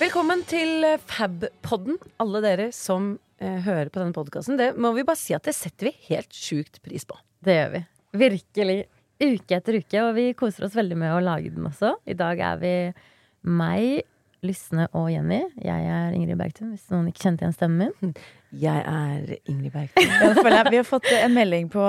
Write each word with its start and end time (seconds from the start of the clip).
Velkommen 0.00 0.40
til 0.48 0.80
Fabpodden, 1.10 1.50
Fab-podden, 1.60 1.98
alle 2.24 2.40
dere 2.40 2.66
som 2.72 3.10
eh, 3.36 3.58
hører 3.66 3.90
på 3.92 4.00
denne 4.00 4.16
podkasten. 4.16 4.56
Det 4.56 4.70
må 4.80 4.94
vi 4.96 5.02
bare 5.04 5.20
si 5.20 5.34
at 5.36 5.44
det 5.44 5.52
setter 5.52 5.90
vi 5.90 5.92
helt 6.06 6.32
sjukt 6.32 6.78
pris 6.80 7.04
på. 7.04 7.18
Det 7.44 7.58
gjør 7.58 7.74
vi. 7.74 7.82
Virkelig. 8.22 8.76
Uke 9.20 9.58
etter 9.58 9.76
uke, 9.76 10.00
og 10.06 10.14
vi 10.16 10.24
koser 10.38 10.64
oss 10.64 10.78
veldig 10.78 10.96
med 11.02 11.12
å 11.12 11.20
lage 11.20 11.52
den 11.52 11.68
også. 11.68 11.92
I 12.08 12.16
dag 12.16 12.40
er 12.40 12.62
vi 12.62 12.72
meg, 13.44 14.08
Lysne 14.40 14.88
og 14.96 15.10
Jenny. 15.12 15.42
Jeg 15.60 15.92
er 15.92 16.16
Ingrid 16.16 16.40
Bergtun, 16.40 16.72
hvis 16.72 16.88
noen 16.88 17.12
ikke 17.12 17.26
kjente 17.26 17.44
igjen 17.44 17.58
stemmen 17.58 17.92
min. 18.00 18.16
Jeg 18.64 18.80
er 18.80 19.36
Ingrid 19.52 19.76
Bergtun. 19.76 20.08
Vi 20.72 20.80
har 20.80 20.88
fått 20.88 21.12
en 21.12 21.36
melding 21.36 21.68
på, 21.76 21.84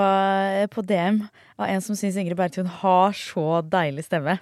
på 0.68 0.84
DM 0.84 1.24
av 1.56 1.64
en 1.70 1.88
som 1.88 1.96
syns 1.96 2.20
Ingrid 2.20 2.36
Bergtun 2.36 2.68
har 2.84 3.16
så 3.16 3.64
deilig 3.64 4.04
stemme. 4.10 4.36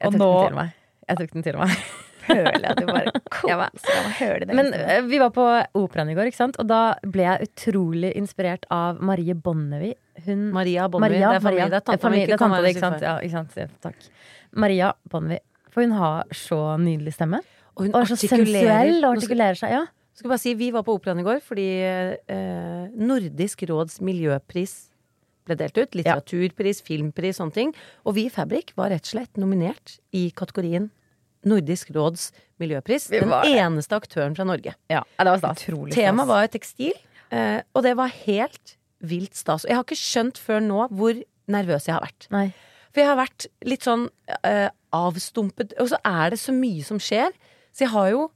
Jeg 0.00 0.08
tok 0.08 0.22
nå 0.24 0.32
den 0.32 0.44
til 0.48 0.60
meg. 0.64 0.76
Jeg 1.04 1.20
tok 1.26 1.36
den 1.36 1.50
til 1.52 1.64
meg. 1.66 1.80
føler 2.28 2.58
jeg 2.62 2.70
at 2.70 2.80
du 2.80 2.86
bare 2.88 3.12
koser 3.40 4.44
deg. 4.44 4.54
Men 4.56 4.70
eh, 4.76 5.00
vi 5.08 5.20
var 5.22 5.32
på 5.34 5.46
operaen 5.80 6.12
i 6.12 6.16
går, 6.18 6.30
ikke 6.30 6.40
sant? 6.40 6.58
og 6.60 6.68
da 6.70 6.82
ble 7.02 7.26
jeg 7.26 7.48
utrolig 7.48 8.12
inspirert 8.18 8.68
av 8.74 9.02
Marie 9.04 9.34
Bonnevie. 9.34 9.98
Hun 10.26 10.48
Maria 10.54 10.88
Bonnevie. 10.90 11.20
Det 11.20 11.38
er 11.38 11.44
familie. 11.44 11.68
Det 11.70 12.36
er 12.36 12.42
familie, 12.42 12.72
Ikke 12.74 12.82
sant? 12.82 13.04
Ja, 13.04 13.18
ikke 13.22 13.36
sant? 13.36 13.54
Ja, 13.58 13.68
Takk. 13.84 14.08
Maria 14.52 14.92
Bonnevie. 15.10 15.44
For 15.72 15.84
hun 15.84 15.94
har 15.98 16.26
så 16.34 16.60
nydelig 16.80 17.14
stemme. 17.14 17.42
Og 17.78 17.86
hun 17.86 17.94
Og 17.94 18.02
er 18.02 18.10
så 18.10 18.18
sensuell 18.18 19.04
og 19.04 19.16
artikulerer 19.16 19.58
seg. 19.58 19.74
Ja. 19.76 19.84
skal 20.18 20.32
bare 20.32 20.42
si, 20.42 20.54
Vi 20.58 20.70
var 20.74 20.82
på 20.86 20.96
operaen 20.98 21.20
i 21.22 21.26
går 21.26 21.40
fordi 21.44 21.68
eh, 21.86 22.84
Nordisk 22.98 23.62
råds 23.70 24.00
miljøpris 24.02 24.76
ble 25.48 25.56
delt 25.56 25.78
ut. 25.78 25.96
Litteraturpris, 25.96 26.82
filmpris, 26.84 27.38
sånne 27.38 27.54
ting. 27.54 27.74
Og 28.04 28.18
vi 28.18 28.26
i 28.28 28.32
Fabrik 28.32 28.74
var 28.76 28.92
rett 28.92 29.06
og 29.06 29.14
slett 29.14 29.40
nominert 29.40 29.98
i 30.16 30.28
kategorien 30.36 30.90
Nordisk 31.46 31.92
råds 31.94 32.30
miljøpris. 32.58 33.08
Den 33.12 33.30
det. 33.30 33.52
eneste 33.58 33.98
aktøren 33.98 34.34
fra 34.36 34.46
Norge. 34.48 34.74
ja, 34.90 35.02
det 35.18 35.34
var 35.36 35.42
stas. 35.42 35.66
Temaet 35.94 36.30
var 36.30 36.48
tekstil, 36.50 36.96
eh, 37.30 37.60
og 37.74 37.84
det 37.86 37.94
var 37.98 38.10
helt 38.24 38.74
vilt 38.98 39.36
stas. 39.38 39.64
Og 39.64 39.70
jeg 39.70 39.78
har 39.78 39.86
ikke 39.86 40.00
skjønt 40.00 40.40
før 40.42 40.64
nå 40.64 40.88
hvor 40.90 41.20
nervøs 41.48 41.86
jeg 41.86 41.94
har 41.94 42.02
vært. 42.02 42.26
Nei. 42.34 42.48
For 42.90 43.04
jeg 43.04 43.10
har 43.10 43.20
vært 43.20 43.46
litt 43.68 43.84
sånn 43.84 44.08
uh, 44.08 44.68
avstumpet, 44.96 45.76
og 45.78 45.90
så 45.92 46.00
er 46.08 46.32
det 46.32 46.40
så 46.40 46.54
mye 46.56 46.82
som 46.82 46.98
skjer. 47.02 47.30
Så 47.70 47.84
jeg 47.84 47.92
har 47.92 48.08
jo 48.10 48.26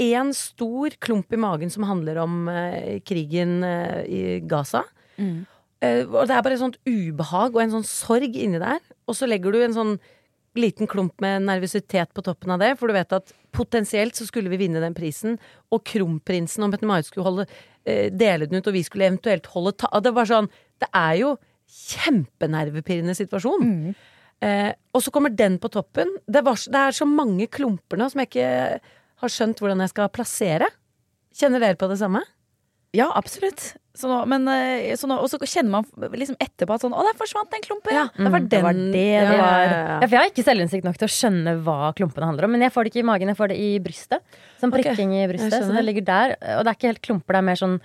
én 0.00 0.32
stor 0.36 0.94
klump 1.00 1.32
i 1.32 1.40
magen 1.40 1.72
som 1.72 1.86
handler 1.88 2.20
om 2.22 2.44
uh, 2.50 3.00
krigen 3.06 3.64
eh, 3.64 4.02
i 4.04 4.22
Gaza. 4.44 4.84
Mm. 5.16 5.46
Eh, 5.80 6.02
og 6.04 6.28
det 6.28 6.36
er 6.36 6.44
bare 6.44 6.56
et 6.56 6.62
sånt 6.62 6.80
ubehag 6.84 7.54
og 7.54 7.62
en 7.62 7.76
sånn 7.78 7.86
sorg 7.88 8.36
inni 8.36 8.60
der. 8.60 8.80
Og 9.08 9.16
så 9.16 9.28
legger 9.28 9.54
du 9.54 9.62
en 9.64 9.76
sånn 9.76 9.94
liten 10.58 10.88
klump 10.90 11.20
med 11.22 11.44
nervøsitet 11.46 12.10
på 12.14 12.24
toppen 12.26 12.54
av 12.54 12.62
det, 12.62 12.72
for 12.78 12.90
du 12.90 12.96
vet 12.96 13.12
at 13.14 13.34
potensielt 13.54 14.18
så 14.18 14.26
skulle 14.26 14.50
vi 14.50 14.58
vinne 14.64 14.82
den 14.82 14.96
prisen, 14.96 15.36
og 15.70 15.84
kronprinsen 15.86 16.66
og 16.66 16.72
Mette-Marit 16.72 17.06
skulle 17.06 17.26
holde, 17.28 17.46
eh, 17.86 18.08
dele 18.10 18.48
den 18.50 18.58
ut, 18.58 18.66
og 18.66 18.74
vi 18.74 18.82
skulle 18.86 19.06
eventuelt 19.10 19.46
holde 19.54 19.76
ta... 19.78 19.90
Det 20.00 20.14
var 20.16 20.26
sånn 20.26 20.50
Det 20.80 20.88
er 20.96 21.14
jo 21.20 21.34
kjempenervepirrende 21.70 23.14
situasjon. 23.14 23.62
Mm. 23.62 23.94
Eh, 24.40 24.72
og 24.96 25.04
så 25.04 25.12
kommer 25.14 25.30
den 25.30 25.58
på 25.60 25.68
toppen. 25.68 26.08
Det, 26.26 26.42
var, 26.42 26.56
det 26.56 26.82
er 26.82 26.96
så 26.96 27.06
mange 27.06 27.46
klumper 27.52 28.00
nå 28.00 28.08
som 28.10 28.22
jeg 28.22 28.30
ikke 28.30 28.80
har 29.20 29.32
skjønt 29.32 29.60
hvordan 29.60 29.84
jeg 29.84 29.92
skal 29.92 30.12
plassere. 30.14 30.70
Kjenner 31.36 31.62
dere 31.62 31.78
på 31.78 31.90
det 31.90 32.00
samme? 32.00 32.24
Ja, 32.96 33.06
absolutt. 33.14 33.74
Så 33.94 34.08
nå, 34.08 34.20
men, 34.30 34.46
eh, 34.48 34.94
så 34.98 35.06
nå, 35.10 35.16
og 35.20 35.28
så 35.30 35.38
kjenner 35.42 35.70
man 35.70 36.10
liksom 36.16 36.36
etterpå 36.40 36.74
at 36.74 36.82
sånn 36.82 36.94
Å, 36.94 37.02
der 37.06 37.18
forsvant 37.18 37.50
den 37.52 37.62
klumpen! 37.62 37.92
Ja, 37.94 38.04
det 38.16 38.30
var 38.32 38.40
Mm, 38.40 38.48
det 38.48 38.62
var 38.62 38.72
den- 38.72 38.90
det 38.92 39.04
Ja, 39.12 39.20
det 39.30 39.36
ja, 39.36 39.42
var. 39.42 39.62
ja, 39.68 40.00
for 40.00 40.10
jeg 40.16 40.20
har 40.22 40.30
ikke 40.30 40.46
selvinnsikt 40.46 40.84
nok 40.84 40.96
til 40.98 41.06
å 41.08 41.14
skjønne 41.14 41.54
hva 41.62 41.92
klumpene 41.94 42.26
handler 42.26 42.44
om. 42.44 42.52
Men 42.52 42.62
jeg 42.62 42.72
får 42.72 42.84
det 42.84 42.92
ikke 42.94 43.02
i 43.04 43.08
magen, 43.10 43.28
jeg 43.28 43.36
får 43.36 43.48
det 43.48 43.58
i 43.58 43.78
brystet. 43.78 44.20
Sånn 44.60 44.72
prikking 44.72 44.94
prikking 44.96 45.12
i 45.18 45.26
brystet. 45.28 45.62
Så 45.66 45.74
det 45.74 45.84
ligger 45.84 46.04
der. 46.04 46.36
Og 46.58 46.64
det 46.64 46.70
er 46.70 46.74
ikke 46.78 46.90
helt 46.94 47.02
klumper, 47.02 47.32
det 47.34 47.38
er 47.38 47.48
mer 47.50 47.60
sånn 47.60 47.80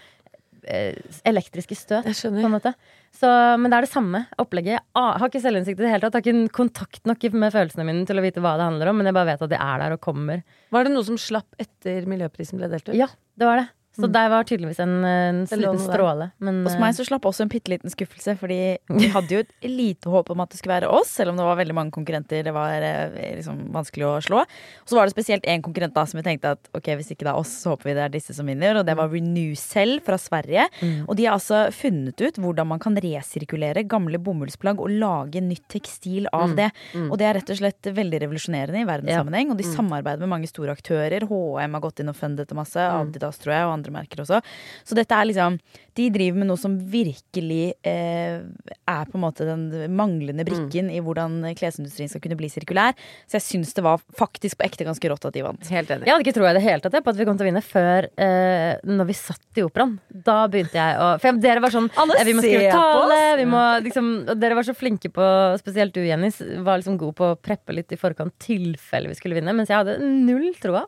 eh, 0.68 0.96
elektriske 1.26 1.76
støt. 1.78 2.06
Jeg 2.06 2.16
På 2.34 2.46
en 2.46 2.56
måte. 2.58 2.74
Så, 3.14 3.28
men 3.60 3.70
det 3.70 3.78
er 3.78 3.82
det 3.86 3.92
samme 3.94 4.26
opplegget. 4.42 4.80
Jeg 4.82 5.20
har 5.22 5.30
ikke 5.30 5.42
selvinnsikt 5.42 5.80
i 5.80 5.84
det 5.86 5.92
hele 5.94 6.02
tatt. 6.10 6.18
Jeg 6.26 6.34
har 6.34 6.42
ikke 6.48 6.52
kontakt 6.58 7.06
nok 7.06 7.22
med 7.34 7.54
følelsene 7.54 7.86
mine 7.86 8.06
til 8.06 8.18
å 8.18 8.24
vite 8.26 8.42
hva 8.42 8.58
det 8.58 8.66
handler 8.66 8.90
om, 8.90 8.98
men 8.98 9.06
jeg 9.06 9.14
bare 9.14 9.30
vet 9.38 9.42
at 9.46 9.50
de 9.54 9.56
er 9.62 9.78
der 9.80 9.92
og 9.94 10.02
kommer. 10.02 10.42
Var 10.72 10.84
det 10.84 10.92
noe 10.92 11.04
som 11.06 11.16
slapp 11.18 11.46
etter 11.60 12.06
miljøprisen 12.10 12.58
ble 12.58 12.68
delt 12.68 12.90
ut? 12.90 12.96
Ja, 12.98 13.08
det 13.38 13.46
var 13.46 13.58
det. 13.62 13.70
Så 13.96 14.10
der 14.12 14.30
var 14.30 14.44
tydeligvis 14.44 14.80
en, 14.84 14.96
en 15.06 15.40
liten 15.46 15.80
stråle. 15.80 16.32
Men 16.40 16.64
Hos 16.68 16.76
meg 16.82 16.96
så 16.98 17.06
slapp 17.08 17.26
også 17.26 17.46
en 17.46 17.52
bitte 17.52 17.72
liten 17.72 17.90
skuffelse, 17.94 18.36
fordi 18.40 18.60
vi 19.00 19.08
hadde 19.14 19.32
jo 19.32 19.40
et 19.44 19.52
lite 19.70 20.10
håp 20.12 20.30
om 20.34 20.42
at 20.44 20.50
det 20.52 20.60
skulle 20.60 20.76
være 20.82 20.90
oss, 20.92 21.10
selv 21.16 21.32
om 21.32 21.38
det 21.40 21.46
var 21.48 21.56
veldig 21.60 21.76
mange 21.78 21.92
konkurrenter 21.96 22.44
det 22.46 22.54
var 22.56 22.84
eh, 22.84 23.36
liksom 23.40 23.72
vanskelig 23.76 24.06
å 24.08 24.14
slå. 24.26 24.42
Og 24.46 24.92
så 24.92 24.98
var 25.00 25.06
det 25.08 25.16
spesielt 25.16 25.46
én 25.50 25.62
konkurrent 25.66 25.96
da 25.96 26.06
som 26.06 26.20
vi 26.20 26.26
tenkte 26.28 26.54
at 26.58 26.70
ok, 26.76 26.92
hvis 27.00 27.12
ikke 27.16 27.26
det 27.26 27.32
er 27.34 27.40
oss, 27.40 27.54
så 27.64 27.74
håper 27.74 27.90
vi 27.92 27.96
det 27.98 28.04
er 28.06 28.14
disse 28.14 28.34
som 28.38 28.46
vinner, 28.50 28.78
og 28.82 28.86
det 28.86 28.96
var 29.00 29.10
Renewcell 29.12 30.00
fra 30.06 30.18
Sverige. 30.22 30.68
Mm. 30.82 31.06
Og 31.08 31.16
de 31.18 31.26
har 31.28 31.38
altså 31.38 31.66
funnet 31.76 32.20
ut 32.22 32.38
hvordan 32.42 32.68
man 32.68 32.80
kan 32.84 32.96
resirkulere 33.02 33.86
gamle 33.90 34.20
bomullsplagg 34.22 34.80
og 34.84 34.92
lage 34.92 35.42
nytt 35.44 35.68
tekstil 35.72 36.28
av 36.34 36.46
Mm. 36.46 36.56
det. 36.60 36.68
Og 37.10 37.18
det 37.18 37.26
er 37.26 37.34
rett 37.40 37.50
og 37.50 37.58
slett 37.58 37.88
veldig 37.96 38.20
revolusjonerende 38.22 38.82
i 38.84 38.86
verdenssammenheng, 38.86 39.50
og 39.52 39.58
de 39.58 39.64
Mm. 39.66 39.74
samarbeider 39.76 40.20
med 40.20 40.30
mange 40.30 40.48
store 40.48 40.72
aktører. 40.76 41.26
HM 41.28 41.74
har 41.74 41.82
gått 41.82 42.00
inn 42.00 42.10
og 42.10 42.16
fundet 42.16 42.48
det 42.48 42.56
masse, 42.56 42.76
Adidas 42.78 43.38
tror 43.40 43.54
jeg, 43.54 43.66
og 43.66 43.74
andre 43.74 43.84
merker 43.94 44.23
også. 44.23 44.41
Så 44.85 44.97
dette 44.97 45.16
er 45.16 45.29
liksom 45.29 45.59
De 45.96 46.09
driver 46.12 46.41
med 46.41 46.50
noe 46.50 46.59
som 46.59 46.73
virkelig 46.91 47.73
eh, 47.88 48.41
er 48.44 49.06
på 49.07 49.16
en 49.16 49.23
måte 49.23 49.46
den 49.47 49.69
manglende 49.96 50.44
brikken 50.44 50.90
i 50.91 51.00
hvordan 51.00 51.38
klesindustrien 51.56 52.12
skal 52.12 52.19
kunne 52.19 52.35
bli 52.35 52.50
sirkulær. 52.51 52.97
Så 53.29 53.38
jeg 53.38 53.46
syns 53.46 53.72
det 53.78 53.85
var 53.85 54.03
faktisk 54.19 54.59
på 54.59 54.68
ekte 54.68 54.88
ganske 54.88 55.07
rått 55.12 55.29
at 55.29 55.38
de 55.38 55.46
vant. 55.46 55.69
Helt 55.72 55.94
enig. 55.96 56.09
Jeg 56.09 56.18
hadde 56.18 56.25
ikke 56.28 56.35
troa 56.35 56.51
i 56.51 56.57
det 56.57 56.66
hele 56.66 56.84
tatt 56.84 56.97
på 57.00 57.13
at 57.13 57.22
vi 57.22 57.28
kom 57.29 57.40
til 57.40 57.47
å 57.47 57.50
vinne 57.50 57.63
før 57.63 58.09
eh, 58.12 58.73
når 58.84 59.07
vi 59.07 59.16
satt 59.16 59.62
i 59.62 59.63
operaen. 59.63 59.96
Da 60.12 60.41
begynte 60.52 60.75
jeg 60.75 61.00
å 61.00 61.07
For 61.23 61.40
dere 61.40 61.63
var 61.63 61.73
sånn 61.73 61.88
Alle 62.02 62.19
eh, 62.19 62.28
Vi 62.28 62.35
må 62.35 62.44
skrive 62.44 62.75
tale, 62.75 63.19
vi 63.40 63.47
må 63.50 63.63
liksom 63.85 64.12
og 64.25 64.40
Dere 64.41 64.57
var 64.57 64.67
så 64.67 64.75
flinke 64.78 65.12
på 65.13 65.25
Spesielt 65.62 65.96
du, 65.96 66.02
Jenny, 66.06 66.31
var 66.66 66.81
liksom 66.81 67.00
god 67.00 67.16
på 67.17 67.31
å 67.31 67.38
preppe 67.40 67.75
litt 67.75 67.94
i 67.96 68.00
forkant 68.00 68.35
tilfelle 68.41 69.09
vi 69.12 69.17
skulle 69.17 69.38
vinne, 69.38 69.53
mens 69.56 69.72
jeg 69.72 69.79
hadde 69.79 69.97
null 70.03 70.52
troa. 70.62 70.85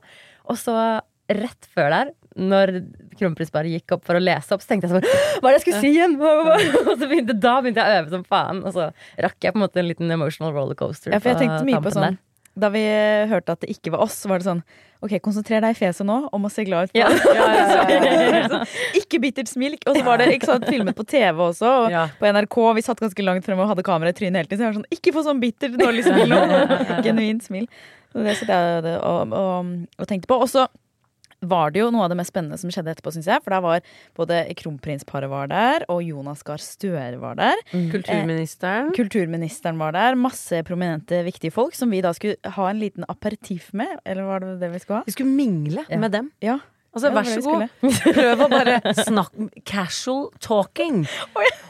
Og 0.47 0.59
så 0.59 0.75
rett 1.27 1.67
før 1.75 1.91
der, 1.91 2.11
når 2.37 2.73
kronprinsparet 3.17 3.73
gikk 3.73 3.95
opp 3.97 4.05
for 4.05 4.17
å 4.17 4.21
lese 4.21 4.53
opp, 4.53 4.61
så 4.63 4.71
tenkte 4.71 4.87
jeg 4.87 4.93
sånn 4.95 5.41
Hva 5.41 5.49
er 5.49 5.55
det 5.55 5.57
jeg 5.57 5.65
skulle 5.65 5.81
si 5.81 5.91
igjen? 5.95 6.15
Og 6.21 6.93
så 6.93 7.09
begynte, 7.09 7.35
da 7.41 7.57
begynte 7.63 7.83
jeg 7.83 7.89
å 7.89 8.01
øve 8.03 8.13
som 8.13 8.25
faen, 8.27 8.63
og 8.63 8.75
så 8.75 8.89
rakk 9.25 9.37
jeg 9.41 9.55
på 9.55 9.59
en 9.59 9.65
måte 9.65 9.81
en 9.81 9.89
liten 9.89 10.13
emotional 10.13 10.53
rollercoaster. 10.55 11.15
Ja, 11.15 11.21
for 11.23 11.33
jeg 11.33 11.41
tenkte 11.41 11.65
mye 11.67 11.81
på 11.81 11.93
sånn 11.95 12.11
sånn 12.11 12.19
Da 12.57 12.69
vi 12.73 12.83
hørte 13.31 13.57
at 13.57 13.65
det 13.65 13.73
ikke 13.73 13.93
var 13.95 14.05
oss, 14.05 14.19
var 14.29 14.41
det 14.41 14.49
sånn 14.49 14.61
Ok, 14.97 15.11
konsentrer 15.21 15.61
deg 15.61 15.75
i 15.75 15.77
fjeset 15.77 16.07
nå 16.09 16.15
om 16.33 16.47
å 16.47 16.49
se 16.49 16.63
glad 16.65 16.89
ut. 16.89 16.95
Ja. 16.97 17.09
Ja. 17.13 17.49
ja, 17.53 18.39
Sånn, 18.49 18.63
ikke 18.97 19.19
bittert 19.21 19.51
smil. 19.51 19.75
Og 19.85 19.93
så 19.93 20.01
var 20.01 20.17
det 20.17 20.31
ikke 20.33 20.49
sant, 20.49 20.65
filmet 20.65 20.97
på 20.97 21.05
TV 21.05 21.37
også, 21.51 21.69
og 21.83 22.17
på 22.17 22.31
NRK. 22.33 22.57
Vi 22.79 22.83
satt 22.87 23.03
ganske 23.05 23.25
langt 23.27 23.45
fremme 23.45 23.61
og 23.61 23.69
hadde 23.69 23.85
kamera 23.85 24.09
i 24.09 24.17
trynet 24.17 24.41
hele 24.41 24.49
tiden. 24.49 24.57
Så 24.57 24.65
jeg 24.65 24.71
var 24.71 24.79
sånn 24.79 24.97
Ikke 24.97 25.13
få 25.13 25.23
sånn 25.27 25.43
bittert, 25.43 25.77
dårlig 25.77 26.07
smil 26.07 26.33
nå. 26.33 26.41
Genuint 27.05 27.45
smil. 27.45 27.69
Det 28.17 28.33
satt 28.39 28.49
jeg 28.49 28.81
og, 28.81 28.89
og, 28.97 29.37
og, 29.37 29.71
og 30.01 30.09
tenkte 30.09 30.31
på. 30.31 30.41
Og 30.41 30.49
så 30.49 30.65
var 31.49 31.71
det 31.75 31.81
jo 31.81 31.89
noe 31.93 32.05
av 32.05 32.11
det 32.13 32.17
mest 32.19 32.33
spennende 32.33 32.57
som 32.61 32.71
skjedde 32.73 32.93
etterpå, 32.95 33.13
syns 33.15 33.27
jeg. 33.31 33.43
For 33.45 33.55
da 33.55 33.59
var 33.63 33.81
både 34.19 34.41
kronprinsparet 34.59 35.29
var 35.31 35.49
der, 35.51 35.85
og 35.91 36.03
Jonas 36.05 36.43
Gahr 36.47 36.61
Støre 36.63 37.17
var 37.21 37.35
der. 37.39 37.59
Kulturministeren. 37.93 38.93
Kulturministeren 38.97 39.79
var 39.81 39.95
der. 39.95 40.15
Masse 40.19 40.61
prominente, 40.67 41.23
viktige 41.27 41.53
folk 41.55 41.75
som 41.77 41.91
vi 41.93 42.01
da 42.05 42.13
skulle 42.17 42.37
ha 42.57 42.69
en 42.71 42.79
liten 42.81 43.05
aperitif 43.09 43.71
med. 43.77 43.99
Eller 44.05 44.27
var 44.27 44.43
det 44.43 44.57
det 44.61 44.71
vi 44.75 44.79
skulle 44.83 45.01
ha? 45.01 45.07
Vi 45.07 45.15
skulle 45.17 45.33
mingle 45.35 45.85
Ja. 45.89 45.97
med 45.99 46.11
dem. 46.11 46.31
Ja. 46.41 46.59
Altså, 46.97 47.11
vær 47.13 47.29
så 47.29 47.41
god. 47.45 47.65
Prøv 48.17 48.43
å 48.45 48.49
bare 48.51 48.77
snakke 48.97 49.63
Casual 49.67 50.23
talking. 50.43 51.03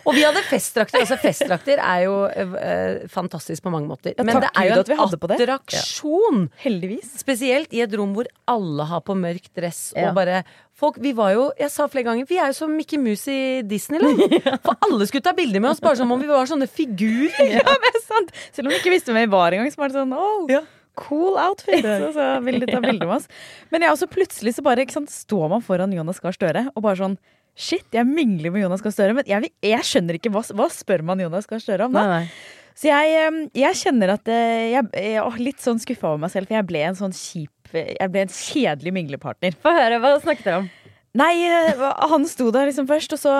Og 0.07 0.15
vi 0.15 0.23
hadde 0.23 0.43
festdrakter. 0.47 1.03
Altså, 1.03 1.19
festdrakter 1.21 1.81
er 1.83 2.05
jo 2.05 2.19
eh, 2.31 3.07
fantastisk 3.11 3.65
på 3.65 3.73
mange 3.73 3.91
måter. 3.91 4.15
Men 4.23 4.39
det 4.43 4.51
er 4.53 4.71
jo 4.71 4.79
en 4.79 4.87
det. 4.87 5.41
attraksjon. 5.41 6.47
Heldigvis. 6.63 7.17
Spesielt 7.19 7.75
i 7.75 7.83
et 7.85 7.97
rom 7.97 8.15
hvor 8.17 8.29
alle 8.47 8.87
har 8.87 9.03
på 9.05 9.17
mørk 9.17 9.51
dress 9.57 9.91
og 9.97 10.15
bare 10.17 10.45
Folk, 10.77 10.99
vi 11.01 11.09
var 11.17 11.31
jo, 11.33 11.47
jeg 11.57 11.71
sa 11.73 11.87
flere 11.89 12.05
ganger, 12.05 12.27
vi 12.29 12.37
er 12.37 12.51
jo 12.51 12.55
som 12.59 12.69
Mickey 12.77 12.99
Mouse 13.01 13.33
i 13.33 13.63
Disneyland. 13.65 14.19
For 14.65 14.77
alle 14.85 15.07
skulle 15.09 15.25
ta 15.25 15.33
bilder 15.33 15.63
med 15.63 15.71
oss, 15.71 15.81
bare 15.81 15.97
som 15.97 16.11
om 16.13 16.21
vi 16.21 16.29
var 16.29 16.45
sånne 16.45 16.67
figurer. 16.69 17.55
Ja, 17.55 17.63
er 17.73 17.97
sant! 18.03 18.29
Selv 18.53 18.69
om 18.69 18.75
vi 18.75 18.77
ikke 18.77 18.93
visste 18.93 19.09
hvem 19.09 19.25
vi 19.25 19.31
var 19.33 19.57
engang, 19.57 19.73
så 19.73 19.81
var 19.81 19.89
det 19.89 19.97
sånn 19.97 20.13
oh, 20.13 20.45
Ja. 20.53 20.61
Cool 20.99 21.39
outfit! 21.41 21.85
Og 22.07 22.13
så 22.17 22.27
vil 22.45 22.61
de 22.63 22.69
ta 22.69 22.81
bilde 22.83 23.07
med 23.07 23.17
oss. 23.19 23.27
Men 23.73 23.85
ja, 23.85 23.93
også 23.95 24.09
plutselig 24.11 24.57
så 24.57 24.65
bare 24.65 24.87
sant, 24.91 25.11
står 25.13 25.49
man 25.53 25.65
foran 25.65 25.95
Jonas 25.95 26.21
Gahr 26.23 26.35
Støre 26.35 26.67
og 26.73 26.85
bare 26.85 26.99
sånn 26.99 27.19
Shit, 27.57 27.87
jeg 27.89 28.05
mingler 28.05 28.53
med 28.53 28.61
Jonas 28.61 28.83
Gahr 28.85 28.93
Støre, 28.93 29.15
men 29.17 29.25
jeg, 29.25 29.49
jeg 29.65 29.85
skjønner 29.87 30.19
ikke 30.19 30.29
hva, 30.29 30.43
hva 30.59 30.67
spør 30.69 31.01
man 31.07 31.23
Jonas 31.23 31.49
Gahr 31.49 31.63
Støre 31.63 31.87
om 31.87 31.95
da? 31.95 32.03
Nei, 32.05 32.19
nei. 32.27 32.65
Så 32.77 32.91
jeg, 32.91 33.13
eh, 33.17 33.37
jeg 33.57 33.79
kjenner 33.79 34.13
at 34.13 34.29
eh, 34.29 34.75
jeg 34.75 35.15
er 35.17 35.39
litt 35.41 35.63
sånn 35.63 35.81
skuffa 35.81 36.11
over 36.11 36.21
meg 36.27 36.33
selv, 36.33 36.49
for 36.49 36.59
jeg 36.59 36.67
ble 36.69 36.83
en 36.85 36.99
sånn 36.99 37.15
kjip 37.17 37.73
Jeg 37.73 38.11
ble 38.13 38.21
en 38.23 38.31
kjedelig 38.31 38.93
minglepartner. 38.95 39.57
Få 39.63 39.73
høre, 39.73 39.97
hva 40.03 40.13
snakket 40.21 40.45
dere 40.45 40.59
om? 40.61 40.69
Nei, 41.17 41.33
eh, 41.47 41.81
han 42.11 42.27
sto 42.29 42.51
der 42.53 42.69
liksom 42.69 42.87
først, 42.89 43.15
og 43.15 43.21
så 43.21 43.35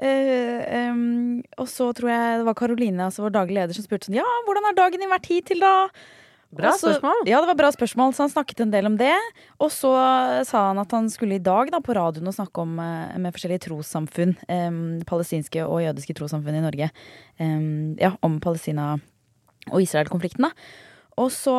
eh, 0.00 0.88
um, 0.88 1.40
Og 1.58 1.68
så 1.70 1.90
tror 1.96 2.12
jeg 2.12 2.38
det 2.40 2.46
var 2.48 2.56
Karoline, 2.58 3.08
altså 3.08 3.26
vår 3.26 3.34
daglige 3.34 3.60
leder, 3.60 3.76
som 3.76 3.84
spurte 3.84 4.08
sånn 4.08 4.20
Ja, 4.20 4.28
hvordan 4.46 4.68
har 4.70 4.78
dagen 4.78 5.02
din 5.02 5.12
vært 5.12 5.28
hittil, 5.30 5.60
da? 5.64 5.90
Bra 6.50 6.70
Og 6.72 6.78
så- 6.80 6.94
spørsmål. 6.94 7.26
Ja, 7.28 7.40
det 7.42 7.48
var 7.48 7.54
bra 7.54 7.70
spørsmål, 7.70 8.14
så 8.14 8.24
han 8.24 8.30
snakket 8.30 8.60
en 8.60 8.70
del 8.70 8.86
om 8.86 8.96
det. 8.96 9.14
Og 9.60 9.68
så 9.70 9.92
sa 10.46 10.68
han 10.68 10.78
at 10.78 10.90
han 10.90 11.10
skulle 11.10 11.34
i 11.34 11.38
dag 11.44 11.70
da 11.70 11.78
på 11.80 11.94
radioen 11.94 12.26
og 12.26 12.34
snakke 12.34 12.62
om 12.62 12.78
eh, 12.80 13.18
med 13.18 13.34
forskjellige 13.34 13.68
trossamfunn, 13.68 14.36
Um, 14.48 15.00
palestinske 15.04 15.60
og 15.66 15.82
jødiske 15.84 16.14
trossamfunn 16.14 16.56
i 16.56 16.60
Norge. 16.64 16.90
Um, 17.38 17.96
ja, 18.00 18.16
om 18.22 18.40
Palestina 18.40 18.98
og 19.70 19.82
Israel-konflikten, 19.82 20.48
da. 20.48 20.50
Og 21.18 21.32
så 21.34 21.52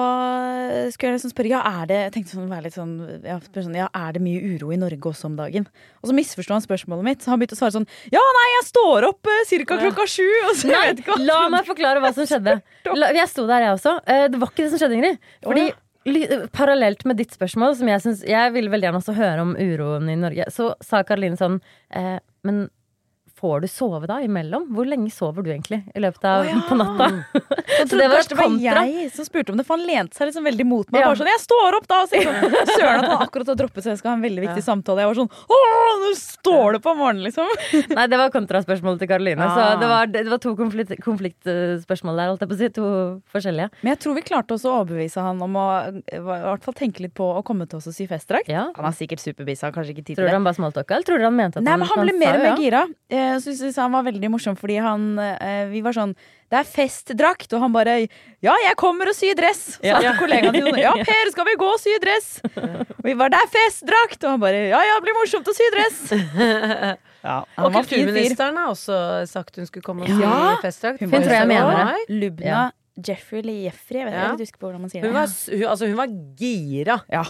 skulle 0.93 1.09
jeg 1.11 1.17
liksom 1.17 1.31
spørre 1.33 1.49
ja, 1.51 1.59
er 1.81 1.89
det 1.89 1.97
jeg 1.99 2.13
tenkte 2.15 2.35
sånn, 2.37 2.47
være 2.51 2.65
litt 2.67 2.75
sånn, 2.77 2.93
ja, 3.27 3.35
sånn, 3.55 3.75
ja, 3.75 3.87
er 3.97 4.15
det 4.15 4.21
mye 4.23 4.39
uro 4.55 4.71
i 4.71 4.77
Norge 4.79 5.11
også 5.11 5.27
om 5.29 5.35
dagen. 5.39 5.67
Og 5.99 6.09
så 6.11 6.15
misforsto 6.15 6.55
han 6.55 6.63
spørsmålet 6.63 7.07
mitt, 7.09 7.25
så 7.25 7.33
han 7.33 7.41
begynte 7.41 7.57
å 7.57 7.59
svare 7.59 7.75
sånn 7.75 7.87
Ja, 8.13 8.23
nei, 8.39 8.45
jeg 8.55 8.67
står 8.69 9.09
opp 9.09 9.27
uh, 9.27 9.41
ca. 9.65 9.77
klokka 9.83 10.07
sju! 10.07 10.27
Og 10.49 10.55
så 10.61 10.71
jeg 10.71 10.93
vet 10.93 11.03
ikke 11.03 11.17
hva 11.17 11.27
La 11.27 11.41
meg 11.51 11.67
forklare 11.67 12.01
hva 12.03 12.13
som 12.15 12.29
skjedde. 12.29 12.55
La, 12.95 13.11
jeg 13.19 13.27
sto 13.33 13.45
der, 13.49 13.67
jeg 13.67 13.75
også. 13.77 13.97
Eh, 14.07 14.25
Det 14.31 14.39
var 14.41 14.53
ikke 14.53 14.63
det 14.65 14.71
som 14.73 14.81
skjedde, 14.83 14.97
Ingrid. 15.01 15.21
Fordi 15.43 15.67
li- 16.09 16.41
Parallelt 16.55 17.03
med 17.09 17.19
ditt 17.19 17.35
spørsmål, 17.35 17.75
som 17.77 17.91
jeg 17.91 18.01
synes, 18.05 18.23
Jeg 18.29 18.53
vil 18.55 18.69
veldig 18.71 18.87
gjerne 18.89 19.01
også 19.03 19.17
høre 19.19 19.43
om 19.43 19.55
uroen 19.59 20.09
i 20.09 20.15
Norge, 20.19 20.47
så 20.55 20.71
sa 20.81 21.03
Karoline 21.03 21.37
sånn 21.37 21.59
eh, 21.91 22.17
Men 22.47 22.69
får 23.39 23.63
du 23.63 23.67
sove 23.71 24.07
da 24.09 24.19
imellom? 24.25 24.67
Hvor 24.75 24.87
lenge 24.89 25.09
sover 25.15 25.45
du 25.45 25.49
egentlig 25.53 25.81
i 25.95 26.03
løpet 26.03 26.25
av 26.27 26.43
oh, 26.43 26.49
ja. 26.49 26.59
på 26.67 26.77
natta? 26.79 27.09
Jeg 27.79 27.87
Så 27.89 27.97
det 27.99 28.07
var 28.11 28.23
det 28.29 28.35
var 28.35 28.55
jeg 28.89 29.09
som 29.15 29.25
spurte 29.27 29.53
om 29.53 29.59
det, 29.59 29.63
for 29.67 29.77
han 29.79 29.85
lente 29.87 30.17
seg 30.17 30.27
liksom 30.29 30.43
veldig 30.49 30.65
mot 30.67 30.89
meg. 30.91 30.99
Ja. 31.03 31.07
Bare 31.11 31.19
sånn, 31.21 31.29
jeg 31.29 31.41
står 31.43 31.77
opp 31.77 31.85
da! 31.87 31.99
Og 32.03 32.09
sier 32.11 32.25
sånn, 32.27 32.55
Søren 32.75 33.03
at 33.05 33.11
han 33.13 33.23
akkurat 33.23 33.51
har 33.53 33.57
droppet, 33.61 33.85
så 33.85 33.91
jeg 33.93 33.99
skal 34.01 34.11
ha 34.11 34.15
en 34.17 34.23
veldig 34.25 34.43
viktig 34.43 34.63
samtale. 34.65 35.03
Jeg 35.05 35.11
var 35.11 35.19
sånn 35.21 35.29
Åh, 35.55 35.91
nå 36.03 36.09
står 36.19 36.75
det 36.75 36.81
på 36.83 36.93
morgenen, 36.99 37.27
liksom! 37.29 37.53
Nei, 37.97 38.05
det 38.11 38.19
var 38.19 38.33
kontraspørsmålet 38.35 39.03
til 39.05 39.11
Karoline. 39.13 39.47
Så 39.53 39.63
Ah. 39.69 39.75
det 39.79 39.87
var, 39.91 40.09
det 40.11 40.25
var 40.31 40.41
to 40.43 40.53
konflikt, 40.57 40.91
konfliktspørsmål 41.05 42.19
der, 42.19 42.29
holdt 42.33 42.43
jeg 42.43 42.49
på 42.51 42.57
å 42.57 42.59
si. 42.59 42.69
To 42.79 42.87
forskjellige. 43.33 43.69
Men 43.83 43.93
jeg 43.93 43.99
tror 44.03 44.17
vi 44.17 44.23
klarte 44.27 44.55
også 44.55 44.71
å 44.71 44.79
overbevise 44.83 45.23
han 45.23 45.41
om 45.45 45.57
å 45.59 45.65
i 45.99 46.19
hvert 46.23 46.65
fall 46.65 46.75
tenke 46.77 47.03
litt 47.05 47.15
på 47.17 47.27
å 47.39 47.43
komme 47.45 47.67
til 47.69 47.79
oss 47.79 47.87
og 47.91 47.95
sy 47.95 48.07
festdrakt. 48.09 48.49
Ja. 48.51 48.67
Han 48.77 48.89
er 48.89 48.95
sikkert 48.97 49.23
superbisa, 49.23 49.71
kanskje 49.75 49.95
ikke 49.95 50.05
tid 50.05 50.13
til 50.15 50.21
Tror 50.23 50.27
du 50.27 50.31
det. 50.31 50.37
han 50.39 50.47
bare 50.47 50.57
smalltalka, 50.59 50.97
eller 50.97 51.07
tror 51.09 51.21
du 51.21 51.27
han 51.27 51.37
mente 51.37 51.61
at 51.61 51.67
Nei, 51.67 51.77
men 51.81 51.89
han 51.91 52.03
ble 52.05 52.15
mer 52.17 52.39
og 52.39 52.43
mer 52.45 52.51
ja. 52.51 52.57
gira. 52.59 52.83
Eh, 53.09 53.28
Så 53.39 53.53
synes 53.57 53.75
han 53.77 53.91
var 53.93 54.03
veldig 54.03 54.29
morsom 54.33 54.55
fordi 54.57 54.77
han 54.81 55.19
eh, 55.19 55.65
Vi 55.69 55.81
var 55.85 55.93
sånn 55.93 56.15
Det 56.49 56.57
er 56.59 56.65
festdrakt, 56.65 57.53
og 57.53 57.61
han 57.61 57.71
bare 57.75 58.07
Ja, 58.41 58.55
jeg 58.65 58.75
kommer 58.81 59.07
og 59.11 59.15
syr 59.15 59.35
dress! 59.37 59.77
Sa 59.77 59.85
Ja. 60.01 60.13
kollegaen 60.17 60.55
sin 60.57 60.65
sånn 60.71 60.79
Ja, 60.87 60.93
Per, 60.97 61.31
skal 61.31 61.45
vi 61.45 61.55
gå 61.61 61.69
og 61.75 61.79
sy 61.79 61.93
dress? 62.01 62.29
Og 62.57 63.03
vi 63.05 63.13
var 63.19 63.29
Det 63.29 63.39
er 63.43 63.51
festdrakt! 63.53 64.23
Og 64.23 64.29
han 64.35 64.39
bare 64.41 64.65
Ja, 64.71 64.81
ja, 64.89 64.97
det 64.97 65.05
blir 65.05 65.17
morsomt 65.21 65.47
å 65.47 65.55
sy 65.55 65.69
dress! 65.75 66.01
Ja, 67.19 67.41
Og 67.59 67.73
kulturministeren 67.75 68.55
har 68.55 68.69
også 68.71 68.95
sagt 69.27 69.57
hun 69.59 69.65
skulle 69.67 69.83
komme 69.83 70.05
og 70.05 70.11
sy 70.13 70.21
Ja. 70.23 70.55
festdrakt. 70.63 71.01
Hun 71.03 71.11
Hun 71.11 71.21
tror 71.25 71.33
jeg 71.35 71.47
mener 71.51 71.75
det. 71.75 72.05
Lubna 72.21 72.45
Ja. 72.47 72.61
Jeffrey 72.99 73.39
eller 73.39 73.53
Jeffrey, 73.65 73.99
jeg 73.99 74.05
vet 74.07 74.13
Ja. 74.15 74.21
jeg 74.31 74.39
husker 74.39 74.55
ikke 74.57 74.65
hvordan 74.65 74.81
man 74.81 74.89
sier 74.89 75.01
det. 75.03 75.09
Hun 75.11 75.15
var, 75.19 75.27
hun, 75.27 75.67
altså, 75.71 75.87
hun 75.87 75.97
var 75.99 76.07
gira. 76.39 76.97
ja, 77.11 77.23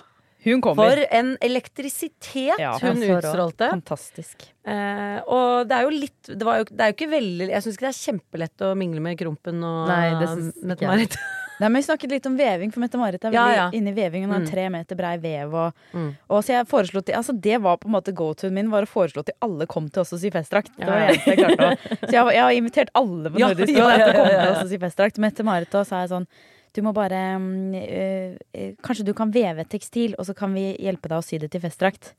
hun 0.45 0.61
kommer. 0.61 0.89
For 0.95 1.05
en 1.11 1.37
elektrisitet 1.41 2.57
Ja. 2.59 2.77
hun 2.79 3.01
Ja, 3.01 3.19
så 3.19 3.21
rå. 3.21 3.21
utstrålte. 3.21 3.69
Fantastisk. 3.71 4.47
Eh, 4.65 5.19
og 5.27 5.67
det 5.67 5.75
er 5.77 5.81
jo 5.83 5.89
litt 5.89 6.23
det, 6.29 6.43
var 6.45 6.57
jo, 6.59 6.63
det 6.69 6.79
er 6.79 6.91
jo 6.91 6.95
ikke 6.97 7.09
veldig 7.11 7.47
Jeg 7.49 7.63
syns 7.63 7.77
ikke 7.77 7.87
det 7.87 7.93
er 7.95 8.11
kjempelett 8.11 8.57
å 8.67 8.75
mingle 8.77 9.01
med 9.01 9.17
Krompen 9.17 9.63
og 9.63 9.87
Mette-Marit. 9.89 11.15
Nei, 11.59 11.67
men 11.67 11.81
Vi 11.81 11.87
snakket 11.89 12.09
litt 12.13 12.25
om 12.29 12.37
veving, 12.39 12.71
for 12.71 12.79
Mette-Marit 12.79 13.25
er 13.25 13.33
Ja, 13.33 13.45
veldig 13.47 13.55
ja. 13.57 13.69
inne 13.75 13.91
i 13.91 13.93
veving. 13.97 14.23
Hun 14.23 14.31
har 14.31 14.39
Mm. 14.39 14.49
tre 14.49 14.69
meter 14.69 14.95
brei 14.95 15.17
vev. 15.17 15.53
Og, 15.53 15.73
Mm. 15.93 16.15
og 16.29 16.43
så 16.43 16.47
jeg 16.55 16.67
foreslo 16.67 17.01
til, 17.03 17.15
altså 17.15 17.33
Det 17.41 17.59
var 17.61 17.75
på 17.77 17.87
en 17.87 17.91
måte 17.91 18.13
go-to-en 18.15 18.53
min, 18.53 18.69
var 18.71 18.83
å 18.83 18.87
foreslå 18.87 19.25
til 19.25 19.33
alle 19.41 19.65
kom 19.67 19.89
til 19.89 20.01
oss 20.01 20.13
og 20.13 20.19
sy 20.19 20.29
festdrakt. 20.29 20.71
Det 20.77 20.87
var 20.87 20.99
Ja, 20.99 21.07
det 21.07 21.17
eneste 21.17 21.25
jeg 21.25 21.37
klarte 21.37 21.59
å 21.59 21.77
Så 22.07 22.11
jeg, 22.11 22.23
har- 22.23 22.31
jeg 22.31 22.41
har 22.41 22.51
invitert 22.53 22.89
alle 22.95 23.29
på 23.29 23.39
Ja, 23.39 23.47
Nordisk 23.49 23.75
ja, 23.75 23.83
råd 23.83 23.97
til 23.97 24.13
å 24.13 24.15
komme 24.15 24.29
til 24.39 24.51
oss 24.53 24.61
og 24.63 24.69
sy 24.69 24.77
festdrakt. 24.77 25.17
Mette-Marit 25.19 25.69
da 25.69 25.83
sa 25.83 25.99
jeg 26.05 26.09
sånn 26.11 26.27
Du 26.75 26.81
må 26.85 26.93
bare 26.93 27.19
mm, 27.41 27.73
øh, 27.79 28.71
Kanskje 28.85 29.05
du 29.07 29.13
kan 29.17 29.31
veve 29.33 29.65
tekstil, 29.69 30.15
og 30.19 30.27
så 30.27 30.35
kan 30.37 30.53
vi 30.53 30.71
hjelpe 30.77 31.09
deg 31.11 31.19
å 31.21 31.25
sy 31.25 31.39
det 31.41 31.51
til 31.53 31.63
festdrakt. 31.63 32.13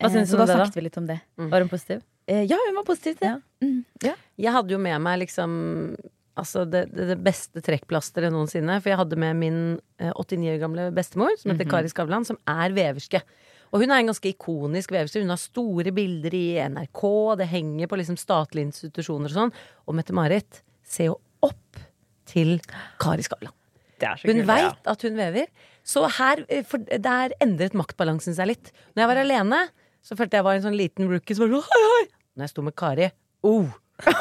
Hva 0.00 0.08
Eh, 0.08 0.14
syns 0.14 0.30
så 0.30 0.38
du 0.38 0.42
om 0.42 0.46
da 0.46 0.52
det, 0.52 0.56
da? 0.56 0.64
snakket 0.64 0.78
vi 0.80 0.86
litt 0.86 0.98
om 0.98 1.06
det. 1.10 1.20
Var 1.36 1.64
hun 1.64 1.70
positiv? 1.70 2.02
Eh, 2.30 2.44
ja, 2.50 2.58
hun 2.68 2.78
var 2.78 2.86
positiv 2.86 3.18
til 3.18 3.28
det. 3.28 3.36
Mm. 3.62 4.16
Jeg 4.38 4.52
hadde 4.54 4.74
jo 4.74 4.78
med 4.82 5.00
meg 5.02 5.22
liksom 5.26 5.96
Altså 6.32 6.62
det, 6.64 6.86
det, 6.96 7.10
det 7.10 7.18
beste 7.20 7.60
trekkplasteret 7.60 8.32
noensinne. 8.32 8.78
For 8.80 8.88
jeg 8.88 8.96
hadde 9.02 9.18
med 9.20 9.36
min 9.36 9.58
eh, 10.00 10.14
89 10.16 10.54
år 10.54 10.60
gamle 10.62 10.86
bestemor, 10.96 11.34
som 11.36 11.52
heter 11.52 11.68
Kari 11.68 11.90
Skavlan, 11.92 12.24
som 12.24 12.38
er 12.48 12.72
veverske. 12.72 13.20
Og 13.68 13.82
hun 13.82 13.92
er 13.92 14.00
en 14.00 14.08
ganske 14.08 14.30
ikonisk 14.30 14.94
veverske. 14.96 15.20
Hun 15.20 15.28
har 15.28 15.40
store 15.40 15.92
bilder 15.92 16.32
i 16.32 16.56
NRK, 16.72 17.02
det 17.36 17.50
henger 17.52 17.90
på 17.90 18.00
liksom 18.00 18.16
statlige 18.16 18.70
institusjoner 18.70 19.28
og 19.28 19.36
sånn. 19.36 19.52
Og 19.84 19.98
Mette-Marit 19.98 20.62
ser 20.88 21.10
jo 21.10 21.18
opp 21.44 21.82
til 22.32 22.56
Kari 23.02 23.28
Skavlan. 23.28 23.52
Hun 24.24 24.42
veit 24.48 24.64
ja. 24.66 24.72
at 24.92 25.04
hun 25.06 25.16
vever. 25.18 25.46
Så 25.86 26.04
her, 26.18 26.44
eh, 26.48 26.62
for 26.68 26.78
der 26.82 27.34
endret 27.42 27.74
maktbalansen 27.78 28.36
seg 28.36 28.50
litt. 28.52 28.72
Når 28.94 29.04
jeg 29.04 29.10
var 29.12 29.22
alene, 29.22 29.60
så 30.02 30.18
følte 30.18 30.38
jeg 30.38 30.46
var 30.46 30.58
en 30.58 30.66
sånn 30.66 30.78
liten 30.78 31.10
rookie 31.10 31.36
som 31.38 31.46
var 31.46 31.56
sånn 31.56 31.70
hei, 31.72 31.82
hei. 31.92 32.04
Når 32.36 32.46
jeg 32.46 32.52
sto 32.54 32.62
med 32.64 32.76
Kari 32.78 33.10
oh, 33.44 33.66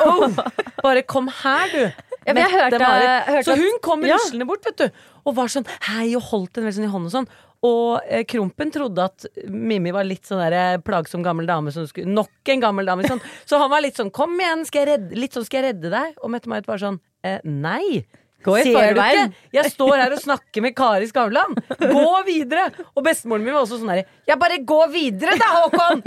oh, 0.03 0.41
Bare 0.85 1.03
kom 1.07 1.29
her, 1.41 1.71
du. 1.71 2.09
Ja, 2.27 2.33
jeg 2.37 2.51
hørte- 2.53 2.81
hørte 2.81 3.45
så 3.47 3.55
hun 3.57 3.79
kom 3.81 4.03
Ja. 4.05 4.17
ruslende 4.17 4.45
bort, 4.49 4.65
vet 4.65 4.77
du. 4.77 4.99
Og 5.25 5.35
var 5.37 5.49
sånn 5.49 5.65
hei, 5.87 6.11
og 6.17 6.25
holdt 6.31 6.53
den 6.57 6.65
vel 6.67 6.73
sånn 6.75 6.85
i 6.89 6.91
hånden 6.91 7.09
og 7.09 7.15
sånn. 7.15 7.29
Og 7.61 8.01
eh, 8.09 8.23
Krompen 8.25 8.71
trodde 8.73 9.03
at 9.05 9.25
Mimmi 9.45 9.91
var 9.93 10.05
litt 10.07 10.25
sånn 10.25 10.41
der 10.41 10.55
eh, 10.57 10.77
plagsom 10.81 11.21
gammel 11.25 11.45
dame 11.49 11.69
som 11.73 11.85
skulle 11.85 12.09
Nok 12.09 12.49
en 12.49 12.63
gammel 12.63 12.89
dame. 12.89 13.05
Sånn. 13.05 13.21
Så 13.45 13.59
han 13.61 13.69
var 13.69 13.83
litt 13.85 13.99
sånn 13.99 14.09
kom 14.13 14.33
igjen, 14.41 14.65
skal 14.65 14.81
jeg 14.81 14.89
redde, 14.95 15.19
litt 15.21 15.37
sånn 15.37 15.45
skal 15.45 15.61
jeg 15.61 15.75
redde 15.75 15.91
deg? 15.93 16.15
Og 16.21 16.33
Mette-Marit 16.33 16.69
var 16.69 16.81
sånn 16.81 16.97
eh, 17.23 17.37
nei. 17.45 18.01
Gå 18.45 18.55
i 18.57 18.63
Ser 18.65 18.95
du 18.95 19.01
ikke? 19.03 19.25
Jeg 19.53 19.71
står 19.73 19.93
her 20.01 20.15
og 20.15 20.21
snakker 20.23 20.65
med 20.65 20.75
Kari 20.77 21.07
Skavlan. 21.09 21.53
Gå 21.81 22.07
videre! 22.27 22.67
Og 22.95 23.05
bestemoren 23.05 23.45
min 23.45 23.53
var 23.53 23.63
også 23.65 23.79
sånn 23.81 23.91
herre 23.93 24.05
Ja, 24.29 24.37
bare 24.41 24.57
gå 24.65 24.79
videre 24.93 25.37
da, 25.39 25.49
Håkon! 25.59 26.01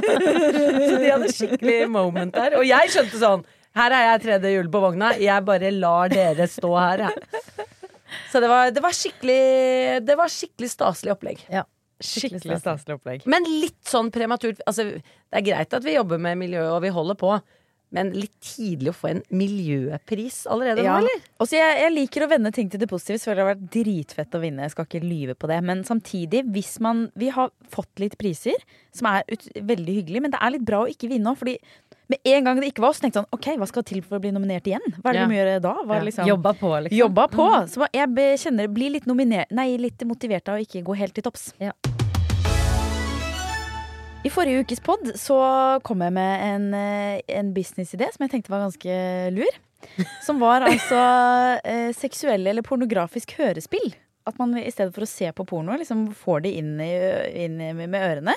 Så 0.88 1.00
de 1.02 1.10
hadde 1.10 1.32
skikkelig 1.34 1.78
moment 1.90 2.34
der. 2.36 2.58
Og 2.60 2.66
jeg 2.68 2.92
skjønte 2.94 3.20
sånn 3.20 3.44
Her 3.74 3.96
er 3.96 4.06
jeg 4.12 4.24
tredje 4.28 4.54
hjul 4.54 4.70
på 4.70 4.82
vogna. 4.84 5.12
Jeg 5.18 5.46
bare 5.46 5.72
lar 5.74 6.12
dere 6.12 6.46
stå 6.50 6.70
her, 6.78 7.08
jeg. 7.08 7.64
Så 8.30 8.42
det 8.42 8.50
var, 8.50 8.70
det 8.70 8.82
var 8.84 8.94
skikkelig 8.94 9.40
Det 10.06 10.18
var 10.18 10.30
skikkelig 10.30 10.70
staselig 10.70 11.14
opplegg. 11.16 11.42
Ja. 11.50 11.64
Skikkelig 12.04 12.60
staselig 12.60 12.98
opplegg. 12.98 13.26
Men 13.30 13.46
litt 13.48 13.80
sånn 13.88 14.10
prematurt. 14.14 14.62
Altså, 14.68 14.86
det 14.98 15.40
er 15.40 15.46
greit 15.46 15.74
at 15.76 15.84
vi 15.86 15.94
jobber 15.96 16.20
med 16.22 16.38
miljøet, 16.40 16.70
og 16.74 16.82
vi 16.84 16.92
holder 16.94 17.18
på. 17.18 17.34
Men 17.94 18.10
litt 18.16 18.34
tidlig 18.42 18.90
å 18.90 18.96
få 18.98 19.10
en 19.12 19.22
miljøpris 19.30 20.44
allerede 20.50 20.82
Ja. 20.84 20.96
nå, 20.98 21.04
eller? 21.04 21.22
Også 21.40 21.56
jeg, 21.58 21.78
jeg 21.80 21.92
liker 21.94 22.26
å 22.26 22.30
vende 22.30 22.52
ting 22.54 22.68
til 22.70 22.80
det 22.82 22.88
positive. 22.90 23.18
Det 23.22 23.38
har 23.44 23.54
vært 23.54 23.68
dritfett 23.70 24.34
å 24.34 24.40
vinne. 24.42 24.66
Jeg 24.66 24.74
skal 24.74 24.88
ikke 24.88 25.02
lyve 25.04 25.34
på 25.38 25.50
det. 25.50 25.62
Men 25.62 25.84
samtidig, 25.86 26.44
hvis 26.52 26.80
man 26.80 27.10
Vi 27.14 27.28
har 27.30 27.50
fått 27.70 28.00
litt 28.02 28.16
priser, 28.18 28.58
som 28.92 29.06
er 29.12 29.22
ut, 29.30 29.48
veldig 29.54 29.94
hyggelig, 30.02 30.22
men 30.22 30.30
det 30.34 30.40
er 30.42 30.50
litt 30.56 30.64
bra 30.66 30.82
å 30.84 30.90
ikke 30.90 31.08
vinne 31.08 31.30
òg. 31.30 31.38
Fordi 31.38 31.58
med 32.10 32.18
en 32.24 32.44
gang 32.44 32.60
det 32.60 32.72
ikke 32.72 32.82
var 32.84 32.90
oss, 32.90 33.00
tenkte 33.00 33.22
sånn 33.22 33.32
OK, 33.32 33.46
hva 33.56 33.68
skal 33.68 33.82
til 33.86 34.02
for 34.02 34.18
å 34.18 34.20
bli 34.20 34.32
nominert 34.34 34.66
igjen? 34.68 34.82
Hva 35.00 35.10
er 35.10 35.12
det 35.12 35.20
Ja. 35.20 35.26
vi 35.26 35.34
må 35.34 35.38
gjøre 35.40 35.62
da? 35.62 35.74
Hva 35.84 36.02
liksom, 36.04 36.26
Jobba 36.26 36.52
på, 36.58 36.72
liksom. 36.84 36.98
Jobba 36.98 37.28
på. 37.28 37.48
Så 37.70 37.88
jeg 37.92 38.38
kjenner 38.42 38.68
blir 38.68 38.90
litt 38.90 39.06
nominert, 39.06 39.50
Nei, 39.50 39.76
litt 39.76 39.98
motivert 40.04 40.48
av 40.48 40.58
å 40.58 40.66
ikke 40.66 40.82
gå 40.84 40.96
helt 40.96 41.14
til 41.14 41.22
topps. 41.22 41.52
Ja. 41.60 41.72
I 44.24 44.30
forrige 44.32 44.64
ukes 44.64 44.80
pod 44.80 45.10
så 45.20 45.36
kom 45.84 46.00
jeg 46.00 46.14
med 46.16 46.44
en, 46.46 46.66
eh, 46.78 47.20
en 47.36 47.52
businessidé 47.52 48.08
som 48.12 48.24
jeg 48.24 48.32
tenkte 48.32 48.52
var 48.52 48.64
ganske 48.64 48.96
lur. 49.36 49.58
Som 50.24 50.40
var 50.40 50.64
altså 50.64 51.00
eh, 51.70 51.90
seksuelle 51.92 52.54
eller 52.54 52.64
pornografisk 52.64 53.36
hørespill. 53.36 53.92
At 54.24 54.38
man 54.40 54.56
i 54.56 54.70
stedet 54.72 54.94
for 54.96 55.04
å 55.04 55.10
se 55.10 55.28
på 55.36 55.44
porno, 55.44 55.76
liksom 55.76 56.06
får 56.16 56.46
det 56.46 56.54
inn, 56.56 56.78
i, 56.80 56.92
inn 57.44 57.58
med 57.60 57.98
ørene. 58.00 58.32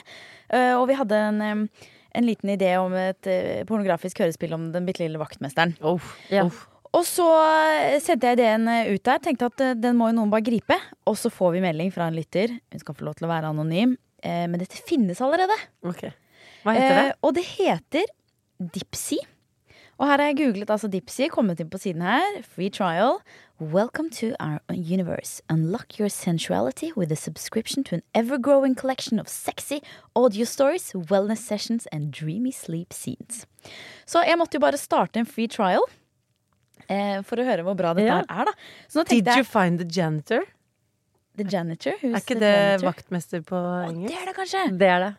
Eh, 0.52 0.74
og 0.76 0.90
vi 0.90 0.98
hadde 1.00 1.22
en, 1.30 1.70
en 1.72 2.28
liten 2.28 2.52
idé 2.52 2.74
om 2.82 2.92
et 3.00 3.32
eh, 3.32 3.64
pornografisk 3.70 4.20
hørespill 4.26 4.58
om 4.58 4.74
den 4.74 4.90
bitte 4.90 5.06
lille 5.06 5.22
vaktmesteren. 5.22 5.78
Ja. 6.34 6.50
Og 6.96 7.06
så 7.08 7.28
eh, 7.38 7.98
sendte 8.04 8.30
jeg 8.30 8.40
ideen 8.40 8.68
eh, 8.72 8.92
ut 8.94 9.04
der. 9.08 9.22
Tenkte 9.24 9.50
at 9.52 9.64
eh, 9.64 9.78
den 9.80 9.98
må 10.00 10.12
jo 10.12 10.18
noen 10.20 10.32
bare 10.34 10.46
gripe. 10.46 10.78
Og 11.08 11.18
så 11.20 11.32
får 11.34 11.56
vi 11.56 11.64
melding 11.64 11.92
fra 11.96 12.08
en 12.10 12.18
lytter. 12.18 12.58
Hun 12.72 12.84
skal 12.84 12.98
få 12.98 13.08
lov 13.08 13.18
til 13.20 13.28
å 13.28 13.32
være 13.32 13.52
anonym. 13.54 13.96
Eh, 14.28 14.44
men 14.52 14.60
dette 14.60 14.80
finnes 14.84 15.22
allerede. 15.24 15.56
Ok. 15.88 16.04
Hva 16.66 16.76
heter 16.76 16.96
det? 17.00 17.08
Eh, 17.14 17.18
og 17.24 17.36
det 17.38 17.46
heter 17.56 18.08
Dipsy. 18.76 19.20
Og 19.98 20.06
her 20.06 20.20
har 20.22 20.28
jeg 20.30 20.38
googlet 20.38 20.70
altså 20.70 20.90
Dipsy, 20.94 21.26
kommet 21.34 21.62
inn 21.64 21.72
på 21.74 21.80
siden 21.82 22.04
her. 22.06 22.42
Free 22.46 22.70
trial. 22.70 23.22
Welcome 23.60 24.12
to 24.20 24.36
our 24.40 24.60
universe. 24.70 25.42
Unlock 25.50 25.98
your 26.00 26.10
sensuality 26.14 26.92
with 26.96 27.12
a 27.12 27.16
subscription 27.16 27.84
to 27.86 27.96
an 27.96 28.04
ever-growing 28.14 28.76
collection 28.78 29.18
of 29.20 29.28
sexy 29.28 29.80
audio 30.16 30.46
stories, 30.46 30.92
wellness 30.94 31.42
sessions 31.42 31.88
and 31.92 32.12
dreamy 32.14 32.52
sleep 32.52 32.94
scenes. 32.94 33.48
Så 34.06 34.22
jeg 34.28 34.38
måtte 34.38 34.60
jo 34.60 34.66
bare 34.68 34.78
starte 34.78 35.18
en 35.18 35.26
free 35.26 35.48
trial. 35.48 35.82
Eh, 36.88 37.24
for 37.26 37.42
å 37.42 37.48
høre 37.48 37.66
hvor 37.66 37.76
bra 37.76 37.96
dette 37.98 38.06
Ja. 38.06 38.20
er, 38.30 38.46
da. 38.46 38.54
Did 38.94 39.08
tenkte 39.10 39.34
you 39.34 39.42
jeg 39.42 39.48
find 39.50 39.80
the 39.80 39.86
janitor? 39.90 40.46
The 41.38 41.46
Janitor. 41.48 41.96
Er 42.02 42.20
ikke 42.20 42.38
det 42.42 42.52
janitor? 42.52 42.88
vaktmester 42.92 43.42
på 43.46 43.56
Å, 43.60 43.88
engelsk? 43.92 44.12
Det 44.12 44.20
er 44.22 44.30
det 44.32 44.36
kanskje. 44.38 44.66
Det 44.82 44.92
er 44.96 45.06
det. 45.06 45.14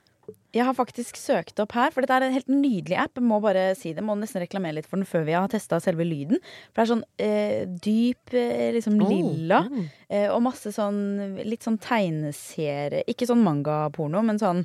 Jeg 0.57 0.65
har 0.65 0.75
faktisk 0.77 1.17
søkt 1.21 1.61
opp 1.61 1.73
her, 1.77 1.93
for 1.93 2.05
dette 2.05 2.17
er 2.17 2.25
en 2.27 2.35
helt 2.35 2.49
nydelig 2.49 2.97
app. 3.01 3.15
Jeg 3.17 3.25
må 3.25 3.37
bare 3.45 3.67
si 3.77 3.93
det, 3.97 4.03
må 4.05 4.17
nesten 4.17 4.41
reklamere 4.43 4.79
litt 4.79 4.89
for 4.89 5.01
den 5.01 5.09
før 5.09 5.25
vi 5.29 5.37
har 5.37 5.49
testa 5.53 5.79
selve 5.81 6.05
lyden. 6.09 6.41
For 6.73 6.81
det 6.81 6.85
er 6.85 6.91
sånn 6.93 7.05
eh, 7.25 7.63
dyp, 7.85 8.33
eh, 8.37 8.71
liksom 8.77 8.97
Oh, 8.99 9.09
lilla, 9.13 9.63
mm. 9.69 9.87
eh, 10.09 10.27
og 10.33 10.43
masse 10.45 10.73
sånn 10.75 10.99
litt 11.45 11.65
sånn 11.65 11.79
tegneserie 11.81 13.05
Ikke 13.09 13.29
sånn 13.29 13.45
mangaporno, 13.45 14.25
men 14.25 14.41
sånn 14.41 14.65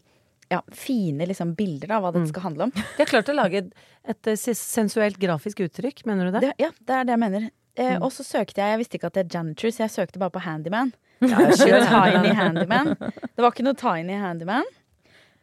ja, 0.52 0.60
fine 0.76 1.26
liksom 1.30 1.54
bilder 1.58 1.96
av 1.96 2.04
hva 2.04 2.12
Mm. 2.14 2.20
det 2.24 2.30
skal 2.30 2.44
handle 2.48 2.64
om. 2.68 2.72
De 2.76 3.00
har 3.00 3.10
klart 3.10 3.30
å 3.32 3.36
lage 3.36 3.62
et, 3.64 3.74
et 4.06 4.32
sensuelt 4.38 5.18
grafisk 5.18 5.64
uttrykk, 5.66 6.04
mener 6.06 6.28
du 6.28 6.32
det? 6.36 6.42
Det, 6.48 6.54
ja, 6.62 6.70
det 6.80 6.96
er 7.00 7.08
det 7.08 7.16
jeg 7.16 7.22
mener. 7.24 7.48
Eh, 7.76 7.96
Mm. 7.98 8.04
Og 8.06 8.12
så 8.14 8.24
søkte 8.24 8.62
jeg, 8.62 8.70
jeg 8.70 8.78
visste 8.84 8.98
ikke 9.00 9.10
at 9.10 9.16
det 9.18 9.24
er 9.26 9.32
janitor, 9.40 9.72
så 9.74 9.84
jeg 9.88 9.90
søkte 9.96 10.20
bare 10.22 10.30
på 10.36 10.42
handyman. 10.46 10.92
Ja, 11.22 11.40
tiny 11.58 12.34
handyman. 12.38 12.94
Det 13.00 13.42
var 13.42 13.52
ikke 13.52 13.66
noe 13.66 13.74
tiny 13.80 14.14
handyman. 14.20 14.68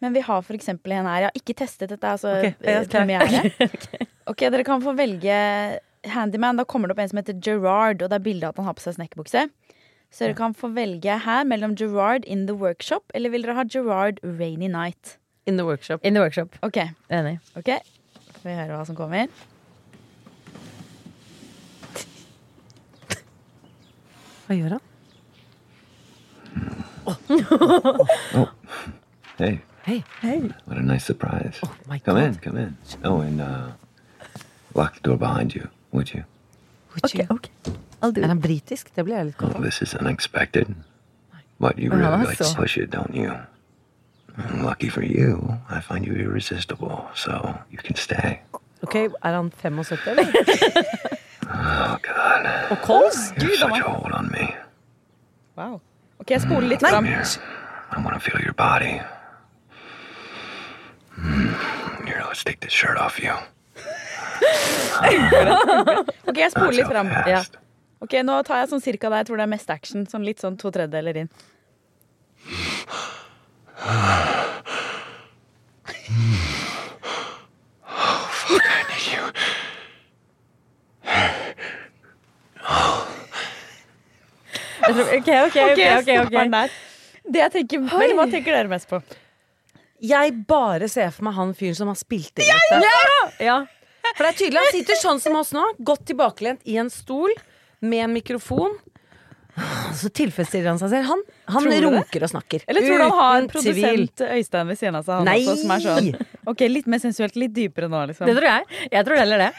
Men 0.00 0.14
vi 0.14 0.20
har 0.24 0.42
eksempel 0.54 0.92
en 0.96 1.06
her. 1.06 1.24
Jeg 1.26 1.30
har 1.32 1.40
ikke 1.40 1.56
testet 1.58 1.90
dette, 1.90 2.06
altså 2.06 2.38
Ok, 2.38 2.54
jeg 2.62 2.76
er 2.76 3.24
Okay, 3.26 3.50
okay. 3.66 4.06
Ok, 4.30 4.44
dere 4.54 4.64
kan 4.64 4.80
få 4.84 4.94
velge 4.96 5.34
handyman. 6.06 6.56
Da 6.56 6.64
kommer 6.64 6.88
det 6.88 6.94
opp 6.96 7.02
en 7.02 7.10
som 7.12 7.18
heter 7.20 7.40
Gerard, 7.44 8.00
og 8.02 8.08
det 8.08 8.16
er 8.20 8.24
bilde 8.24 8.46
av 8.46 8.54
at 8.54 8.62
han 8.62 8.70
har 8.70 8.78
på 8.78 8.84
seg 8.86 8.96
snekkerbukse. 8.96 9.48
Så 10.10 10.24
dere 10.24 10.34
kan 10.38 10.54
få 10.58 10.70
velge 10.74 11.18
her 11.26 11.44
mellom 11.46 11.74
Gerard 11.78 12.24
in 12.24 12.46
the 12.46 12.54
workshop, 12.56 13.04
eller 13.14 13.30
vil 13.30 13.42
dere 13.46 13.58
ha 13.58 13.64
Gerard 13.64 14.18
rainy 14.24 14.68
night? 14.70 15.18
In 15.46 15.56
the 15.56 15.64
workshop. 15.66 16.00
In 16.04 16.14
the 16.14 16.20
workshop. 16.22 16.56
Ok, 16.62 16.78
Enig. 17.10 17.38
ok. 17.58 17.70
Får 18.40 18.48
vi 18.48 18.56
høre 18.56 18.76
hva 18.76 18.86
som 18.88 18.96
kommer. 18.96 19.28
Hva 24.50 24.56
gjør 24.58 24.72
han? 24.74 24.80
Hey, 29.38 30.02
Hei. 30.20 30.50
what 30.66 30.76
a 30.76 30.82
nice 30.82 31.04
surprise. 31.04 31.58
Oh 31.62 31.72
my 31.88 31.98
come 31.98 32.16
God. 32.20 32.24
in, 32.28 32.34
come 32.36 32.56
in. 32.58 32.76
Oh, 33.04 33.20
and 33.20 33.40
uh, 33.40 33.68
lock 34.74 34.94
the 34.94 35.00
door 35.00 35.16
behind 35.16 35.54
you, 35.54 35.68
would 35.92 36.12
you? 36.12 36.24
Would 36.94 37.14
you- 37.14 37.26
I'll 38.02 38.12
do 38.12 38.22
Er 38.22 38.26
han 38.28 38.40
britisk? 38.40 38.90
Det 38.96 39.04
blir 39.04 39.16
jeg 39.16 39.24
litt 39.26 39.42
Oh, 39.42 39.62
this 39.62 39.82
is 39.82 39.94
unexpected. 39.94 40.74
But 41.60 41.78
you 41.78 41.90
Oh, 41.92 41.96
really 41.96 42.10
ja, 42.10 42.22
like 42.28 42.38
to 42.38 42.54
push 42.56 42.76
it, 42.78 42.90
don't 42.90 43.14
you? 43.14 43.32
And 44.36 44.62
lucky 44.64 44.88
for 44.88 45.02
you, 45.02 45.54
I 45.70 45.80
find 45.80 46.04
you 46.06 46.14
irresistible, 46.14 47.04
so 47.14 47.54
you 47.70 47.78
can 47.78 47.96
stay. 47.96 48.40
Ok, 48.82 48.94
Er 48.96 49.10
han 49.34 49.50
75, 49.62 50.06
eller? 50.06 50.24
Oh, 51.52 51.96
God. 52.02 52.46
Og 52.70 52.78
kols? 52.82 53.32
You're 53.36 53.56
such 53.58 53.80
a 53.80 53.82
hold 53.90 54.12
on 54.12 54.30
me. 54.30 54.39
Wow. 55.60 55.80
Ok, 56.20 56.30
jeg 56.32 56.40
spoler 56.46 56.68
litt 56.72 56.80
fram. 56.84 57.04
Here, 57.04 57.24
I 57.92 58.00
want 58.00 58.14
to 58.16 58.20
feel 58.20 58.40
your 58.40 58.54
body. 58.56 58.94
Mm, 61.20 61.52
Here, 62.06 62.22
let's 62.28 62.42
take 62.44 62.60
this 62.60 62.72
shirt 62.72 62.96
off 62.96 63.20
you. 63.20 63.34
Ok, 66.30 66.36
jeg 66.38 66.50
spoler 66.52 66.72
litt 66.76 66.88
fram. 66.88 67.08
Ja. 67.28 67.42
Ok, 68.04 68.16
nå 68.24 68.38
tar 68.48 68.62
jeg 68.62 68.70
sånn 68.72 68.82
cirka 68.84 69.10
der 69.12 69.22
jeg 69.22 69.28
tror 69.30 69.40
det 69.40 69.44
er 69.46 69.52
mest 69.52 69.70
action. 69.72 70.06
Sånn 70.08 70.24
litt 70.24 70.40
sånn 70.40 70.56
to 70.60 70.72
tredjedeler 70.72 71.22
inn. 71.24 71.30
Ok, 84.90 85.28
ok, 85.46 85.58
ok. 85.70 86.12
Ok. 86.26 86.78
Det 87.30 87.42
jeg 87.44 87.52
tenker, 87.58 87.84
eller 87.84 88.16
Hva 88.18 88.26
tenker 88.30 88.56
dere 88.56 88.70
mest 88.70 88.88
på? 88.90 89.00
Jeg 90.00 90.32
bare 90.48 90.88
ser 90.88 91.10
for 91.12 91.26
meg 91.28 91.36
han 91.36 91.50
fyren 91.56 91.76
som 91.76 91.90
har 91.92 91.98
spilt 92.00 92.40
inn 92.40 92.48
dette. 92.48 92.80
Ja. 93.44 93.58
For 94.16 94.24
det 94.24 94.30
er 94.30 94.38
tydelig 94.38 94.62
Han 94.62 94.70
sitter 94.72 95.00
sånn 95.00 95.20
som 95.22 95.36
oss 95.38 95.52
nå, 95.52 95.64
godt 95.86 96.06
tilbakelent 96.08 96.64
i 96.64 96.78
en 96.80 96.88
stol 96.92 97.34
med 97.84 98.06
en 98.06 98.14
mikrofon. 98.16 98.78
Så 99.96 100.08
tilfredsstiller 100.14 100.70
han 100.70 100.78
seg 100.80 100.92
selv. 100.94 101.08
Han, 101.10 101.22
han 101.52 101.66
runker 101.84 102.16
det? 102.22 102.28
og 102.28 102.32
snakker. 102.32 102.64
Eller 102.70 102.86
tror 102.86 102.96
du 102.96 103.04
han 103.04 103.16
har 103.18 103.40
en 103.42 103.48
produsent 103.50 104.22
Øystein 104.24 104.70
ved 104.70 104.78
siden 104.80 104.96
av 105.00 105.04
seg? 105.04 105.18
Han 105.20 105.28
Nei! 105.28 105.40
også, 105.44 105.56
som 105.62 105.74
er 105.74 105.84
sånn, 105.84 106.28
ok, 106.52 106.64
Litt 106.70 106.88
mer 106.90 107.02
sensuelt, 107.02 107.36
litt 107.40 107.52
dypere 107.56 107.90
nå, 107.92 108.06
liksom. 108.12 108.30
Det 108.30 108.36
tror 108.38 108.48
jeg. 108.48 108.86
Jeg 108.94 109.08
tror 109.08 109.20
heller 109.20 109.44
det. 109.44 109.50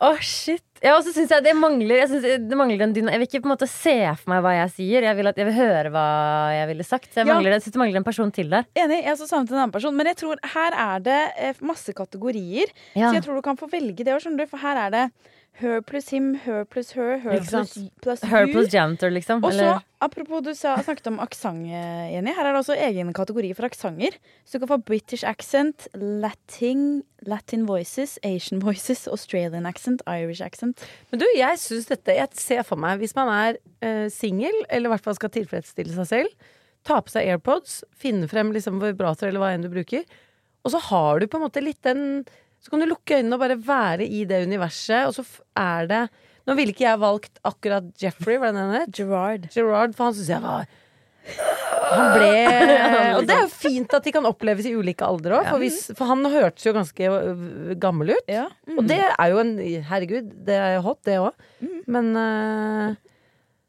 Å, 0.00 0.14
shit. 0.24 0.64
Ja, 0.80 0.94
og 0.96 1.02
så 1.04 1.12
syns 1.12 1.28
jeg 1.28 1.44
det 1.44 1.52
mangler 1.58 1.98
Jeg, 2.00 2.08
synes 2.08 2.46
det 2.48 2.56
mangler 2.56 2.86
en 2.86 2.94
dyna 2.96 3.12
jeg 3.12 3.20
vil 3.20 3.26
ikke 3.28 3.42
på 3.44 3.50
en 3.50 3.52
måte 3.52 3.66
se 3.68 3.92
for 4.16 4.32
meg 4.32 4.40
hva 4.46 4.54
jeg 4.56 4.70
sier. 4.78 5.04
Jeg 5.04 5.18
vil, 5.18 5.28
at, 5.28 5.36
jeg 5.36 5.48
vil 5.50 5.56
høre 5.58 5.90
hva 5.92 6.04
jeg 6.56 6.70
ville 6.70 6.86
sagt. 6.88 7.10
Så 7.12 7.20
jeg, 7.20 7.28
Ja. 7.28 7.34
mangler, 7.34 7.52
jeg 7.58 7.64
synes 7.66 7.76
det 7.76 7.82
mangler 7.82 8.00
en 8.00 8.06
person 8.08 8.32
til 8.32 8.48
der. 8.54 8.64
Enig, 8.80 9.02
jeg 9.04 9.18
så 9.20 9.26
sammen 9.28 9.44
savnet 9.44 9.52
en 9.52 9.60
annen 9.66 9.74
person. 9.76 9.96
Men 9.98 10.08
jeg 10.08 10.16
tror 10.22 10.40
her 10.54 10.78
er 10.86 11.04
det 11.04 11.18
eh, 11.36 11.60
masse 11.60 11.92
kategorier. 11.92 12.72
Ja. 12.94 13.10
Så 13.10 13.18
jeg 13.18 13.26
tror 13.26 13.36
du 13.36 13.44
kan 13.44 13.60
få 13.60 13.68
velge 13.68 14.00
det 14.06 14.14
òg, 14.16 14.24
skjønner 14.24 14.46
du. 14.46 14.50
For 14.54 14.64
her 14.64 14.80
er 14.86 14.96
det 14.96 15.04
her 15.60 15.80
pluss 15.84 16.08
him, 16.08 16.34
her 16.46 16.64
pluss 16.64 16.92
her, 16.96 17.18
her 17.20 17.40
pluss 17.44 17.74
plus 18.00 18.22
Her 18.24 18.46
pluss 18.48 18.72
janitor, 18.72 19.10
liksom. 19.12 19.42
Og 19.44 19.52
så, 19.52 19.74
apropos 20.00 20.40
du 20.44 20.54
sa, 20.56 20.76
snakket 20.80 21.10
om 21.10 21.18
aksent, 21.20 21.66
eh, 21.68 22.14
Jenny. 22.14 22.32
Her 22.36 22.48
er 22.48 22.56
det 22.56 22.62
også 22.62 22.76
egen 22.78 23.12
kategori 23.16 23.50
for 23.58 23.68
aksenter. 23.68 24.16
Så 24.44 24.56
du 24.56 24.64
kan 24.64 24.72
få 24.72 24.80
British 24.88 25.26
accent, 25.28 25.88
Latin, 25.94 27.02
Latin 27.28 27.66
voices, 27.68 28.18
Asian 28.24 28.62
voices, 28.64 29.06
Australian 29.08 29.66
accent, 29.66 30.02
Irish 30.08 30.42
accent. 30.42 30.80
Men 31.10 31.20
du, 31.20 31.26
jeg 31.36 31.58
synes 31.60 31.90
dette 31.90 32.16
Jeg 32.16 32.28
ser 32.40 32.64
for 32.64 32.80
meg, 32.80 32.98
hvis 33.02 33.14
man 33.18 33.28
er 33.28 33.60
uh, 33.84 34.08
singel, 34.08 34.64
eller 34.70 34.88
i 34.88 34.94
hvert 34.94 35.04
fall 35.04 35.18
skal 35.18 35.34
tilfredsstille 35.34 35.92
seg 35.98 36.08
selv, 36.08 36.50
ta 36.88 37.02
på 37.04 37.12
seg 37.12 37.28
AirPods, 37.28 37.82
finne 37.92 38.28
frem 38.30 38.54
liksom 38.56 38.80
vibrator 38.80 39.28
eller 39.28 39.42
hva 39.42 39.52
enn 39.52 39.66
du 39.66 39.68
bruker, 39.72 40.06
og 40.64 40.72
så 40.72 40.80
har 40.90 41.20
du 41.20 41.28
på 41.28 41.36
en 41.38 41.44
måte 41.44 41.62
litt 41.64 41.80
den 41.84 42.24
Så 42.60 42.72
kan 42.72 42.82
du 42.82 42.88
lukke 42.90 43.16
øynene 43.20 43.36
og 43.36 43.42
bare 43.42 43.56
være 43.56 44.06
i 44.06 44.24
det 44.28 44.42
universet, 44.48 45.08
og 45.08 45.16
så 45.16 45.24
er 45.56 45.88
det 45.90 46.02
Nå 46.48 46.56
ville 46.56 46.72
ikke 46.72 46.86
jeg 46.86 46.98
valgt 46.98 47.40
akkurat 47.46 47.90
Jeffrey, 48.00 48.38
hva 48.40 48.48
det 48.56 48.62
het? 48.72 48.94
Gerard. 48.96 49.44
Gerard, 49.52 49.92
for 49.94 50.08
han 50.08 50.16
syns 50.16 50.30
jeg 50.32 50.42
var 50.42 50.64
Han 51.90 52.14
ble 52.16 52.30
Og 53.18 53.26
det 53.28 53.36
er 53.36 53.44
jo 53.44 53.50
fint 53.52 53.94
at 53.94 54.06
de 54.06 54.14
kan 54.16 54.26
oppleves 54.28 54.66
i 54.66 54.72
ulike 54.74 55.04
aldre 55.04 55.36
òg, 55.36 55.50
for, 55.52 55.96
for 55.98 56.10
han 56.10 56.24
hørtes 56.32 56.66
jo 56.66 56.72
ganske 56.74 57.10
øh, 57.12 57.44
gammel 57.80 58.14
ut. 58.16 58.30
Ja. 58.30 58.48
Og 58.76 58.82
det 58.88 58.98
er 59.04 59.32
jo 59.34 59.42
en 59.42 59.54
Herregud, 59.90 60.32
det 60.48 60.56
er 60.56 60.80
hot, 60.84 61.02
det 61.06 61.20
òg. 61.20 61.48
Men 61.90 62.12
øh, 62.16 62.98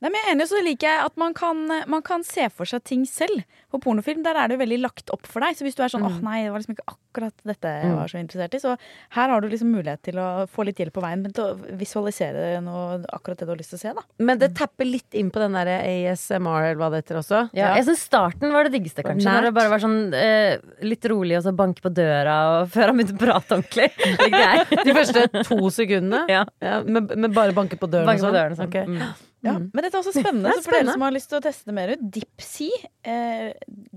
Nei, 0.01 0.09
men 0.09 0.17
jeg 0.17 0.27
er 0.27 0.33
enig, 0.33 0.45
så 0.49 0.59
liker 0.65 0.87
jeg 0.89 1.05
at 1.05 1.17
man 1.21 1.33
kan, 1.37 1.59
man 1.91 2.01
kan 2.01 2.23
se 2.25 2.47
for 2.49 2.65
seg 2.65 2.81
ting 2.89 3.03
selv. 3.05 3.43
På 3.71 3.77
pornofilm 3.83 4.23
der 4.25 4.35
er 4.35 4.49
det 4.49 4.55
jo 4.57 4.61
veldig 4.63 4.79
lagt 4.81 5.11
opp 5.13 5.27
for 5.29 5.45
deg. 5.45 5.53
Så 5.55 5.63
hvis 5.67 5.77
du 5.77 5.83
er 5.85 5.91
sånn 5.93 6.03
åh 6.07 6.15
nei, 6.25 6.39
det 6.47 6.49
var 6.51 6.63
liksom 6.63 6.73
ikke 6.73 6.87
akkurat 6.89 7.43
dette 7.45 7.69
jeg 7.83 7.91
var 7.93 8.09
så 8.09 8.17
interessert 8.21 8.55
i, 8.57 8.61
så 8.63 8.73
her 9.15 9.29
har 9.33 9.43
du 9.43 9.47
liksom 9.51 9.69
mulighet 9.75 10.01
til 10.07 10.17
å 10.23 10.27
få 10.49 10.65
litt 10.65 10.79
hjelp 10.81 10.95
på 10.95 11.03
veien 11.03 11.21
men 11.21 11.35
til 11.35 11.43
å 11.43 11.77
visualisere 11.79 12.61
noe, 12.65 13.01
akkurat 13.13 13.39
det 13.41 13.47
du 13.47 13.53
har 13.53 13.59
lyst 13.61 13.75
til 13.75 13.79
å 13.79 13.83
se. 13.83 13.93
da. 13.99 14.03
Men 14.25 14.41
det 14.41 14.51
tapper 14.57 14.89
litt 14.89 15.17
inn 15.21 15.29
på 15.31 15.43
den 15.43 15.55
der 15.59 15.69
ASMR, 15.77 16.71
eller 16.71 16.81
hva 16.81 16.89
det 16.95 17.03
heter 17.03 17.21
også. 17.21 17.43
ja, 17.57 17.73
jeg 17.77 17.87
synes 17.91 18.05
starten 18.09 18.55
var 18.55 18.65
det 18.67 18.73
diggeste, 18.79 19.05
kanskje. 19.05 19.27
Nært. 19.27 19.37
Når 19.37 19.49
det 19.51 19.55
bare 19.59 19.73
var 19.75 19.83
sånn 19.85 19.99
eh, 20.17 20.57
litt 20.87 21.05
rolig, 21.11 21.37
og 21.37 21.45
så 21.45 21.53
banke 21.55 21.83
på 21.85 21.93
døra, 21.93 22.37
og 22.57 22.71
før 22.73 22.91
han 22.91 22.97
begynte 23.01 23.19
å 23.19 23.23
prate 23.27 23.59
ordentlig. 23.59 23.91
De 24.87 24.95
første 24.97 25.27
to 25.45 25.59
sekundene. 25.73 26.25
Ja. 26.31 26.45
Ja, 26.63 26.79
med, 26.81 27.13
med 27.15 27.35
bare 27.37 27.53
banke 27.55 27.77
på 27.77 27.91
døren 27.91 28.09
Banke 28.09 28.23
på 28.25 28.31
og 28.31 28.31
sånn. 28.31 28.39
døren 28.39 28.57
og 28.57 28.63
sånn. 28.63 28.71
Ok. 28.71 28.87
Mm. 28.87 29.27
Ja, 29.41 29.55
Men 29.57 29.85
dette 29.85 29.97
er 29.97 30.03
også 30.03 30.13
spennende, 30.21 30.53
så 30.57 30.65
for 30.67 30.75
dere 30.77 30.93
som 30.93 31.03
har 31.05 31.13
lyst 31.15 31.29
til 31.31 31.39
å 31.39 31.43
teste 31.43 31.69
det 31.71 31.75
mer 31.77 31.93
ut, 31.95 32.03
Dipsy. 32.13 32.67
Eh, 33.01 33.47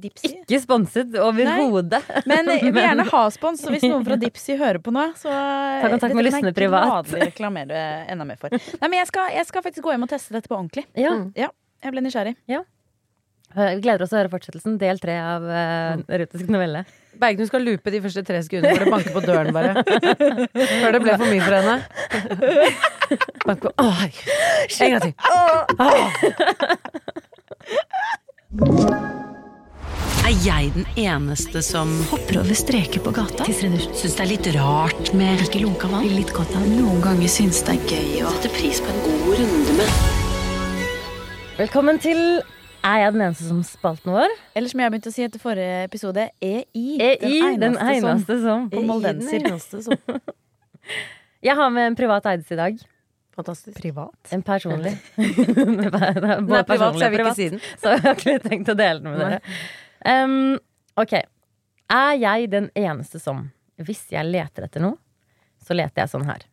Dipsy. 0.05 0.31
Ikke 0.41 0.61
sponset 0.63 1.17
overhodet. 1.21 2.01
Men 2.31 2.49
jeg 2.55 2.73
vil 2.73 2.81
gjerne 2.81 3.07
ha 3.15 3.23
spons, 3.35 3.65
så 3.65 3.73
hvis 3.75 3.85
noen 3.85 4.07
fra 4.07 4.17
Dipsy 4.21 4.57
hører 4.61 4.81
på 4.85 4.95
nå, 4.95 5.11
så 5.21 5.29
Ta 5.29 5.91
kontakt 5.93 6.17
med 6.17 6.29
lystne 6.29 6.55
privat. 6.57 7.13
reklamere 7.21 7.85
enda 8.13 8.27
mer 8.29 8.41
for. 8.41 8.57
Nei, 8.57 8.89
men 8.89 9.01
jeg 9.03 9.11
skal, 9.13 9.33
jeg 9.37 9.51
skal 9.51 9.67
faktisk 9.69 9.85
gå 9.85 9.95
hjem 9.95 10.09
og 10.09 10.15
teste 10.15 10.37
dette 10.37 10.49
på 10.51 10.57
ordentlig. 10.57 10.87
Ja. 10.97 11.13
Ja, 11.37 11.53
jeg 11.85 11.95
ble 11.97 12.07
nysgjerrig. 12.07 12.37
Vi 12.49 12.61
gleder 13.85 14.03
oss 14.03 14.11
til 14.11 14.19
å 14.19 14.23
høre 14.25 14.33
fortsettelsen. 14.33 14.79
Del 14.81 14.99
tre 14.99 15.15
av 15.21 15.45
uh, 15.47 16.01
Rutisk 16.25 16.49
novelle. 16.51 16.83
Bergljot 17.21 17.49
skal 17.51 17.63
loope 17.67 17.91
de 17.95 18.01
første 18.05 18.23
tre 18.27 18.41
sekundene 18.45 18.75
hvor 18.75 18.85
det 18.85 18.93
banker 18.95 19.13
på 19.15 19.23
døren, 19.25 19.53
bare. 19.55 19.73
Før 20.83 20.91
det 20.97 21.03
ble 21.05 21.13
for 21.21 21.27
mye 21.31 21.45
for 21.45 21.55
henne. 21.59 21.77
Bank 23.45 23.59
på 23.65 23.71
Å, 23.71 23.87
herregud. 24.01 24.29
En 24.81 24.91
gang 24.95 25.03
til. 25.05 25.15
Hei, 30.25 30.33
Er 30.33 30.35
jeg 30.41 30.71
den 30.75 30.87
eneste 31.05 31.61
som 31.65 31.91
Hopper 32.11 32.41
over 32.41 32.57
streker 32.57 33.01
på 33.05 33.11
gata. 33.15 33.45
syns 33.53 34.01
det 34.17 34.23
er 34.25 34.31
litt 34.31 34.49
rart 34.57 35.13
med 35.17 35.43
Ikke 35.45 35.61
lunka 35.65 35.87
vann. 35.93 36.09
Litt 36.17 36.33
godt 36.35 36.55
av 36.57 36.65
Noen 36.71 37.01
ganger 37.05 37.29
syns 37.31 37.61
det 37.67 37.73
er 37.77 37.83
gøy 37.93 38.25
å 38.25 38.33
sette 38.39 38.51
pris 38.57 38.81
på 38.81 38.89
en 38.93 39.01
god 39.05 39.33
runde 39.43 39.73
med 39.79 39.89
Velkommen 41.55 42.01
til 42.03 42.19
Er 42.85 42.99
jeg 43.01 43.13
den 43.15 43.23
eneste 43.25 43.47
som 43.49 43.61
spalten 43.65 44.13
vår? 44.13 44.33
Eller 44.55 44.69
som 44.69 44.81
jeg 44.83 44.93
begynte 44.93 45.09
å 45.09 45.15
si 45.15 45.23
etter 45.25 45.41
forrige 45.41 45.77
episode, 45.87 46.27
EI. 46.45 46.65
EI, 47.01 47.39
den 47.57 47.61
den 47.63 47.79
eneste 47.81 48.37
som. 48.43 48.67
På 48.73 48.83
moldenser. 48.85 49.39
Den 49.41 49.55
eneste 49.55 49.81
som- 49.87 50.21
Jeg 51.45 51.57
har 51.57 51.71
med 51.73 51.87
en 51.91 51.97
privat 51.97 52.25
eides 52.29 52.51
i 52.53 52.57
dag. 52.57 52.77
Fantastisk. 53.37 53.77
Privat. 53.81 54.15
En 54.33 54.43
personlig. 54.47 54.93
Det 55.17 55.25
er 55.27 56.45
både 56.45 56.61
er 56.61 56.69
privat, 56.69 56.69
så 56.69 56.69
personlig 56.69 57.01
jeg 57.01 57.09
og 57.09 57.13
vil 57.13 57.21
ikke 57.21 57.25
privat. 57.25 57.37
si. 57.37 57.79
Så 57.81 57.91
jeg 57.95 58.01
har 58.05 58.15
ikke 58.21 58.37
tenkt 58.49 58.71
å 58.73 58.77
dele 58.79 59.01
den 59.01 59.11
med 59.11 59.21
dere. 59.25 59.41
Um, 60.25 60.59
ok. 61.01 61.15
Er 61.93 62.13
jeg 62.21 62.51
den 62.53 62.69
eneste 62.79 63.21
som, 63.21 63.43
hvis 63.81 64.05
jeg 64.15 64.25
leter 64.29 64.69
etter 64.69 64.85
noe, 64.85 64.97
så 65.65 65.77
leter 65.77 66.05
jeg 66.05 66.13
sånn 66.15 66.25
her. 66.29 66.45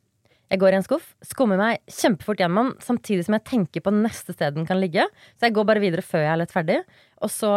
Jeg 0.51 0.59
går 0.59 0.75
i 0.75 0.79
en 0.81 0.83
skuff, 0.83 1.13
skummer 1.23 1.59
meg 1.59 1.79
kjempefort 1.87 2.41
gjennom 2.43 2.73
den, 2.73 2.81
samtidig 2.83 3.23
som 3.23 3.37
jeg 3.37 3.45
tenker 3.47 3.83
på 3.85 3.93
neste 3.95 4.35
sted 4.35 4.57
den 4.57 4.67
kan 4.67 4.81
ligge. 4.81 5.05
Så 5.39 5.47
jeg 5.47 5.55
går 5.55 5.67
bare 5.69 5.83
videre 5.83 6.03
før 6.03 6.25
jeg 6.25 6.33
er 6.33 6.41
lett 6.41 6.51
ferdig. 6.51 6.81
Og 7.23 7.31
så 7.31 7.53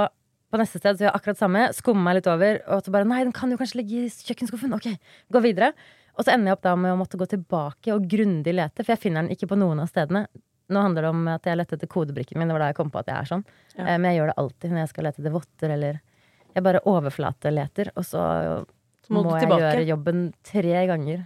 på 0.55 0.61
neste 0.61 0.79
sted 0.79 0.95
så 0.95 1.03
gjør 1.03 1.11
jeg 1.11 1.19
akkurat 1.19 1.41
samme, 1.41 1.65
skummer 1.75 2.07
meg 2.07 2.21
litt 2.21 2.31
over, 2.31 2.61
og 2.71 2.87
så 2.87 2.95
bare 2.95 3.09
nei, 3.11 3.25
den 3.27 3.35
kan 3.35 3.51
jo 3.51 3.59
kanskje 3.59 3.81
ligge 3.81 4.05
i 4.05 4.13
kjøkkenskuffen. 4.29 4.77
Ok, 4.79 4.87
gå 5.35 5.43
videre. 5.43 5.73
Og 6.15 6.23
så 6.23 6.37
ender 6.37 6.53
jeg 6.53 6.59
opp 6.61 6.63
da 6.69 6.77
med 6.79 6.95
å 6.95 6.99
måtte 7.01 7.19
gå 7.19 7.27
tilbake 7.33 7.91
og 7.97 8.07
grundig 8.07 8.55
lete, 8.55 8.85
for 8.85 8.95
jeg 8.95 9.03
finner 9.03 9.25
den 9.25 9.35
ikke 9.35 9.51
på 9.51 9.59
noen 9.59 9.83
av 9.83 9.91
stedene. 9.91 10.29
Nå 10.71 10.81
handler 10.87 11.05
det 11.05 11.11
om 11.11 11.27
at 11.35 11.51
jeg 11.51 11.59
lette 11.59 11.77
etter 11.77 11.91
kodebrikken 11.91 12.39
min. 12.39 12.49
Det 12.49 12.55
var 12.55 12.63
da 12.65 12.71
jeg 12.71 12.79
kom 12.79 12.95
på 12.95 13.03
at 13.03 13.11
jeg 13.11 13.19
er 13.19 13.31
sånn. 13.33 13.43
Ja. 13.75 13.89
Eh, 13.89 13.99
Men 13.99 14.07
jeg 14.13 14.21
gjør 14.21 14.31
det 14.31 14.39
alltid 14.45 14.71
når 14.71 14.83
jeg 14.85 14.93
skal 14.95 15.09
lete 15.09 15.23
etter 15.25 15.35
votter, 15.35 15.75
eller 15.75 16.03
Jeg 16.55 16.63
bare 16.63 16.85
overflateleter, 16.87 17.89
og 17.99 18.05
så, 18.07 18.21
Så 19.03 19.11
må 19.11 19.25
må, 19.27 19.35
jeg 19.35 19.51
gjøre 19.51 19.87
jobben 19.89 20.21
tre 20.47 20.87
ganger. 20.87 21.25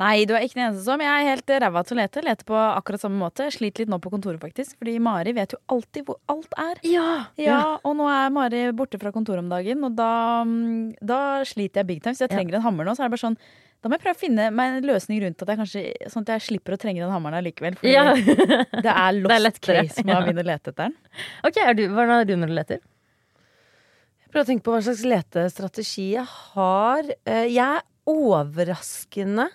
Nei, 0.00 0.24
du 0.24 0.32
er 0.32 0.46
ikke 0.46 0.56
den 0.56 0.64
eneste 0.70 0.84
som. 0.86 1.02
Jeg 1.04 1.12
er 1.12 1.26
helt 1.28 1.50
ræva 1.60 1.82
til 1.84 1.96
å 1.96 2.00
lete. 2.00 2.22
Leter 2.24 2.46
på 2.48 2.56
akkurat 2.56 3.02
samme 3.02 3.20
måte. 3.20 3.50
Sliter 3.52 3.82
litt 3.84 3.90
nå 3.92 3.98
på 4.00 4.08
kontoret, 4.14 4.40
faktisk. 4.40 4.78
Fordi 4.80 4.94
Mari 5.04 5.34
vet 5.36 5.52
jo 5.52 5.58
alltid 5.74 6.06
hvor 6.08 6.16
alt 6.32 6.54
er. 6.56 6.80
Ja! 6.88 7.08
Ja, 7.36 7.58
Og 7.84 7.98
nå 7.98 8.06
er 8.08 8.30
Mari 8.32 8.62
borte 8.72 8.96
fra 9.02 9.12
kontoret 9.12 9.44
om 9.44 9.50
dagen, 9.52 9.84
og 9.84 9.92
da, 9.98 10.08
mm, 10.48 10.94
da 11.04 11.18
sliter 11.44 11.82
jeg 11.82 11.90
big 11.90 12.00
time. 12.02 12.14
Så 12.16 12.24
jeg 12.24 12.30
Ja. 12.32 12.38
trenger 12.38 12.56
en 12.56 12.62
hammer 12.64 12.84
nå. 12.88 12.94
Så 12.96 13.04
er 13.04 13.10
det 13.10 13.16
bare 13.18 13.26
sånn 13.28 13.36
Da 13.82 13.88
må 13.88 13.96
jeg 13.96 14.00
prøve 14.04 14.16
å 14.16 14.20
finne 14.20 14.50
meg 14.52 14.74
en 14.76 14.82
løsning 14.84 15.20
rundt 15.22 15.40
at 15.40 15.48
jeg 15.48 15.56
kanskje 15.58 15.82
Sånn 16.12 16.24
at 16.28 16.32
jeg 16.36 16.40
slipper 16.48 16.74
å 16.74 16.80
trenge 16.80 17.00
den 17.00 17.10
hammeren 17.12 17.36
allikevel. 17.44 17.76
For 17.78 17.86
Ja. 17.88 18.12
det 18.84 18.92
er 18.92 19.12
lost 19.20 19.60
Det 19.64 19.76
er 19.76 19.84
case 19.88 20.04
med 20.04 20.16
å 20.16 20.24
begynne 20.24 20.44
å 20.44 20.48
lete 20.50 20.68
etter 20.72 20.88
den. 20.88 20.96
ok, 21.44 21.56
er 21.64 21.74
du, 21.74 21.88
Hvordan 21.88 22.20
er 22.20 22.24
du 22.28 22.34
når 22.36 22.46
du 22.48 22.54
leter? 22.56 22.80
Jeg 24.20 24.32
prøver 24.32 24.44
å 24.44 24.50
tenke 24.52 24.64
på 24.64 24.72
hva 24.74 24.82
slags 24.84 25.04
letestrategi 25.04 26.10
jeg 26.14 26.24
har. 26.24 27.04
Eh, 27.26 27.48
Jeg 27.52 27.80
er 27.80 27.82
overraskende 28.06 29.48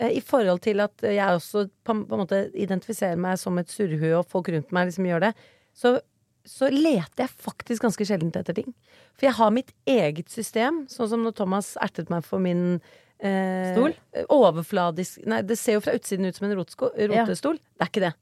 i 0.00 0.20
forhold 0.20 0.60
til 0.66 0.82
at 0.84 1.02
jeg 1.02 1.38
også 1.38 1.66
på 1.84 1.94
en 1.94 2.04
måte 2.10 2.42
identifiserer 2.52 3.16
meg 3.16 3.38
som 3.40 3.56
et 3.58 3.70
surrehue, 3.72 4.18
og 4.18 4.28
folk 4.28 4.50
rundt 4.52 4.72
meg 4.76 4.90
liksom 4.90 5.08
gjør 5.08 5.24
det. 5.28 5.32
Så, 5.76 5.94
så 6.44 6.68
leter 6.72 7.24
jeg 7.24 7.32
faktisk 7.46 7.82
ganske 7.86 8.04
sjelden 8.08 8.32
etter 8.36 8.56
ting. 8.56 8.74
For 9.16 9.28
jeg 9.28 9.36
har 9.38 9.54
mitt 9.56 9.72
eget 9.88 10.28
system, 10.32 10.84
sånn 10.92 11.08
som 11.08 11.24
når 11.24 11.36
Thomas 11.40 11.74
ertet 11.80 12.12
meg 12.12 12.26
for 12.28 12.42
min 12.44 12.78
eh, 13.18 13.72
Stol? 13.72 13.96
Overfladisk 14.32 15.24
Nei, 15.28 15.40
det 15.48 15.56
ser 15.60 15.78
jo 15.78 15.84
fra 15.84 15.96
utsiden 15.96 16.28
ut 16.28 16.36
som 16.36 16.48
en 16.50 16.56
rotsko, 16.60 16.92
rotestol. 17.12 17.56
Det 17.76 17.86
er 17.86 17.92
ikke 17.92 18.04
det. 18.04 18.14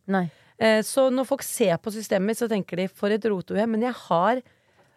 Eh, 0.62 0.80
Så 0.86 1.08
når 1.10 1.26
folk 1.26 1.42
ser 1.42 1.76
på 1.82 1.90
systemet 1.94 2.30
mitt, 2.30 2.38
så 2.38 2.48
tenker 2.50 2.78
de 2.78 2.86
'for 2.88 3.10
et 3.10 3.24
rotehue'. 3.26 3.66
Men 3.66 3.82
jeg 3.82 3.94
har 4.06 4.42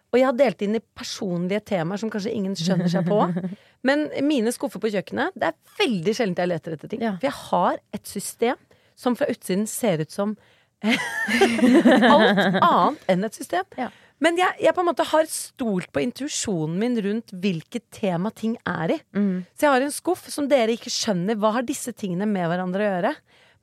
Og 0.08 0.20
jeg 0.20 0.24
har 0.24 0.36
delt 0.38 0.62
inn 0.64 0.78
i 0.78 0.84
personlige 0.96 1.60
temaer 1.68 2.00
som 2.00 2.10
kanskje 2.12 2.32
ingen 2.32 2.54
skjønner 2.56 2.88
seg 2.92 3.08
på. 3.08 3.20
Men 3.88 4.06
mine 4.24 4.52
skuffer 4.54 4.80
på 4.82 4.90
kjøkkenet, 4.94 5.36
det 5.36 5.50
er 5.50 5.78
veldig 5.82 6.14
sjelden 6.16 6.40
jeg 6.40 6.52
leter 6.54 6.76
etter 6.76 6.92
ting. 6.92 7.04
Ja. 7.04 7.16
For 7.20 7.28
jeg 7.28 7.36
har 7.42 7.82
et 7.98 8.08
system 8.08 8.60
som 8.98 9.14
fra 9.18 9.28
utsiden 9.30 9.68
ser 9.70 10.02
ut 10.02 10.14
som 10.14 10.36
alt 10.88 12.38
annet 12.62 13.10
enn 13.10 13.26
et 13.26 13.36
system. 13.36 13.66
Ja. 13.78 13.90
Men 14.22 14.38
jeg, 14.38 14.56
jeg 14.64 14.74
på 14.74 14.82
en 14.82 14.88
måte 14.88 15.06
har 15.06 15.28
stolt 15.30 15.92
på 15.94 16.02
intuisjonen 16.02 16.78
min 16.80 16.96
rundt 17.04 17.34
hvilket 17.38 17.84
tema 17.94 18.32
ting 18.34 18.56
er 18.66 18.96
i. 18.96 18.98
Mm. 19.14 19.44
Så 19.54 19.66
jeg 19.66 19.74
har 19.76 19.86
en 19.86 19.94
skuff 19.94 20.24
som 20.32 20.48
dere 20.50 20.74
ikke 20.74 20.90
skjønner. 20.90 21.38
Hva 21.38 21.52
har 21.58 21.66
disse 21.66 21.94
tingene 21.94 22.26
med 22.26 22.48
hverandre 22.50 22.82
å 22.82 22.88
gjøre? 22.88 23.12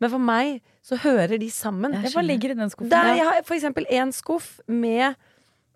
Men 0.03 0.11
for 0.11 0.23
meg 0.23 0.61
så 0.85 0.99
hører 1.01 1.39
de 1.41 1.49
sammen. 1.51 1.95
Hva 2.13 2.23
ligger 2.23 2.53
i 2.53 2.59
den 2.59 2.71
skuffen? 2.71 2.91
Der 2.93 3.15
jeg 3.17 3.27
har 3.27 3.41
for 3.47 3.57
eksempel 3.57 3.87
en 3.97 4.13
skuff 4.15 4.55
med 4.71 5.17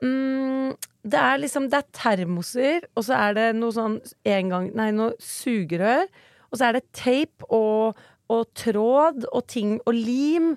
mm, 0.04 0.76
Det 1.04 1.20
er 1.20 1.40
liksom 1.42 1.70
Det 1.72 1.80
er 1.80 1.88
termoser, 1.96 2.88
og 2.96 3.06
så 3.08 3.18
er 3.18 3.38
det 3.38 3.48
noe 3.58 3.76
sånn 3.76 4.00
en 4.26 4.54
gang, 4.54 4.70
Nei, 4.78 4.92
noe 4.96 5.16
sugerør. 5.24 6.06
Og 6.50 6.60
så 6.60 6.70
er 6.70 6.80
det 6.80 6.88
tape 6.98 7.48
og, 7.54 7.98
og 8.30 8.46
tråd 8.58 9.28
og 9.30 9.48
ting 9.48 9.78
og 9.86 9.94
lim. 9.96 10.54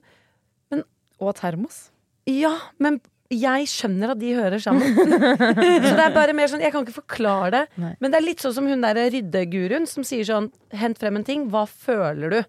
Og 1.22 1.36
termos. 1.38 1.90
Ja, 2.26 2.56
men 2.82 2.96
jeg 3.32 3.68
skjønner 3.70 4.12
at 4.12 4.20
de 4.20 4.32
hører 4.36 4.60
sammen. 4.60 4.96
så 4.98 5.92
det 5.94 6.04
er 6.04 6.14
bare 6.14 6.34
mer 6.36 6.50
sånn 6.50 6.62
Jeg 6.64 6.74
kan 6.74 6.84
ikke 6.84 7.00
forklare 7.00 7.52
det. 7.54 7.62
Nei. 7.80 7.92
Men 8.02 8.12
det 8.12 8.18
er 8.18 8.26
litt 8.26 8.42
sånn 8.44 8.56
som 8.56 8.66
hun 8.68 8.84
der 8.84 8.98
ryddeguruen 9.12 9.86
som 9.88 10.04
sier 10.06 10.26
sånn 10.28 10.50
Hent 10.76 11.00
frem 11.00 11.20
en 11.20 11.26
ting. 11.26 11.46
Hva 11.52 11.64
føler 11.70 12.34
du? 12.34 12.40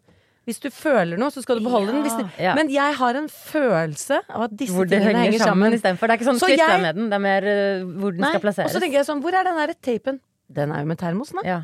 Hvis 0.46 0.60
du 0.60 0.70
føler 0.70 1.16
noe, 1.18 1.32
så 1.32 1.42
skal 1.42 1.60
du 1.60 1.64
beholde 1.64 1.94
den. 1.94 2.02
Hvis 2.04 2.18
det, 2.20 2.26
Ja. 2.44 2.54
Men 2.58 2.68
jeg 2.70 2.96
har 3.00 3.16
en 3.16 3.30
følelse 3.30 4.20
av 4.30 4.42
at 4.50 4.56
disse 4.60 4.74
tingene 4.90 5.22
henger 5.24 5.40
sammen 5.40 5.74
istedenfor. 5.78 6.08
Det 6.08 6.16
er 6.16 6.18
ikke 6.20 6.30
sånn 6.34 6.40
Så 6.42 6.50
jeg- 6.52 6.82
med 6.82 6.96
den, 6.96 7.10
det 7.10 7.16
er 7.16 7.24
mer 7.24 7.44
uh, 7.48 7.86
hvor 8.00 8.12
den 8.12 8.22
Nei. 8.22 8.30
skal 8.34 8.42
Og 8.42 8.44
plasseres. 8.48 8.74
så 8.76 8.80
tenker 8.84 8.98
jeg 9.00 9.06
sånn 9.08 9.22
Hvor 9.24 9.34
er 9.34 9.44
den 9.48 9.56
derre 9.56 9.76
tapen? 9.82 10.20
Den 10.52 10.72
er 10.72 10.80
jo 10.84 10.86
med 10.86 10.98
termosen, 11.00 11.40
da. 11.42 11.48
ja. 11.48 11.62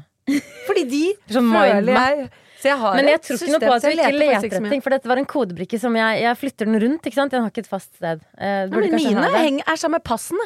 Fordi 0.67 0.83
de 0.89 1.03
Sånn 1.33 1.51
føler 1.51 1.91
jeg 1.91 2.29
Så 2.59 2.67
jeg 2.67 2.75
har 2.81 2.95
Men 2.99 3.07
jeg 3.07 3.21
tror 3.23 3.37
ikke 3.39 3.51
noe 3.53 3.59
på 3.63 3.73
at 3.75 3.81
du 3.85 3.89
ikke 3.93 4.11
leter 4.19 4.45
etter 4.49 4.69
ting, 4.73 4.81
for 4.83 4.91
dette 4.91 5.07
var 5.07 5.19
en 5.21 5.27
kodebrikke 5.31 5.79
som 5.79 5.95
jeg, 5.95 6.17
jeg 6.25 6.37
flytter 6.41 6.67
den 6.67 6.79
rundt. 6.83 7.07
ikke 7.07 7.15
sant? 7.15 7.31
Den 7.31 7.45
har 7.45 7.53
ikke 7.53 7.63
et 7.63 7.69
fast 7.71 7.93
sted. 7.95 8.19
Eh, 8.35 8.67
Ja, 8.67 8.67
men 8.67 8.95
mine 8.97 9.15
ha 9.23 9.29
det. 9.31 9.43
heng, 9.45 9.59
er 9.63 9.79
sammen 9.79 9.95
med 9.99 10.03
passene. 10.03 10.43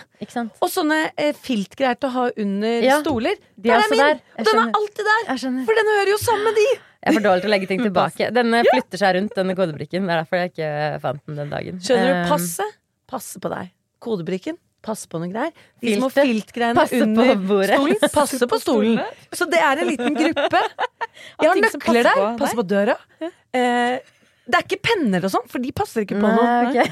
Og 0.62 0.70
sånne 0.70 1.00
eh, 1.18 1.34
filtgreier 1.34 1.98
til 1.98 2.10
å 2.10 2.14
ha 2.14 2.26
under 2.46 2.86
Ja, 2.86 3.00
stoler. 3.02 3.36
de 3.58 3.70
Der 3.70 3.82
er 3.82 3.84
er 3.84 3.90
min! 3.90 4.00
der. 4.04 4.22
Og 4.38 4.46
den 4.52 4.62
er 4.62 4.78
alltid 4.80 5.10
der! 5.10 5.38
For 5.66 5.82
den 5.82 5.92
hører 5.98 6.12
jo 6.14 6.18
sammen 6.22 6.44
med 6.52 6.56
de! 6.62 6.68
Jeg 7.04 7.12
er 7.12 7.18
for 7.18 7.26
dårlig 7.26 7.42
til 7.44 7.50
å 7.50 7.54
legge 7.58 7.68
ting 7.74 7.82
tilbake. 7.90 8.30
Denne 8.32 8.62
flytter 8.70 9.02
seg 9.02 9.16
rundt, 9.18 9.34
denne 9.36 9.56
kodebrikken. 9.60 10.06
Det 10.08 10.14
er 10.14 10.22
derfor 10.24 10.40
jeg 10.44 10.54
ikke 10.54 10.70
fant 11.04 11.26
den 11.28 11.36
den 11.42 11.50
dagen. 11.52 11.82
Skjønner 11.84 12.14
du? 12.14 12.20
Eh, 12.22 12.30
Passe. 12.30 12.70
Passe 13.12 13.42
på 13.44 13.50
deg. 13.52 13.74
Kodebrikken. 14.00 14.56
Passe 14.84 15.08
på 15.08 15.22
noen 15.22 15.32
greier. 15.32 15.54
De 15.80 15.94
små 15.96 16.10
filtgreiene 16.12 16.84
på 16.84 17.04
under 17.06 17.36
bordet. 17.40 17.78
stolen. 17.78 18.12
Passe 18.18 18.50
på 18.52 18.60
stolen. 18.60 19.00
Så 19.32 19.48
det 19.52 19.62
er 19.64 19.84
en 19.84 19.90
liten 19.90 20.18
gruppe. 20.18 20.64
Jeg 21.42 21.50
har 21.50 21.62
nøkler 21.64 22.04
der. 22.10 22.20
på 22.20 22.28
Passe 22.42 22.60
på 22.60 22.68
døra. 22.68 22.98
Eh, 23.24 23.96
det 24.44 24.60
er 24.60 24.66
ikke 24.68 24.82
penner 24.84 25.24
og 25.24 25.32
sånn, 25.32 25.48
for 25.48 25.64
de 25.64 25.72
passer 25.76 26.04
ikke 26.04 26.20
på 26.20 26.32
noe. 26.36 26.84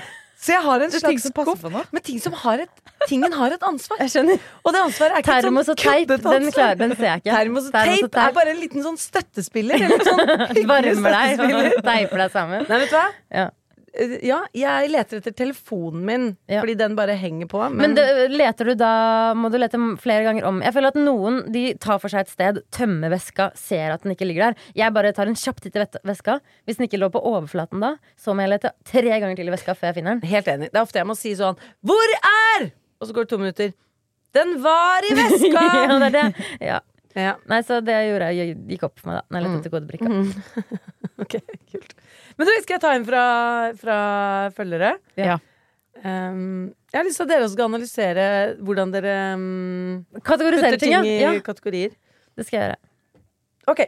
Så 0.41 0.55
jeg 0.55 0.63
har 0.65 0.81
en 0.81 0.89
slags 0.89 1.27
skuff 1.29 1.59
på 1.61 1.71
med 1.93 2.01
ting 2.01 2.17
som 2.21 2.33
har 2.33 2.63
et 2.63 2.79
Tingen 3.09 3.33
har 3.33 3.53
et 3.53 3.63
ansvar. 3.65 3.97
Jeg 4.01 4.11
skjønner. 4.13 4.41
Og 4.61 4.73
det 4.73 4.81
ansvaret 4.81 5.15
er 5.15 5.23
ikke 5.23 5.35
Termos 5.41 5.67
sånn 5.67 5.73
og 5.73 5.81
teip, 5.81 6.07
den, 6.09 6.51
klarer, 6.53 6.77
den 6.77 6.93
ser 6.97 7.07
jeg 7.07 7.21
ikke. 7.21 7.31
Termos 7.33 7.69
og 7.69 7.73
teip 7.73 8.17
er 8.23 8.35
bare 8.35 8.53
en 8.53 8.59
liten 8.61 8.85
sånn 8.85 8.99
støttespiller. 9.01 9.85
Eller 9.87 10.05
sånn 10.05 10.21
Varmer 10.71 11.17
deg 11.17 11.41
og 11.45 11.79
teiper 11.87 12.23
deg 12.23 12.35
sammen. 12.35 12.67
Nei, 12.69 12.79
vet 12.83 12.93
du 12.93 12.97
hva? 12.99 13.07
Ja. 13.41 13.47
Eh, 13.93 14.13
Ja, 14.23 14.37
jeg 14.55 14.89
leter 14.91 15.17
etter 15.19 15.33
telefonen 15.35 16.05
min, 16.07 16.37
Ja. 16.47 16.61
fordi 16.61 16.75
den 16.79 16.95
bare 16.95 17.15
henger 17.19 17.47
på. 17.51 17.59
Men, 17.69 17.77
Men 17.77 17.95
det, 17.95 18.31
leter 18.31 18.65
du 18.71 18.75
da 18.75 19.33
Må 19.35 19.49
du 19.51 19.57
lete 19.57 19.77
flere 19.99 20.23
ganger 20.23 20.45
om? 20.47 20.61
Jeg 20.63 20.73
føler 20.73 20.87
at 20.93 20.95
noen 20.95 21.51
de 21.51 21.73
tar 21.75 21.99
for 21.99 22.07
seg 22.09 22.21
et 22.21 22.29
sted, 22.31 22.61
tømmer 22.71 23.09
veska, 23.11 23.51
ser 23.55 23.91
at 23.91 24.03
den 24.03 24.13
ikke 24.15 24.25
ligger 24.29 24.51
der. 24.51 24.55
Jeg 24.75 24.93
bare 24.93 25.11
tar 25.13 25.27
en 25.27 25.35
kjapp 25.35 25.59
titt 25.61 25.75
i 25.75 25.85
veska. 26.07 26.39
Hvis 26.65 26.77
den 26.79 26.87
ikke 26.87 26.99
lå 27.01 27.09
på 27.11 27.19
overflaten 27.23 27.81
da, 27.83 27.95
så 28.17 28.33
må 28.33 28.45
jeg 28.47 28.53
lete 28.55 28.71
tre 28.85 29.19
ganger 29.19 29.35
til 29.35 29.47
i 29.47 29.51
veska 29.51 29.75
før 29.75 29.91
jeg 29.91 29.95
finner 29.99 30.15
den. 30.19 30.29
helt 30.29 30.47
enig. 30.47 30.71
Det 30.71 30.79
er 30.79 30.85
ofte 30.87 30.99
jeg 30.99 31.07
må 31.07 31.15
si 31.19 31.33
sånn 31.35 31.57
Hvor 31.83 32.15
er? 32.59 32.71
Og 33.01 33.07
så 33.07 33.13
går 33.13 33.23
det 33.27 33.29
to 33.29 33.37
minutter. 33.41 33.73
Den 34.33 34.61
var 34.63 35.03
i 35.03 35.13
veska! 35.19 35.65
ja, 35.67 35.99
det 35.99 36.07
er 36.07 36.15
det. 36.15 36.45
Ja. 36.61 36.79
ja. 37.19 37.35
Nei, 37.51 37.59
så 37.67 37.81
det 37.83 37.91
jeg 37.91 38.13
gjorde 38.13 38.31
jeg, 38.37 38.55
gikk 38.71 38.83
opp 38.87 38.99
for 39.01 39.11
meg 39.11 39.19
da 39.19 39.23
Når 39.27 39.41
jeg 39.41 39.49
lette 39.49 39.59
etter 39.59 39.73
kodebrikka. 39.75 40.79
Ok, 41.21 41.35
kult. 41.71 41.91
Men 42.37 42.47
du, 42.47 42.51
skal 42.63 42.77
jeg 42.77 42.83
ta 42.83 42.91
en 42.95 43.07
fra, 43.07 43.23
fra 43.79 43.97
følgere? 44.57 44.95
Ja. 45.19 45.39
Um, 46.01 46.71
jeg 46.89 46.97
har 46.97 47.05
lyst 47.05 47.19
til 47.19 47.27
at 47.27 47.31
dere 47.33 47.45
også 47.45 47.55
skal 47.57 47.67
analysere 47.67 48.27
hvordan 48.65 48.93
dere 48.93 49.15
um, 49.37 50.05
Kategorisere 50.25 50.71
putter 50.71 50.81
ting, 50.81 50.95
ting 50.95 51.09
ja. 51.21 51.33
i 51.33 51.37
ja. 51.37 51.43
kategorier. 51.45 51.97
Det 52.37 52.47
skal 52.47 52.57
jeg 52.57 52.69
gjøre. 52.69 52.79
Ok. 53.71 53.83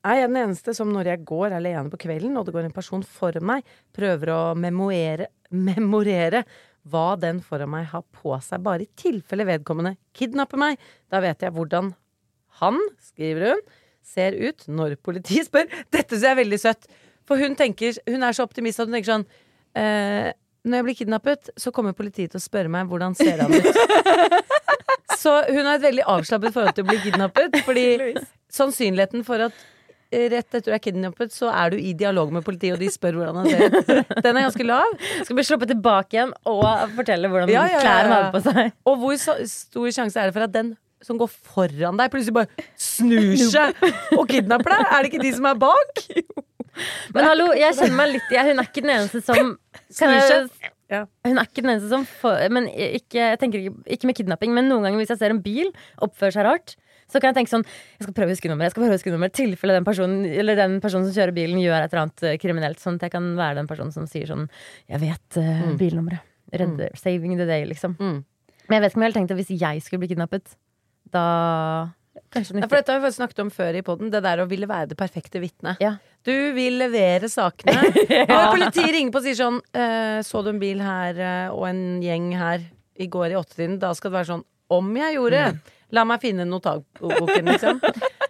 Er 0.00 0.16
jeg 0.16 0.30
den 0.30 0.40
eneste 0.40 0.72
som 0.76 0.88
når 0.94 1.12
jeg 1.12 1.24
går 1.28 1.54
alene 1.58 1.92
på 1.92 2.00
kvelden, 2.00 2.38
og 2.40 2.46
det 2.46 2.54
går 2.56 2.66
en 2.66 2.74
person 2.74 3.04
foran 3.04 3.44
meg, 3.46 3.68
prøver 3.96 4.32
å 4.32 4.40
memorere, 4.56 5.28
memorere 5.52 6.46
hva 6.88 7.12
den 7.20 7.42
foran 7.44 7.68
meg 7.74 7.90
har 7.92 8.06
på 8.16 8.32
seg, 8.40 8.62
bare 8.64 8.86
i 8.86 8.92
tilfelle 8.98 9.44
vedkommende 9.48 9.98
kidnapper 10.16 10.60
meg? 10.60 10.80
Da 11.12 11.20
vet 11.22 11.44
jeg 11.44 11.52
hvordan 11.52 11.92
han, 12.62 12.80
skriver 13.04 13.52
hun, 13.52 13.62
ser 14.10 14.34
ut 14.40 14.64
når 14.72 14.96
politiet 15.04 15.50
spør. 15.50 15.68
Dette 15.92 16.16
ser 16.16 16.32
jeg 16.32 16.40
veldig 16.42 16.60
søtt. 16.60 16.88
For 17.30 17.38
hun 17.38 17.54
tenker, 17.58 17.94
hun 18.10 18.26
er 18.26 18.34
så 18.34 18.46
optimist 18.48 18.82
at 18.82 18.90
hun 18.90 18.98
tenker 18.98 19.12
sånn 19.12 19.26
eh, 19.78 20.32
når 20.66 20.80
jeg 20.80 20.86
blir 20.88 20.98
kidnappet, 20.98 21.50
så 21.56 21.72
kommer 21.72 21.96
politiet 21.96 22.34
til 22.34 22.40
å 22.40 22.44
spørre 22.44 22.70
meg 22.72 22.88
hvordan 22.90 23.14
ser 23.16 23.40
han 23.40 23.54
ut. 23.54 23.68
så 25.22 25.38
hun 25.48 25.62
har 25.64 25.78
et 25.78 25.86
veldig 25.86 26.06
avslappet 26.10 26.56
forhold 26.56 26.76
til 26.76 26.84
å 26.84 26.90
bli 26.90 26.98
kidnappet, 27.06 27.60
fordi 27.64 27.86
sannsynligheten 28.52 29.24
for 29.24 29.46
at 29.46 29.56
eh, 30.10 30.26
rett 30.34 30.50
etter 30.50 30.66
du 30.68 30.74
er 30.76 30.82
kidnappet, 30.84 31.32
så 31.32 31.48
er 31.54 31.72
du 31.72 31.78
i 31.80 31.94
dialog 31.96 32.34
med 32.34 32.44
politiet, 32.44 32.76
og 32.76 32.84
de 32.84 32.90
spør 32.92 33.22
hvordan 33.22 33.40
han 33.40 33.48
ser 33.48 33.78
ut. 33.78 34.12
Den 34.26 34.34
er 34.34 34.48
ganske 34.50 34.68
lav. 34.68 35.00
Skal 35.22 35.38
bli 35.38 35.46
sluppet 35.48 35.72
tilbake 35.72 36.18
igjen 36.18 36.36
og 36.50 36.66
fortelle 36.98 37.32
hvordan 37.32 37.54
Ja, 37.54 37.64
ja, 37.70 37.78
ja, 37.78 37.82
klær 37.86 38.04
han 38.04 38.16
har 38.18 38.30
på 38.34 38.44
seg. 38.50 38.76
Og 38.90 39.00
hvor 39.00 39.18
stor 39.54 39.90
sjanse 39.96 40.20
er 40.20 40.28
det 40.28 40.36
for 40.36 40.50
at 40.50 40.56
den 40.58 40.74
som 41.00 41.16
går 41.16 41.30
foran 41.32 41.96
deg, 41.96 42.10
plutselig 42.12 42.34
bare 42.36 42.66
snur 42.76 43.32
seg 43.48 43.78
og 44.18 44.26
kidnapper 44.28 44.74
deg? 44.74 44.82
Er 44.84 45.00
det 45.00 45.12
ikke 45.12 45.22
de 45.24 45.32
som 45.38 45.48
er 45.48 45.56
bak? 45.62 46.02
Men 47.14 47.26
hallo, 47.26 47.48
jeg 47.58 47.76
kjenner 47.78 47.96
meg 47.98 48.12
litt 48.16 48.34
jeg, 48.34 48.50
Hun 48.50 48.62
er 48.62 48.68
ikke 48.68 48.84
den 48.84 48.94
eneste 48.96 49.22
som 49.24 49.56
kan 49.98 50.14
jeg. 50.16 50.70
Ja. 50.90 51.04
Hun 51.26 51.38
er 51.38 51.46
ikke 51.46 51.62
den 51.62 51.72
eneste 51.76 51.90
som 51.92 52.04
får, 52.20 52.48
Men 52.50 52.66
ikke, 52.70 53.18
jeg 53.18 53.40
tenker 53.42 53.62
ikke, 53.62 53.74
ikke 53.96 54.10
med 54.10 54.18
kidnapping, 54.18 54.54
men 54.56 54.70
noen 54.70 54.86
ganger 54.86 55.02
hvis 55.02 55.12
jeg 55.14 55.20
ser 55.22 55.34
en 55.34 55.42
bil 55.44 55.70
oppføre 56.02 56.34
seg 56.34 56.48
rart, 56.48 56.74
så 57.10 57.18
kan 57.18 57.30
jeg 57.30 57.40
tenke 57.40 57.52
sånn 57.52 57.66
Jeg 57.66 58.06
skal 58.06 58.16
prøve 58.16 58.30
å 58.30 58.34
huske 58.36 58.50
nummeret. 58.50 58.70
Jeg 58.70 58.74
skal 58.74 58.84
prøve 58.84 58.94
å 58.94 58.98
huske 58.98 59.14
nummeret 59.14 59.36
tilfelle 59.38 59.76
den 59.76 59.86
personen 59.86 60.24
Eller 60.30 60.58
den 60.58 60.78
personen 60.82 61.08
som 61.08 61.16
kjører 61.16 61.34
bilen, 61.36 61.60
gjør 61.62 61.84
et 61.84 61.92
eller 61.92 62.04
annet 62.06 62.26
eh, 62.26 62.36
kriminelt. 62.42 62.82
Sånn 62.82 62.98
at 63.00 63.06
jeg 63.08 63.14
kan 63.14 63.30
være 63.38 63.60
den 63.60 63.70
personen 63.70 63.94
som 63.94 64.08
sier 64.10 64.30
sånn 64.30 64.46
Jeg 64.90 65.02
vet 65.02 65.40
eh, 65.42 65.64
bilnummeret. 65.80 66.26
Redder. 66.50 66.96
Saving 66.98 67.36
the 67.38 67.46
day, 67.46 67.62
liksom. 67.70 67.94
Mm. 68.00 68.22
Men 68.66 68.76
jeg 68.76 68.82
vet 68.82 68.92
ikke 68.92 68.98
om 68.98 69.04
jeg 69.04 69.10
hadde 69.10 69.18
tenkt 69.20 69.34
at 69.34 69.38
hvis 69.38 69.52
jeg 69.60 69.82
skulle 69.84 70.02
bli 70.02 70.08
kidnappet, 70.10 70.56
da 71.14 71.24
Ja, 72.30 72.44
for 72.46 72.76
dette 72.76 72.92
har 72.92 73.00
vi 73.00 73.08
faktisk 73.08 73.18
snakket 73.18 73.40
om 73.42 73.48
før 73.50 73.76
i 73.80 73.82
poden, 73.82 74.10
det 74.12 74.20
der 74.22 74.42
å 74.42 74.46
ville 74.50 74.68
være 74.70 74.92
det 74.92 74.98
perfekte 74.98 75.40
vitnet. 75.42 75.80
Ja. 75.82 75.96
Du 76.26 76.34
vil 76.54 76.76
levere 76.78 77.26
sakene. 77.32 77.80
Og 78.36 78.44
politiet 78.54 78.92
ringer 78.94 79.10
på 79.10 79.18
og 79.18 79.24
sier 79.24 79.38
sånn 79.38 79.56
eh, 79.72 80.20
Så 80.26 80.42
du 80.44 80.50
en 80.52 80.60
bil 80.60 80.82
her 80.84 81.16
eh, 81.16 81.54
og 81.54 81.64
en 81.70 81.80
gjeng 82.04 82.28
her 82.36 82.66
i 83.00 83.08
går 83.08 83.32
i 83.32 83.38
åttetiden? 83.40 83.78
Da 83.80 83.94
skal 83.96 84.12
det 84.12 84.18
være 84.18 84.30
sånn 84.34 84.44
Om 84.76 84.90
jeg 85.00 85.16
gjorde! 85.16 85.44
La 85.96 86.04
meg 86.06 86.20
finne 86.22 86.44
notatboken, 86.46 87.48
liksom. 87.50 87.80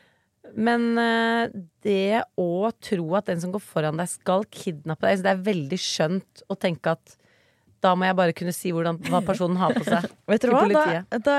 Men 0.67 0.87
eh, 0.99 1.51
det 1.85 2.23
å 2.41 2.71
tro 2.83 3.19
at 3.19 3.29
den 3.29 3.43
som 3.43 3.53
går 3.53 3.63
foran 3.63 4.01
deg, 4.01 4.09
skal 4.09 4.47
kidnappe 4.49 5.11
deg, 5.11 5.27
det 5.27 5.35
er 5.35 5.43
veldig 5.51 5.81
skjønt 5.83 6.47
å 6.49 6.57
tenke 6.57 6.95
at 6.97 7.20
da 7.81 7.95
må 7.97 8.05
jeg 8.05 8.17
bare 8.19 8.35
kunne 8.37 8.53
si 8.53 8.73
hvordan, 8.75 8.99
hva 9.09 9.23
personen 9.25 9.57
har 9.61 9.73
på 9.77 9.85
seg. 9.87 10.05
Vet 10.31 10.45
du 10.45 10.51
hva? 10.53 10.65
Da, 10.69 11.21
da 11.25 11.37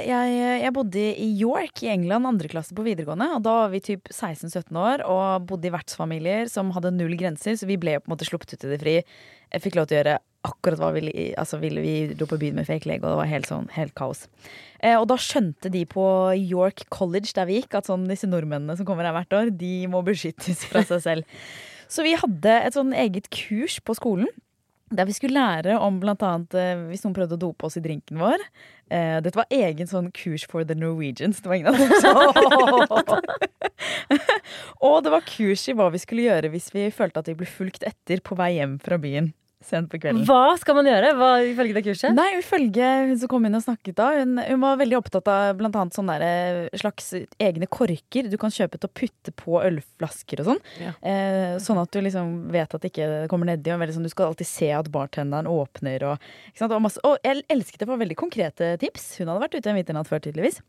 jeg, 0.00 0.36
jeg 0.62 0.72
bodde 0.76 1.02
i 1.02 1.28
York 1.36 1.82
i 1.84 1.90
England, 1.92 2.28
andre 2.28 2.50
klasse 2.52 2.76
på 2.76 2.84
videregående. 2.86 3.28
Og 3.36 3.44
da 3.44 3.56
var 3.62 3.74
vi 3.74 3.82
typ 3.84 4.08
16-17 4.12 4.70
år 4.80 5.04
og 5.04 5.50
bodde 5.50 5.68
i 5.68 5.74
vertsfamilier 5.74 6.48
som 6.52 6.72
hadde 6.76 6.94
null 6.96 7.12
grenser. 7.20 7.58
Så 7.60 7.68
vi 7.68 7.76
ble 7.80 7.98
på 8.00 8.08
en 8.08 8.14
måte 8.14 8.28
sluppet 8.28 8.56
ut 8.56 8.64
i 8.64 8.72
det 8.72 8.80
fri. 8.80 8.96
Jeg 9.52 9.64
fikk 9.64 9.76
lov 9.76 9.90
til 9.90 9.98
å 9.98 10.00
gjøre 10.00 10.16
akkurat 10.46 10.80
hva 10.80 10.90
vi 10.94 11.10
altså, 11.36 11.60
ville. 11.60 11.84
Vi 11.84 12.16
dro 12.16 12.28
på 12.30 12.40
byen 12.40 12.56
med 12.56 12.68
fake 12.68 12.88
leg, 12.88 13.04
og 13.04 13.12
det 13.12 13.20
var 13.20 13.30
helt 13.30 13.50
sånn 13.50 13.68
helt 13.76 13.94
kaos. 13.98 14.24
Eh, 14.80 14.96
og 14.96 15.08
da 15.10 15.18
skjønte 15.20 15.72
de 15.74 15.84
på 15.90 16.06
York 16.38 16.86
College 16.94 17.34
der 17.36 17.50
vi 17.50 17.60
gikk, 17.60 17.76
at 17.76 17.90
sånn 17.90 18.08
disse 18.08 18.30
nordmennene 18.30 18.78
som 18.78 18.88
kommer 18.88 19.08
her 19.08 19.16
hvert 19.18 19.36
år, 19.36 19.52
de 19.52 19.74
må 19.92 20.00
beskyttes 20.06 20.64
fra 20.70 20.86
seg 20.86 21.04
selv. 21.04 21.38
Så 21.92 22.02
vi 22.02 22.16
hadde 22.18 22.50
et 22.66 22.74
sånn 22.74 22.96
eget 22.96 23.28
kurs 23.30 23.78
på 23.84 23.94
skolen 23.94 24.30
der 24.94 25.08
vi 25.08 25.14
skulle 25.16 25.34
lære 25.34 25.80
om 25.82 25.96
annet 26.04 26.54
eh, 26.54 26.76
hvis 26.90 27.02
noen 27.04 27.14
prøvde 27.16 27.34
å 27.34 27.44
dope 27.48 27.66
oss 27.66 27.78
i 27.78 27.82
drinken 27.82 28.18
vår. 28.22 28.38
Uh, 28.86 29.18
dette 29.18 29.34
var 29.34 29.50
egen 29.50 29.86
sånn 29.90 30.12
kurs 30.14 30.46
for 30.46 30.62
the 30.62 30.78
Norwegians. 30.78 31.42
Det 31.42 31.50
var 31.50 31.56
ingen 31.56 31.72
av 31.72 31.78
dem 31.80 31.90
som 31.98 32.14
Og 34.86 35.02
det 35.02 35.10
var 35.10 35.26
kurs 35.26 35.66
i 35.66 35.74
hva 35.74 35.90
vi 35.90 35.98
skulle 35.98 36.22
gjøre 36.28 36.46
hvis 36.52 36.70
vi 36.74 36.90
følte 36.94 37.18
at 37.18 37.28
vi 37.32 37.38
ble 37.40 37.46
fulgt 37.50 37.82
etter 37.82 38.20
på 38.22 38.34
vei 38.38 38.52
hjem 38.60 38.78
fra 38.82 38.98
byen 39.02 39.32
sent 39.68 39.90
på 39.92 40.00
kvelden. 40.00 40.24
Hva 40.28 40.56
skal 40.60 40.76
man 40.78 40.88
gjøre 40.88 41.12
hva, 41.18 41.30
ifølge 41.44 41.76
det 41.76 41.82
kurset? 41.86 42.14
Nei, 42.16 42.28
ifølge 42.38 42.90
hun 43.10 43.16
som 43.20 43.30
kom 43.32 43.48
inn 43.48 43.58
og 43.58 43.64
snakket 43.64 43.98
da, 43.98 44.08
hun, 44.20 44.36
hun 44.38 44.62
var 44.62 44.80
veldig 44.80 44.98
opptatt 44.98 45.30
av 45.32 45.56
blant 45.58 45.78
annet 45.80 45.96
sånne 45.98 46.18
eh, 46.26 46.60
slags 46.80 47.12
egne 47.42 47.68
korker 47.70 48.30
du 48.30 48.38
kan 48.40 48.54
kjøpe 48.54 48.80
til 48.80 48.90
å 48.90 48.94
putte 49.02 49.34
på 49.36 49.58
ølflasker 49.62 50.42
og 50.42 50.50
sånn. 50.52 50.62
Ja. 50.82 50.94
Eh, 51.00 51.56
sånn 51.62 51.80
at 51.82 51.92
du 51.92 52.00
liksom 52.04 52.36
vet 52.54 52.76
at 52.76 52.84
det 52.84 52.92
ikke 52.92 53.26
kommer 53.32 53.50
nedi. 53.50 53.72
Og 53.74 53.82
veldig 53.82 53.98
sånn, 53.98 54.06
du 54.06 54.12
skal 54.12 54.30
alltid 54.30 54.50
se 54.50 54.70
at 54.76 54.92
bartenderen 54.92 55.50
åpner 55.50 56.06
og, 56.12 56.30
og, 56.60 56.78
masse, 56.84 57.02
og 57.06 57.18
jeg 57.26 57.44
elsket 57.52 57.82
det 57.82 57.90
for 57.90 58.00
veldig 58.00 58.18
konkrete 58.18 58.74
tips. 58.82 59.14
Hun 59.20 59.32
hadde 59.32 59.44
vært 59.46 59.58
ute 59.58 59.72
en 59.72 59.78
vinternatt 59.78 60.10
før, 60.10 60.22
tydeligvis. 60.24 60.62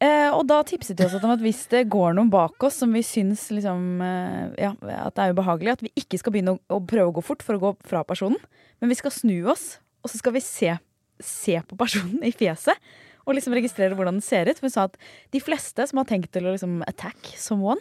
Eh, 0.00 0.30
og 0.32 0.46
da 0.48 0.62
tipset 0.64 0.96
de 0.96 1.04
oss 1.04 1.18
om 1.18 1.32
at 1.34 1.42
hvis 1.44 1.66
det 1.68 1.82
går 1.92 2.14
noen 2.16 2.30
bak 2.32 2.62
oss 2.64 2.78
som 2.80 2.94
vi 2.96 3.02
syns 3.04 3.50
liksom, 3.52 4.00
eh, 4.00 4.62
ja, 4.62 4.70
at 4.96 5.16
det 5.16 5.26
er 5.26 5.34
ubehagelig, 5.34 5.74
at 5.74 5.84
vi 5.84 5.92
ikke 6.00 6.20
skal 6.22 6.32
begynne 6.32 6.54
å, 6.56 6.60
å 6.72 6.80
prøve 6.80 7.10
å 7.10 7.16
gå 7.18 7.24
fort 7.26 7.44
for 7.44 7.58
å 7.58 7.62
gå 7.66 7.74
fra 7.90 8.00
personen, 8.08 8.40
men 8.80 8.88
vi 8.92 8.96
skal 8.96 9.12
snu 9.12 9.36
oss, 9.52 9.74
og 10.00 10.08
så 10.08 10.22
skal 10.22 10.32
vi 10.38 10.44
se, 10.44 10.72
se 11.20 11.58
på 11.68 11.76
personen 11.82 12.24
i 12.24 12.32
fjeset. 12.32 12.80
Og 13.28 13.36
liksom 13.36 13.52
registrere 13.54 13.94
hvordan 13.94 14.16
den 14.16 14.24
ser 14.24 14.48
ut. 14.48 14.58
Hun 14.64 14.72
sa 14.72 14.86
at 14.88 14.96
de 15.30 15.42
fleste 15.44 15.84
som 15.86 16.00
har 16.00 16.06
tenkt 16.08 16.32
til 16.32 16.48
å 16.48 16.54
liksom 16.54 16.80
attack 16.88 17.34
someone, 17.38 17.78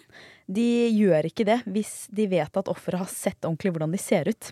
de 0.52 0.90
gjør 0.92 1.30
ikke 1.30 1.48
det 1.48 1.62
hvis 1.72 1.94
de 2.14 2.28
vet 2.30 2.60
at 2.60 2.70
offeret 2.70 3.00
har 3.06 3.10
sett 3.10 3.48
ordentlig 3.48 3.72
hvordan 3.72 3.96
de 3.96 4.02
ser 4.04 4.28
ut. 4.30 4.52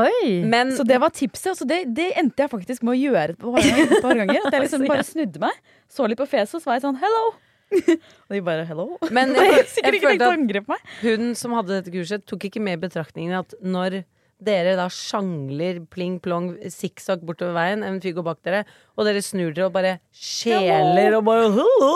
Oi! 0.00 0.40
Men 0.48 0.72
Så 0.76 0.86
det 0.88 1.00
var 1.02 1.12
tipset, 1.14 1.56
så 1.58 1.66
det, 1.68 1.82
det 1.96 2.10
endte 2.20 2.44
jeg 2.44 2.52
faktisk 2.52 2.84
med 2.86 2.96
å 2.96 2.98
gjøre. 3.00 3.36
Et 3.36 3.96
par 4.00 4.16
ganger 4.18 4.40
at 4.40 4.56
jeg 4.56 4.66
liksom 4.66 4.86
bare 4.92 5.06
snudde 5.06 5.42
meg, 5.42 5.74
så 5.90 6.08
litt 6.08 6.20
på 6.20 6.28
fjeset, 6.30 6.58
og 6.58 6.64
så 6.64 6.70
var 6.70 6.80
jeg 6.80 6.86
sånn 6.88 7.00
hello. 7.02 7.24
og 8.26 8.34
de 8.34 8.40
bare 8.44 8.64
hello. 8.68 8.86
Men 9.14 9.34
jeg 9.38 9.50
jeg, 9.58 9.66
jeg 9.84 10.00
følte 10.02 10.30
at 10.30 10.96
hun 11.04 11.34
som 11.38 11.54
hadde 11.58 11.76
dette 11.76 11.94
kurset, 11.94 12.24
tok 12.28 12.48
ikke 12.50 12.62
med 12.64 12.80
i 12.80 12.82
betraktningen 12.88 13.36
at 13.42 13.54
når 13.62 14.02
dere 14.40 14.72
da 14.78 14.86
sjangler 14.88 15.82
pling-plong 15.92 16.54
sikksakk 16.72 17.26
bortover 17.28 17.52
veien, 17.58 17.82
en 17.84 17.98
fyr 18.00 18.14
går 18.16 18.24
bak 18.24 18.38
dere, 18.46 18.62
og 18.96 19.04
dere 19.04 19.20
snur 19.24 19.52
dere 19.52 19.66
og 19.68 19.74
bare 19.74 19.98
skjeler 20.16 21.18
og 21.18 21.26
bare 21.26 21.50
«Hello!» 21.52 21.90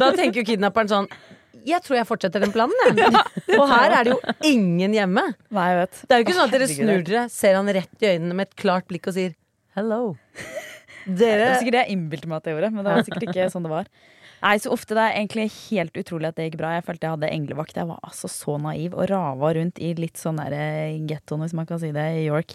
Da 0.00 0.10
tenker 0.16 0.42
jo 0.42 0.48
kidnapperen 0.48 0.90
sånn 0.90 1.08
Jeg 1.68 1.84
tror 1.84 1.98
jeg 1.98 2.08
fortsetter 2.08 2.42
den 2.42 2.52
planen, 2.54 2.74
jeg. 2.86 3.22
Og 3.60 3.66
her 3.70 3.94
er 3.98 4.08
det 4.08 4.14
jo 4.14 4.18
ingen 4.48 4.96
hjemme. 4.96 5.24
Nei, 5.54 5.66
jeg 5.72 5.78
vet. 5.82 6.00
Det 6.02 6.14
er 6.16 6.22
jo 6.22 6.26
ikke 6.26 6.36
sånn 6.38 6.48
at 6.48 6.56
dere 6.56 6.70
snur 6.70 7.04
dere, 7.06 7.26
ser 7.32 7.58
han 7.58 7.70
rett 7.78 8.04
i 8.04 8.10
øynene 8.14 8.38
med 8.38 8.50
et 8.50 8.58
klart 8.58 8.88
blikk 8.90 9.10
og 9.10 9.16
sier 9.18 9.36
hello. 9.78 10.02
Det 11.02 11.16
Dere 11.18 11.46
var 11.48 11.56
sikkert 11.58 11.74
det 11.74 11.80
jeg 11.80 11.94
innbilte 11.96 12.28
meg 12.30 12.36
at 12.36 12.44
jeg 12.46 12.54
gjorde, 12.54 12.68
men 12.70 12.84
det 12.86 12.92
var 12.92 13.06
sikkert 13.08 13.24
ikke 13.26 13.46
sånn 13.50 13.64
det 13.66 13.70
var. 13.72 13.88
Nei, 14.42 14.52
så 14.62 14.70
ofte 14.74 14.94
Det 14.94 15.02
er 15.02 15.16
egentlig 15.16 15.46
helt 15.50 15.98
utrolig 15.98 16.28
at 16.30 16.38
det 16.38 16.44
gikk 16.46 16.60
bra. 16.60 16.70
Jeg 16.76 16.84
følte 16.86 17.06
jeg 17.08 17.14
hadde 17.16 17.30
englevakt. 17.34 17.78
Jeg 17.78 17.88
var 17.90 17.98
altså 18.06 18.30
så 18.30 18.54
naiv 18.62 18.94
og 18.94 19.08
rava 19.10 19.50
rundt 19.58 19.78
i 19.82 19.92
litt 19.98 20.18
sånn 20.18 20.38
der 20.38 20.54
gettoen, 21.10 21.42
hvis 21.42 21.54
man 21.58 21.66
kan 21.66 21.82
si 21.82 21.90
det, 21.94 22.06
i 22.20 22.28
York. 22.28 22.54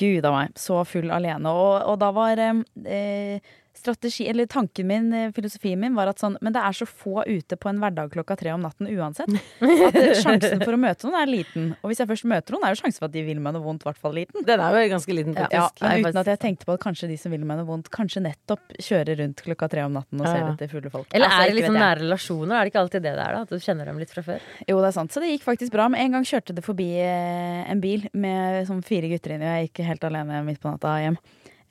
Gud 0.00 0.24
a 0.28 0.32
meg. 0.32 0.56
Så 0.60 0.80
full 0.88 1.12
alene. 1.12 1.52
Og, 1.52 1.74
og 1.92 2.00
da 2.00 2.10
var 2.16 2.40
eh, 2.40 3.52
strategi, 3.82 4.28
eller 4.30 4.46
tanken 4.50 4.86
min, 4.88 5.08
eh, 5.12 5.30
filosofien 5.36 5.78
min, 5.82 5.94
var 5.98 6.08
at 6.12 6.22
sånn 6.22 6.36
Men 6.40 6.54
det 6.54 6.62
er 6.62 6.72
så 6.78 6.86
få 6.88 7.24
ute 7.26 7.58
på 7.58 7.68
en 7.68 7.80
hverdag 7.82 8.12
klokka 8.14 8.36
tre 8.38 8.52
om 8.54 8.62
natten 8.62 8.86
uansett. 8.88 9.28
At 9.60 9.98
sjansen 10.22 10.62
for 10.62 10.76
å 10.76 10.80
møte 10.80 11.06
noen 11.08 11.18
er 11.20 11.30
liten. 11.30 11.66
Og 11.82 11.90
hvis 11.90 12.00
jeg 12.02 12.08
først 12.10 12.26
møter 12.30 12.54
noen, 12.56 12.64
er 12.68 12.74
jo 12.76 12.80
sjansen 12.82 13.02
for 13.02 13.08
at 13.10 13.14
de 13.16 13.22
vil 13.26 13.40
meg 13.42 13.56
noe 13.56 13.64
vondt, 13.66 13.82
i 13.84 13.88
hvert 13.90 14.00
fall 14.00 14.14
liten. 14.16 14.46
Den 14.46 14.62
er 14.62 14.78
jo 14.78 14.92
ganske 14.94 15.16
liten, 15.18 15.34
Ja, 15.36 15.48
faktisk. 15.68 15.82
men 15.82 16.06
uten 16.08 16.20
at 16.22 16.30
jeg 16.32 16.40
tenkte 16.46 16.68
på 16.70 16.76
at 16.78 16.80
kanskje 16.86 17.08
de 17.12 17.16
som 17.20 17.34
vil 17.34 17.44
meg 17.44 17.58
noe 17.60 17.66
vondt, 17.68 17.90
kanskje 17.92 18.22
nettopp 18.24 18.72
kjører 18.78 19.18
rundt 19.22 19.42
klokka 19.44 19.68
tre 19.74 19.84
om 19.86 19.92
natten 19.98 20.20
og 20.22 20.26
ser 20.30 20.40
Ja. 20.42 20.52
etter 20.54 20.68
fulle 20.72 20.90
folk. 20.90 21.08
Eller 21.12 21.26
Altså, 21.32 21.42
er 21.42 21.52
det 21.52 21.58
liksom 21.60 21.78
nære 21.82 22.00
relasjoner? 22.06 22.54
Er 22.54 22.64
det 22.64 22.72
ikke 22.72 22.82
alltid 22.84 23.02
det 23.02 23.14
det 23.16 23.24
er? 23.26 23.32
da? 23.34 23.42
At 23.42 23.48
du 23.50 23.56
kjenner 23.58 23.84
dem 23.90 23.98
litt 23.98 24.10
fra 24.14 24.22
før? 24.22 24.40
Jo, 24.68 24.78
det 24.80 24.88
er 24.92 24.96
sant. 25.00 25.10
Så 25.12 25.20
det 25.20 25.30
gikk 25.34 25.44
faktisk 25.44 25.70
bra. 25.72 25.88
Men 25.88 26.00
en 26.06 26.12
gang 26.12 26.24
kjørte 26.24 26.54
det 26.54 26.64
forbi 26.64 26.90
eh, 27.00 27.70
en 27.70 27.80
bil 27.80 28.08
med 28.14 28.66
sånn 28.68 28.82
fire 28.84 29.08
gutter 29.10 29.34
inni, 29.36 29.44
og 29.48 29.56
jeg 29.58 29.70
gikk 29.72 29.84
helt 29.86 30.04
alene 30.04 30.44
midt 30.44 30.60
på 30.60 30.70
natta 30.70 30.96
hjem. 31.02 31.16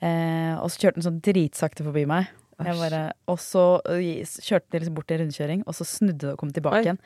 Eh, 0.02 0.54
og 0.58 0.70
så 0.72 0.82
kjørte 0.82 0.98
den 0.98 1.06
sånn 1.06 1.20
dritsakte 1.24 1.86
forbi 1.86 2.06
meg. 2.10 2.30
Jeg 2.62 2.78
bare, 2.78 3.02
og 3.30 3.38
så 3.42 3.62
eh, 3.90 4.22
kjørte 4.22 4.70
de 4.70 4.80
liksom 4.82 4.96
bort 4.98 5.08
til 5.10 5.22
rundkjøring, 5.22 5.62
og 5.66 5.74
så 5.78 5.86
snudde 5.88 6.20
det 6.26 6.32
og 6.34 6.40
kom 6.42 6.52
tilbake 6.54 6.82
Oi. 6.82 6.86
igjen. 6.88 7.00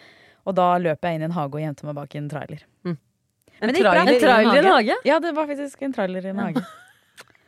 Og 0.46 0.56
da 0.56 0.66
løp 0.80 1.04
jeg 1.04 1.16
inn 1.18 1.24
i 1.24 1.28
en 1.28 1.36
hage 1.36 1.58
og 1.58 1.62
gjemte 1.64 1.86
meg 1.88 1.96
bak 1.98 2.14
i 2.14 2.20
en 2.20 2.28
trailer. 2.30 2.64
En 2.86 3.72
gikk 3.72 3.86
bra. 3.86 3.92
trailer, 3.96 4.12
En 4.12 4.20
trailer 4.20 4.56
i 4.58 4.60
en 4.60 4.72
hage? 4.72 4.96
Ja, 5.08 5.16
det 5.22 5.32
var 5.36 5.48
faktisk 5.48 5.82
en 5.86 5.94
trailer 5.96 6.26
i 6.28 6.32
en 6.32 6.42
hage. 6.44 6.64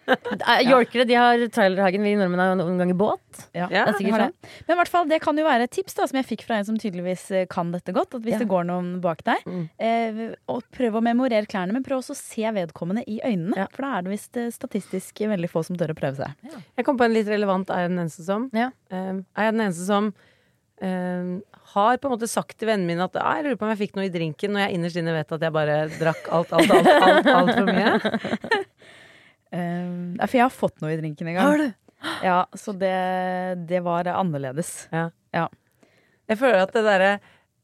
Eh, 0.09 0.63
Yorkere 0.71 1.05
de 1.09 1.15
har 1.19 1.43
trailerhagen. 1.53 2.03
Vi 2.03 2.15
nordmenn 2.17 2.41
har 2.41 2.55
noen 2.59 2.79
ganger 2.81 2.97
båt. 2.99 3.21
Ja, 3.53 3.67
Ja, 3.71 3.85
det 3.87 3.95
er 3.95 3.99
sikkert 3.99 4.23
sånn. 4.23 4.33
det. 4.33 4.53
Men 4.67 4.75
i 4.75 4.79
hvert 4.81 4.93
fall, 4.93 5.09
det 5.11 5.21
kan 5.25 5.37
jo 5.41 5.45
være 5.45 5.67
et 5.69 5.75
tips 5.77 5.95
da, 5.99 6.07
som 6.09 6.17
jeg 6.21 6.27
fikk 6.31 6.45
fra 6.49 6.57
en 6.61 6.65
som 6.69 6.79
tydeligvis 6.81 7.25
eh, 7.37 7.47
kan 7.51 7.73
dette 7.75 7.93
godt. 7.97 8.15
At 8.17 8.23
hvis 8.25 8.39
Ja. 8.39 8.43
det 8.45 8.49
går 8.49 8.65
noen 8.71 9.01
bak 9.05 9.23
deg, 9.25 9.45
Mm. 9.47 9.69
eh, 9.79 10.23
prøv 10.73 10.97
å 10.99 11.03
memorere 11.05 11.47
klærne, 11.47 11.73
men 11.77 11.85
prøv 11.85 11.99
også 12.01 12.17
å 12.17 12.21
se 12.21 12.43
vedkommende 12.43 13.05
i 13.07 13.21
øynene. 13.25 13.69
For 13.75 13.83
da 13.85 13.99
er 13.99 14.03
det 14.03 14.15
visst 14.17 14.37
eh, 14.37 14.49
statistisk 14.51 15.15
veldig 15.29 15.51
få 15.51 15.65
som 15.65 15.77
tør 15.77 15.93
å 15.93 15.99
prøve 15.99 16.17
seg. 16.17 16.35
Jeg 16.77 16.85
kom 16.89 16.97
på 16.99 17.05
en 17.05 17.13
litt 17.15 17.27
relevant 17.29 17.69
Er 17.71 17.85
jeg 17.87 17.91
den 17.91 17.99
eneste 18.07 18.25
som? 18.25 18.51
Ja. 18.55 18.71
Um, 18.91 19.25
er 19.37 19.51
jeg 19.51 19.55
den 19.59 19.67
eneste 19.69 19.87
som 19.87 20.15
Uh, 20.81 21.41
har 21.75 21.97
på 21.99 22.07
en 22.07 22.13
måte 22.15 22.29
sagt 22.31 22.57
til 22.57 22.69
vennene 22.69 22.87
mine 22.87 23.03
at 23.03 23.17
ah, 23.19 23.35
jeg 23.35 23.47
lurer 23.49 23.57
på 23.59 23.65
om 23.67 23.73
jeg 23.75 23.81
fikk 23.91 23.97
noe 23.99 24.05
i 24.07 24.13
drinken, 24.15 24.53
når 24.55 24.61
jeg 24.69 24.75
innerst 24.79 24.97
inne 25.01 25.11
vet 25.11 25.33
at 25.35 25.41
jeg 25.43 25.51
bare 25.57 25.79
drakk 25.99 26.29
alt, 26.31 26.53
alt, 26.55 26.71
alt, 26.71 26.87
alt, 27.03 27.27
alt 27.27 27.51
for 27.57 27.67
mye? 27.67 28.63
Ja, 29.53 30.27
for 30.27 30.37
jeg 30.37 30.45
har 30.45 30.53
fått 30.55 30.83
noe 30.83 30.93
i 30.93 30.99
drinken 31.01 31.29
en 31.31 31.39
gang. 31.39 31.47
Har 31.49 31.59
du? 31.63 31.69
Ja, 32.23 32.39
så 32.55 32.75
det, 32.79 32.93
det 33.69 33.81
var 33.87 34.07
annerledes. 34.13 34.89
Jeg 34.93 36.37
føler 36.37 36.61
at 36.67 36.75
det 36.77 36.83
derre 36.85 37.13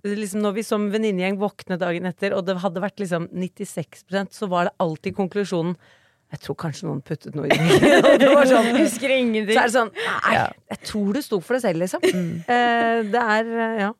liksom, 0.04 0.40
når 0.44 0.54
vi 0.58 0.62
som 0.64 0.86
venninnegjeng 0.92 1.36
våknet 1.40 1.80
dagen 1.82 2.08
etter, 2.08 2.32
og 2.36 2.46
det 2.48 2.56
hadde 2.62 2.80
vært 2.84 3.00
liksom 3.02 3.28
96% 3.32 4.32
så 4.36 4.48
var 4.52 4.68
det 4.70 4.74
alltid 4.84 5.16
konklusjonen 5.16 5.76
Jeg 6.34 6.40
tror 6.42 6.56
kanskje 6.64 6.88
noen 6.88 7.02
puttet 7.04 7.36
noe 7.36 7.46
i 7.46 7.52
drinken. 7.52 8.08
Det 8.24 8.30
var 8.32 8.48
sånn, 8.50 8.70
Husker 8.80 9.12
ingenting. 9.14 9.52
så 9.54 9.60
er 9.62 9.68
det 9.68 9.76
sånn 9.76 9.92
Nei, 9.94 10.34
jeg 10.72 10.80
tror 10.88 11.12
du 11.14 11.20
sto 11.24 11.38
for 11.44 11.56
det 11.58 11.62
selv, 11.66 11.84
liksom. 11.84 12.08
Eh, 12.48 13.04
det 13.12 13.22
er 13.36 13.52
eh, 13.52 13.76
Ja. 13.84 13.90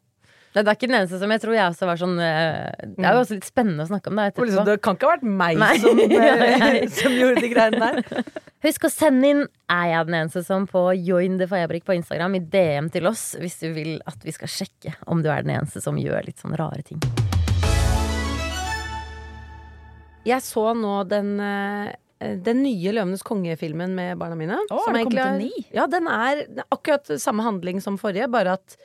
Nei, 0.55 0.63
det 0.63 0.71
er 0.71 0.77
ikke 0.79 0.87
den 0.87 1.01
eneste 1.01 1.19
som 1.19 1.33
jeg 1.35 1.41
tror 1.43 1.55
jeg 1.57 1.67
også 1.67 1.87
var 1.89 1.99
sånn 1.99 2.19
eh, 2.23 2.91
Det 2.95 3.03
er 3.03 3.17
jo 3.17 3.23
også 3.25 3.35
litt 3.41 3.47
spennende 3.49 3.83
å 3.83 3.89
snakke 3.89 4.11
om 4.13 4.21
det 4.21 4.27
etterpå. 4.31 4.45
liksom, 4.47 4.69
det 4.69 4.77
kan 4.87 4.95
ikke 4.95 5.09
ha 5.09 5.17
vært 5.17 5.25
meg 5.27 5.81
som, 5.83 6.03
eh, 6.21 6.85
som 7.01 7.17
gjorde 7.19 7.43
de 7.43 7.51
greiene 7.51 7.81
der. 7.83 8.29
Husk 8.63 8.87
å 8.87 8.93
sende 8.93 9.33
inn 9.33 9.43
Er 9.67 9.89
jeg 9.91 10.09
den 10.13 10.19
eneste 10.21 10.45
som 10.47 10.69
på 10.71 10.85
Join 10.95 11.41
the 11.43 11.51
Fabrikk 11.51 11.89
på 11.91 11.99
Instagram 11.99 12.39
i 12.39 12.43
DM 12.55 12.93
til 12.95 13.11
oss 13.11 13.33
hvis 13.43 13.59
du 13.65 13.67
vil 13.75 13.99
at 14.07 14.23
vi 14.23 14.37
skal 14.37 14.55
sjekke 14.55 14.95
om 15.11 15.27
du 15.27 15.29
er 15.35 15.43
den 15.43 15.57
eneste 15.57 15.83
som 15.83 15.99
gjør 15.99 16.31
litt 16.31 16.39
sånn 16.39 16.55
rare 16.61 16.87
ting. 16.87 17.03
Jeg 20.25 20.41
så 20.47 20.71
nå 20.79 20.97
den, 21.11 21.35
eh, 21.43 22.39
den 22.47 22.63
nye 22.63 22.95
Løvenes 22.95 23.27
konge-filmen 23.27 23.99
med 23.99 24.23
barna 24.23 24.39
mine. 24.39 24.63
Å, 24.71 24.85
som 24.87 25.03
egentlig? 25.03 25.51
Ja, 25.75 25.91
den 25.91 26.07
er 26.07 26.47
er 26.47 26.69
akkurat 26.71 27.11
samme 27.19 27.43
handling 27.43 27.83
som 27.83 27.99
forrige, 27.99 28.31
bare 28.31 28.55
at 28.55 28.79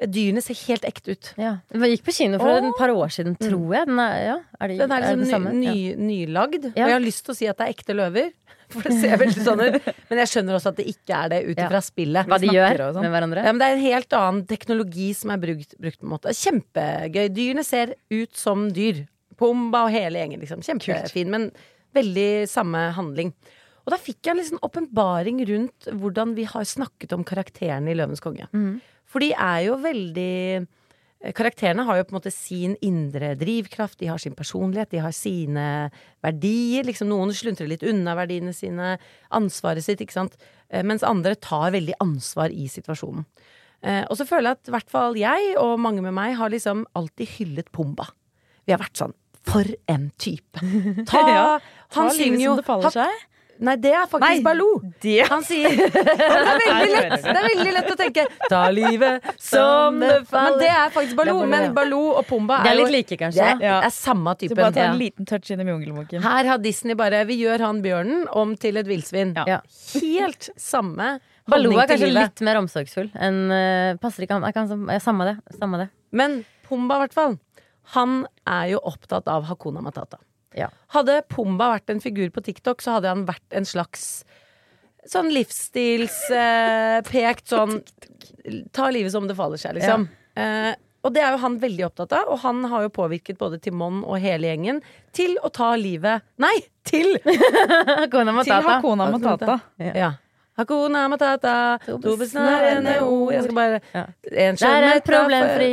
dyrene 0.00 0.42
ser 0.42 0.56
helt 0.66 0.84
ekte 0.88 1.14
ut. 1.14 1.28
Ja. 1.38 1.52
Den 1.70 1.84
gikk 1.92 2.02
på 2.08 2.14
kino 2.16 2.38
for 2.42 2.56
et 2.58 2.78
par 2.78 2.90
år 2.90 3.12
siden, 3.14 3.36
tror 3.38 3.74
jeg. 3.76 3.86
Den 3.86 4.00
er, 4.02 4.16
ja, 4.24 4.36
er, 4.60 4.68
de, 4.72 4.78
Den 4.82 4.90
er 4.92 5.04
det 5.04 5.12
liksom 5.20 5.30
samme? 5.36 5.52
ny, 5.54 5.66
Ja. 5.66 5.74
ny, 5.74 6.08
nylagd. 6.26 6.64
Og 6.72 6.80
jeg 6.80 6.92
har 6.96 7.04
lyst 7.04 7.24
til 7.24 7.34
å 7.34 7.36
si 7.38 7.46
at 7.46 7.58
det 7.60 7.68
er 7.68 7.74
ekte 7.76 7.94
løver. 7.94 8.32
For 8.74 8.80
det 8.88 8.94
ser 8.98 9.18
veldig 9.20 9.42
sånn 9.44 9.60
ut. 9.60 9.88
Men 10.10 10.18
jeg 10.24 10.30
skjønner 10.32 10.56
også 10.56 10.70
at 10.72 10.78
det 10.80 10.86
ikke 10.90 11.14
er 11.14 11.28
det 11.30 11.40
ut 11.46 11.58
ifra 11.62 11.80
spillet. 11.84 12.26
Hva 12.26 12.38
de 12.40 12.48
gjør 12.48 12.80
sånn. 12.96 13.02
med 13.04 13.12
hverandre. 13.12 13.42
Ja, 13.44 13.52
men 13.52 13.60
det 13.62 13.66
er 13.68 13.76
en 13.76 13.84
helt 13.84 14.16
annen 14.18 14.46
teknologi 14.50 15.10
som 15.14 15.30
er 15.34 15.42
brukt, 15.44 15.76
brukt 15.78 16.00
på 16.00 16.08
en 16.08 16.12
måte. 16.14 16.32
Kjempegøy. 16.34 17.28
Dyrene 17.36 17.64
ser 17.66 17.92
ut 18.10 18.34
som 18.40 18.64
dyr. 18.74 19.04
Pumba 19.38 19.84
og 19.86 19.92
hele 19.94 20.18
gjengen, 20.22 20.40
liksom. 20.42 20.62
Kjempefin, 20.64 21.30
men 21.30 21.46
veldig 21.94 22.48
samme 22.50 22.88
handling. 22.96 23.30
Og 23.84 23.92
da 23.92 23.98
fikk 24.00 24.24
jeg 24.24 24.32
en 24.32 24.40
liksom 24.40 24.62
åpenbaring 24.64 25.44
rundt 25.46 25.90
hvordan 25.92 26.32
vi 26.34 26.46
har 26.48 26.64
snakket 26.66 27.12
om 27.12 27.22
karakterene 27.26 27.92
i 27.92 27.98
Løvens 27.98 28.22
konge. 28.24 28.48
For 29.14 29.22
de 29.22 29.30
er 29.38 29.68
jo 29.68 29.78
veldig 29.78 30.66
Karakterene 31.32 31.86
har 31.88 31.96
jo 31.96 32.04
på 32.04 32.12
en 32.12 32.18
måte 32.18 32.32
sin 32.34 32.74
indre 32.84 33.30
drivkraft, 33.40 33.96
de 34.02 34.10
har 34.10 34.18
sin 34.20 34.34
personlighet, 34.36 34.90
de 34.92 35.00
har 35.00 35.14
sine 35.16 35.66
verdier. 36.20 36.84
Liksom 36.84 37.08
Noen 37.08 37.32
sluntrer 37.32 37.70
litt 37.70 37.84
unna 37.86 38.12
verdiene 38.18 38.52
sine, 38.52 38.98
ansvaret 39.32 39.86
sitt, 39.86 40.02
ikke 40.04 40.12
sant. 40.18 40.36
Eh, 40.68 40.82
Mens 40.84 41.06
andre 41.06 41.32
tar 41.40 41.72
veldig 41.72 41.96
ansvar 42.04 42.52
i 42.52 42.66
situasjonen. 42.68 43.24
Eh, 43.80 44.02
og 44.10 44.18
så 44.20 44.26
føler 44.28 44.50
jeg 44.50 44.58
at 44.58 44.68
i 44.68 44.74
hvert 44.76 44.92
fall 44.92 45.16
jeg, 45.16 45.54
og 45.60 45.80
mange 45.80 46.04
med 46.04 46.12
meg, 46.12 46.36
har 46.36 46.52
liksom 46.52 46.84
alltid 46.92 47.38
hyllet 47.38 47.72
Pumba. 47.72 48.10
Vi 48.68 48.76
har 48.76 48.82
vært 48.84 49.00
sånn 49.00 49.16
For 49.48 49.64
en 49.92 50.10
type! 50.20 50.60
Ta, 51.08 51.24
Ja, 51.38 51.48
Han 51.96 52.10
Ta 52.10 52.18
synger 52.18 52.40
jo 52.42 52.52
som 52.52 52.60
det 52.60 52.68
faller 52.68 52.94
seg. 53.00 53.24
Nei, 53.64 53.74
det 53.78 53.92
er 53.94 54.06
faktisk 54.10 54.24
Nei, 54.26 54.40
Baloo. 54.42 54.80
det- 55.02 55.28
Han 55.30 55.44
sier 55.46 55.68
det, 55.70 55.88
er 55.94 56.48
veldig 56.64 56.88
lett, 56.94 57.22
det 57.22 57.34
er 57.34 57.48
veldig 57.48 57.74
lett 57.76 57.90
å 57.92 57.96
tenke 58.00 58.24
Ta 58.50 58.62
livet 58.74 59.28
som 59.50 60.00
det 60.00 60.24
faller. 60.30 60.50
Men 60.50 60.58
det 60.64 60.70
er 60.74 60.90
faktisk 60.94 61.16
Baloo. 61.18 61.38
Baloo, 61.40 61.50
Men. 61.52 61.74
Baloo 61.76 62.08
og 62.18 62.26
Pumba 62.28 62.60
er 62.64 62.72
er 62.72 62.80
litt 62.80 62.92
like, 62.94 63.18
kanskje. 63.20 63.50
Det 63.60 63.68
er, 63.68 63.86
er 63.88 63.94
samme 63.94 64.34
Så 64.40 64.58
bare 64.58 64.72
ta 64.74 64.88
en 64.88 64.98
liten 64.98 65.28
touch 65.28 65.52
inn 65.54 65.62
i 65.62 65.68
Jungelboken. 65.70 66.22
Her 66.24 66.50
har 66.52 66.58
Disney 66.58 66.98
bare 66.98 67.24
Vi 67.28 67.38
gjør 67.42 67.66
han 67.68 67.82
bjørnen 67.84 68.26
om 68.32 68.56
til 68.56 68.76
et 68.80 68.90
villsvin. 68.90 69.34
Ja. 69.46 69.60
Helt 69.94 70.50
samme 70.70 71.18
Baloo 71.46 71.78
er 71.78 71.90
kanskje 71.90 72.10
litt 72.12 72.40
mer 72.46 72.56
omsorgsfull 72.62 73.10
enn 73.20 73.40
uh, 73.52 73.96
Passer 74.00 74.24
ikke 74.24 74.38
han 74.38 74.46
er 74.48 74.54
kanskje, 74.56 74.78
ja, 74.88 75.00
Samme 75.04 75.26
det. 75.28 75.36
Samme 75.58 75.82
det. 75.82 75.90
Men 76.12 76.42
Pumba, 76.68 76.96
i 76.96 77.04
hvert 77.04 77.16
fall. 77.16 77.34
Han 77.92 78.22
er 78.48 78.70
jo 78.72 78.78
opptatt 78.88 79.28
av 79.28 79.44
Hakuna 79.50 79.82
Matata. 79.84 80.16
Ja. 80.54 80.68
Hadde 80.94 81.22
Pumba 81.28 81.72
vært 81.74 81.90
en 81.90 82.00
figur 82.02 82.30
på 82.34 82.40
TikTok, 82.46 82.82
så 82.84 82.90
hadde 82.98 83.10
han 83.10 83.24
vært 83.28 83.56
en 83.56 83.66
slags 83.68 84.24
sånn 85.10 85.30
livsstilspekt 85.34 87.50
sånn 87.50 87.80
Ta 88.72 88.90
livet 88.92 89.12
som 89.12 89.26
det 89.28 89.36
faller 89.36 89.56
seg, 89.60 89.74
liksom. 89.78 90.08
Eh, 90.36 90.72
og 91.04 91.12
det 91.12 91.20
er 91.20 91.34
jo 91.34 91.38
han 91.42 91.58
veldig 91.60 91.84
opptatt 91.86 92.12
av, 92.16 92.28
og 92.32 92.38
han 92.42 92.64
har 92.68 92.82
jo 92.86 92.90
påvirket 92.92 93.38
både 93.40 93.58
Timon 93.62 94.02
og 94.04 94.18
hele 94.20 94.46
gjengen 94.48 94.80
til 95.16 95.36
å 95.44 95.48
ta 95.52 95.74
livet 95.80 96.22
Nei! 96.40 96.56
Til! 96.84 97.16
Hakuna 98.00 98.32
Til 98.32 98.36
Matata. 98.36 98.68
Hakuna 98.68 99.08
Matata. 99.12 99.58
Ja. 99.80 100.10
Hakuna 100.56 101.08
Matata, 101.12 101.54
to 101.86 102.16
besnærende 102.20 102.98
ord 103.04 103.32
Jeg 103.34 103.42
skal 103.46 103.58
bare 103.58 103.80
Ja. 103.94 104.04
En 104.46 104.54
Det 104.60 104.92
er 104.92 105.00
problemfri 105.04 105.72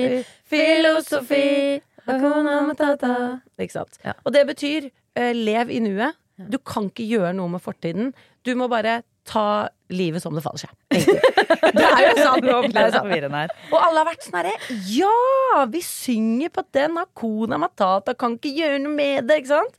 filosofi 0.51 1.81
Hakuna 2.07 2.57
Matata. 2.69 3.13
Ikke 3.61 3.75
sant? 3.75 4.01
Ja. 4.05 4.15
Og 4.25 4.33
det 4.35 4.45
betyr 4.49 4.89
uh, 4.89 5.31
lev 5.37 5.71
i 5.73 5.79
nuet. 5.83 6.17
Du 6.51 6.57
kan 6.57 6.89
ikke 6.89 7.05
gjøre 7.05 7.35
noe 7.37 7.51
med 7.53 7.61
fortiden. 7.61 8.13
Du 8.45 8.53
må 8.57 8.69
bare 8.71 9.01
ta 9.27 9.69
livet 9.93 10.23
som 10.23 10.33
det 10.33 10.41
faller 10.41 10.63
seg. 10.63 10.71
Det 11.71 11.83
er 11.85 12.01
jo 12.03 12.15
sant. 12.17 12.43
Det 12.73 12.81
er 12.81 12.95
sant. 12.95 13.53
Og 13.69 13.77
alle 13.77 14.01
har 14.01 14.07
vært 14.07 14.25
sånn 14.25 14.37
herre 14.39 14.79
Ja! 14.89 15.61
Vi 15.71 15.79
synger 15.85 16.51
på 16.51 16.63
den 16.73 16.97
Hakuna 16.99 17.59
Matata, 17.61 18.15
kan 18.17 18.35
ikke 18.35 18.51
gjøre 18.57 18.81
noe 18.81 18.95
med 18.95 19.29
det, 19.29 19.37
ikke 19.43 19.53
sant? 19.53 19.77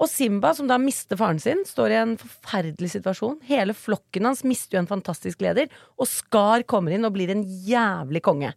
Og 0.00 0.08
Simba, 0.08 0.52
som 0.56 0.68
da 0.68 0.78
mister 0.80 1.18
faren 1.20 1.40
sin, 1.40 1.62
står 1.68 1.92
i 1.92 1.98
en 2.00 2.14
forferdelig 2.20 2.94
situasjon. 2.94 3.38
Hele 3.48 3.76
flokken 3.76 4.28
hans 4.28 4.42
mister 4.48 4.78
jo 4.78 4.82
en 4.82 4.90
fantastisk 4.90 5.42
leder, 5.44 5.68
og 6.00 6.08
Skar 6.08 6.64
kommer 6.68 6.96
inn 6.96 7.04
og 7.08 7.14
blir 7.16 7.32
en 7.32 7.44
jævlig 7.44 8.24
konge. 8.24 8.54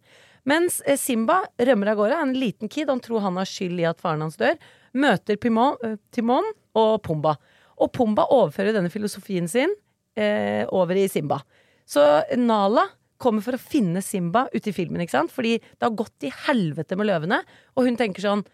Mens 0.48 0.80
eh, 0.84 0.98
Simba 1.00 1.40
rømmer 1.56 1.92
av 1.92 2.00
gårde, 2.00 2.16
er 2.18 2.26
en 2.26 2.36
liten 2.36 2.70
kid, 2.72 2.90
han 2.92 3.02
tror 3.04 3.24
han 3.24 3.38
har 3.40 3.48
skyld 3.48 3.80
i 3.80 3.88
at 3.88 4.02
faren 4.02 4.24
hans 4.26 4.36
dør, 4.40 4.58
møter 4.96 5.38
Pimon, 5.40 5.78
eh, 5.84 5.96
Timon 6.14 6.50
og 6.78 6.98
Pumba. 7.06 7.36
Og 7.80 7.90
Pumba 7.94 8.26
overfører 8.32 8.76
denne 8.76 8.92
filosofien 8.92 9.48
sin 9.50 9.72
eh, 10.16 10.64
over 10.68 10.98
i 11.00 11.08
Simba. 11.10 11.40
Så 11.88 12.02
Nala 12.40 12.86
kommer 13.20 13.44
for 13.44 13.56
å 13.56 13.62
finne 13.62 14.02
Simba 14.04 14.46
ute 14.52 14.70
i 14.70 14.76
filmen, 14.76 15.02
ikke 15.04 15.16
sant? 15.16 15.32
Fordi 15.32 15.56
det 15.60 15.86
har 15.86 15.96
gått 15.96 16.14
til 16.22 16.34
helvete 16.46 16.98
med 16.98 17.08
løvene, 17.08 17.40
og 17.74 17.88
hun 17.88 17.98
tenker 18.00 18.24
sånn 18.24 18.44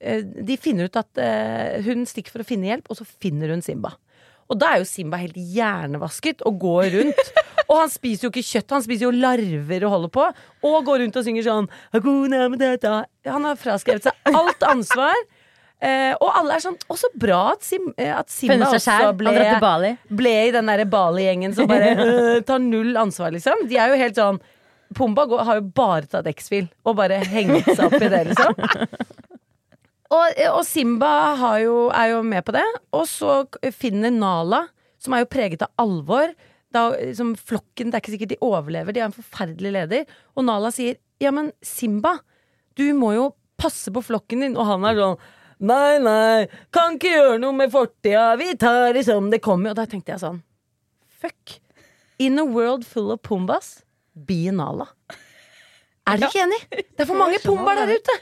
eh, 0.00 0.22
De 0.24 0.58
finner 0.60 0.90
ut 0.90 0.98
at 0.98 1.22
eh, 1.22 1.78
hun 1.86 2.06
stikker 2.08 2.34
for 2.34 2.44
å 2.44 2.48
finne 2.48 2.70
hjelp, 2.72 2.90
og 2.90 2.98
så 2.98 3.06
finner 3.06 3.54
hun 3.54 3.64
Simba. 3.64 3.94
Og 4.46 4.58
da 4.60 4.72
er 4.72 4.82
jo 4.82 4.88
Simba 4.88 5.18
helt 5.20 5.36
hjernevasket 5.36 6.44
og 6.46 6.60
går 6.62 6.90
rundt. 6.94 7.32
Og 7.66 7.80
han 7.80 7.90
spiser 7.90 8.28
jo 8.28 8.30
ikke 8.30 8.46
kjøtt, 8.46 8.70
han 8.76 8.82
spiser 8.84 9.08
jo 9.08 9.14
larver 9.14 9.86
og 9.88 9.90
holder 9.96 10.10
på. 10.14 10.26
Og 10.68 10.76
går 10.86 11.00
rundt 11.02 11.16
og 11.18 11.24
synger 11.26 11.42
sånn 11.42 11.66
Han 11.90 13.48
har 13.48 13.58
fraskrevet 13.58 14.06
seg 14.06 14.36
alt 14.38 14.62
ansvar. 14.70 15.18
Eh, 15.76 16.14
og 16.24 16.30
alle 16.32 16.54
er 16.56 16.62
sånn 16.64 16.76
Å, 16.88 16.94
så 16.96 17.10
bra 17.20 17.50
at, 17.50 17.60
Sim, 17.60 17.90
eh, 18.00 18.08
at 18.08 18.30
Simba 18.32 18.70
også 18.70 19.10
ble, 19.12 19.90
ble 20.08 20.32
i 20.46 20.52
den 20.54 20.70
derre 20.70 20.86
Bali-gjengen 20.88 21.52
som 21.52 21.68
bare 21.68 21.90
øh, 22.00 22.38
tar 22.48 22.62
null 22.64 22.96
ansvar, 22.96 23.34
liksom. 23.34 23.66
De 23.68 23.76
er 23.76 23.92
jo 23.92 23.98
helt 24.00 24.16
sånn 24.16 24.40
Pumba 24.96 25.26
har 25.44 25.58
jo 25.60 25.66
bare 25.76 26.08
tatt 26.08 26.30
X-Fil 26.30 26.70
og 26.86 26.96
bare 26.96 27.18
hengt 27.28 27.68
seg 27.68 27.84
opp 27.90 27.98
i 28.00 28.08
det, 28.08 28.22
liksom. 28.30 28.56
Og, 30.14 30.40
og 30.52 30.60
Simba 30.66 31.12
har 31.40 31.60
jo, 31.64 31.78
er 31.90 32.12
jo 32.12 32.20
med 32.26 32.44
på 32.46 32.54
det. 32.54 32.66
Og 32.94 33.06
så 33.10 33.40
finner 33.74 34.14
Nala, 34.14 34.66
som 35.02 35.16
er 35.16 35.24
jo 35.24 35.32
preget 35.32 35.64
av 35.66 35.72
alvor 35.82 36.30
da, 36.74 36.90
liksom, 36.92 37.34
Flokken, 37.38 37.90
det 37.90 37.96
er 37.98 38.04
ikke 38.04 38.14
sikkert 38.14 38.34
de 38.34 38.44
overlever, 38.44 38.92
de 38.92 39.02
har 39.02 39.10
en 39.10 39.16
forferdelig 39.16 39.72
leder. 39.78 40.16
Og 40.36 40.46
Nala 40.46 40.72
sier 40.74 40.98
ja, 41.22 41.32
men 41.32 41.50
Simba, 41.64 42.18
du 42.76 42.84
må 42.98 43.14
jo 43.16 43.30
passe 43.56 43.92
på 43.92 44.02
flokken 44.04 44.44
din. 44.44 44.56
Og 44.58 44.68
han 44.68 44.84
er 44.84 44.98
sånn 45.00 45.16
nei, 45.66 45.96
nei, 46.04 46.46
kan 46.74 46.98
ikke 46.98 47.14
gjøre 47.14 47.38
noe 47.40 47.56
med 47.56 47.72
fortida, 47.72 48.34
vi 48.36 48.50
tar 48.60 48.92
det 48.96 49.06
som 49.08 49.30
det 49.32 49.40
kommer. 49.44 49.72
Og 49.72 49.78
da 49.78 49.86
tenkte 49.88 50.12
jeg 50.14 50.24
sånn 50.24 50.42
fuck. 51.22 51.58
In 52.20 52.40
a 52.40 52.44
world 52.44 52.84
full 52.88 53.10
of 53.12 53.22
pumbas, 53.24 53.78
be 54.12 54.52
Nala. 54.52 54.90
Er 56.06 56.20
dere 56.20 56.30
ikke 56.30 56.44
enig? 56.44 56.60
Det 56.70 57.02
er 57.02 57.08
for 57.08 57.18
mange 57.18 57.40
pumbaer 57.42 57.82
der 57.82 57.98
ute. 57.98 58.14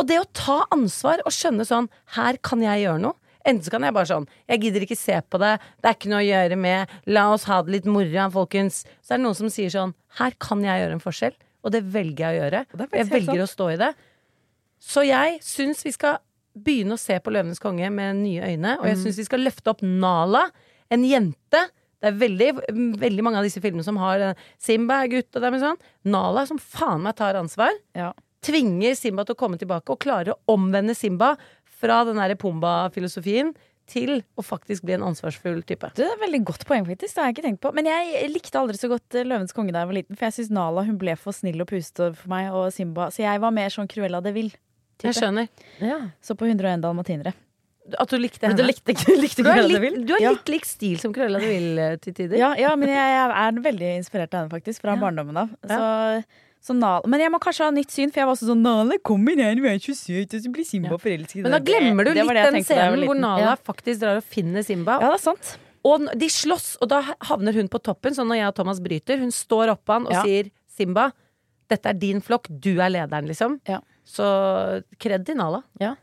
Og 0.00 0.06
det 0.08 0.18
å 0.20 0.28
ta 0.32 0.62
ansvar 0.72 1.20
og 1.26 1.32
skjønne 1.34 1.66
sånn 1.68 1.88
Her 2.16 2.38
kan 2.42 2.62
jeg 2.64 2.84
gjøre 2.86 3.00
noe. 3.02 3.18
Enten 3.44 3.64
så 3.66 3.72
kan 3.74 3.82
jeg 3.82 3.92
bare 3.96 4.06
sånn 4.08 4.26
Jeg 4.48 4.60
gidder 4.62 4.84
ikke 4.86 4.96
se 4.96 5.18
på 5.28 5.38
det. 5.42 5.58
Det 5.82 5.90
er 5.90 5.96
ikke 5.98 6.10
noe 6.12 6.22
å 6.22 6.28
gjøre 6.28 6.56
med. 6.58 6.88
La 7.06 7.26
oss 7.34 7.44
ha 7.50 7.60
det 7.62 7.72
litt 7.76 7.88
moro, 7.90 8.28
folkens. 8.30 8.84
Så 9.02 9.14
er 9.14 9.18
det 9.20 9.24
noen 9.26 9.34
som 9.38 9.50
sier 9.52 9.70
sånn 9.74 9.94
Her 10.18 10.32
kan 10.40 10.62
jeg 10.64 10.80
gjøre 10.84 10.96
en 10.98 11.04
forskjell. 11.04 11.34
Og 11.62 11.70
det 11.74 11.82
velger 11.92 12.24
jeg 12.24 12.32
å 12.34 12.40
gjøre. 12.42 12.64
Jeg 12.72 12.88
velger 12.88 13.10
velger 13.12 13.42
å 13.44 13.50
stå 13.50 13.68
i 13.74 13.76
det. 13.82 13.92
Så 14.82 15.04
jeg 15.06 15.38
syns 15.46 15.84
vi 15.86 15.92
skal 15.94 16.18
begynne 16.58 16.96
å 16.96 17.00
se 17.00 17.14
på 17.22 17.30
Løvenes 17.32 17.60
konge 17.62 17.86
med 17.94 18.16
nye 18.18 18.42
øyne. 18.50 18.78
Og 18.80 18.86
jeg 18.88 18.96
Mm. 18.98 19.02
syns 19.04 19.16
vi 19.18 19.24
skal 19.28 19.40
løfte 19.40 19.70
opp 19.70 19.82
Nala, 19.82 20.50
en 20.90 21.04
jente. 21.04 21.60
Det 22.02 22.10
er 22.10 22.18
veldig, 22.18 22.48
veldig 22.98 23.22
mange 23.22 23.38
av 23.38 23.44
disse 23.44 23.60
filmene 23.62 23.84
som 23.84 23.96
har 23.96 24.18
eh, 24.20 24.34
Simba 24.58 25.02
er 25.04 25.08
gutt 25.08 25.30
og 25.36 25.40
det 25.40 25.52
er 25.54 25.58
sånn. 25.62 25.78
Nala 26.04 26.46
som 26.46 26.58
faen 26.58 27.00
meg 27.02 27.14
tar 27.16 27.34
ansvar 27.38 27.70
Ja. 27.94 28.12
Tvinger 28.42 28.96
Simba 28.98 29.24
til 29.26 29.36
å 29.36 29.38
komme 29.38 29.58
tilbake 29.60 29.94
og 29.94 30.00
klarer 30.02 30.34
å 30.34 30.40
omvende 30.56 30.94
Simba 30.98 31.34
fra 31.82 32.02
den 32.06 32.18
derre 32.20 32.36
Pumba-filosofien 32.38 33.52
til 33.92 34.20
å 34.38 34.42
faktisk 34.46 34.84
bli 34.86 34.94
en 34.94 35.02
ansvarsfull 35.08 35.60
type. 35.66 35.88
Det 35.98 36.04
er 36.06 36.12
et 36.14 36.20
veldig 36.22 36.40
godt 36.48 36.62
poeng, 36.68 36.84
faktisk. 36.86 37.14
Det 37.16 37.20
har 37.22 37.30
jeg 37.30 37.34
ikke 37.36 37.44
tenkt 37.48 37.62
på. 37.64 37.72
Men 37.76 37.88
jeg 37.90 38.28
likte 38.30 38.60
aldri 38.60 38.78
så 38.78 38.88
godt 38.92 39.16
eh, 39.18 39.24
Løvens 39.26 39.52
konge 39.56 39.74
da 39.74 39.82
jeg 39.82 39.90
var 39.90 39.96
liten, 39.98 40.16
for 40.18 40.28
jeg 40.28 40.36
syns 40.38 40.52
Nala 40.54 40.84
hun 40.86 40.98
ble 41.00 41.16
for 41.18 41.34
snill 41.36 41.60
og 41.64 41.68
pusete 41.72 42.12
for 42.16 42.30
meg, 42.32 42.50
og 42.54 42.68
Simba 42.72 43.08
Så 43.12 43.24
jeg 43.24 43.42
var 43.42 43.50
mer 43.54 43.74
sånn 43.74 43.90
Cruella 43.90 44.20
de 44.24 44.32
Vil. 44.36 44.52
Jeg 45.02 45.16
skjønner. 45.18 45.48
Ja. 45.82 45.98
Så 46.22 46.36
på 46.38 46.46
101 46.46 46.84
dalmatinere. 46.84 47.32
At 47.98 48.12
du 48.14 48.16
likte 48.22 48.46
henne. 48.46 48.54
du 48.56 48.62
likte, 48.62 48.94
ikke- 48.94 49.16
likte 49.24 49.42
Du 49.42 49.50
er 49.50 49.58
de 49.64 49.66
litt, 49.74 49.82
Vil? 49.82 49.98
du 50.06 50.14
er 50.14 50.22
Ja. 50.22 50.30
litt 50.36 50.48
lik 50.54 50.64
stil 50.70 51.00
som 51.02 51.12
Cruella 51.12 51.40
de 51.42 51.50
Vil 51.50 51.78
eh, 51.82 51.96
til 51.98 52.14
tider. 52.14 52.38
Ja, 52.38 52.52
ja, 52.54 52.76
men 52.78 52.88
jeg, 52.94 53.02
jeg 53.02 53.34
er 53.42 53.60
veldig 53.66 53.90
inspirert 53.98 54.32
av 54.38 54.44
henne, 54.44 54.54
faktisk. 54.54 54.80
Fra 54.86 54.94
barndommen 55.02 55.42
av. 55.42 55.50
Så, 55.66 55.82
så 56.62 56.74
Nala, 56.78 57.02
men 57.10 57.18
jeg 57.20 57.30
må 57.34 57.40
kanskje 57.42 57.64
ha 57.66 57.70
nytt 57.74 57.90
syn, 57.90 58.10
for 58.12 58.20
jeg 58.22 58.26
var 58.28 58.36
også 58.36 58.46
sånn 58.52 58.62
Nala, 58.62 58.98
kom 59.02 59.28
inn 59.32 59.40
her, 59.42 59.54
du 59.58 59.64
er 59.66 59.80
så 59.82 59.94
søt, 59.98 60.34
og 60.36 60.44
så 60.44 60.52
blir 60.54 60.64
Simba 60.68 60.98
forelsket. 61.02 61.42
Men 61.42 61.56
da 61.56 61.58
glemmer 61.58 62.06
du 62.06 62.12
Det 62.14 62.22
litt 62.22 62.38
det 62.38 62.52
den 62.54 62.64
scenen 62.68 63.04
hvor. 63.08 63.18
Nala 63.18 63.48
Ja. 63.50 63.56
faktisk 63.56 64.00
drar 64.00 64.16
og 64.20 64.24
finner 64.24 64.62
Simba. 64.62 65.00
Ja, 65.00 65.10
det 65.10 65.18
er 65.20 65.24
sant. 65.26 65.56
Og 65.84 66.06
de 66.16 66.28
slåss, 66.30 66.76
og 66.80 66.88
da 66.88 67.00
havner 67.26 67.52
hun 67.58 67.66
på 67.68 67.82
toppen. 67.82 68.14
Så 68.14 68.22
når 68.24 68.36
jeg 68.38 68.46
og 68.46 68.54
Thomas 68.54 68.78
bryter, 68.78 69.18
hun 69.18 69.30
står 69.34 69.74
oppå 69.74 69.92
han 69.98 70.06
og 70.06 70.12
Ja. 70.12 70.22
sier 70.22 70.50
'Simba, 70.70 71.10
dette 71.68 71.86
er 71.86 71.94
din 71.94 72.20
flokk, 72.20 72.46
du 72.60 72.78
er 72.78 72.88
lederen', 72.90 73.26
liksom. 73.26 73.60
Ja. 73.66 73.80
Så 74.06 74.84
kred 75.00 75.26
til 75.26 75.34
Nala. 75.36 75.64
Ja, 75.80 75.96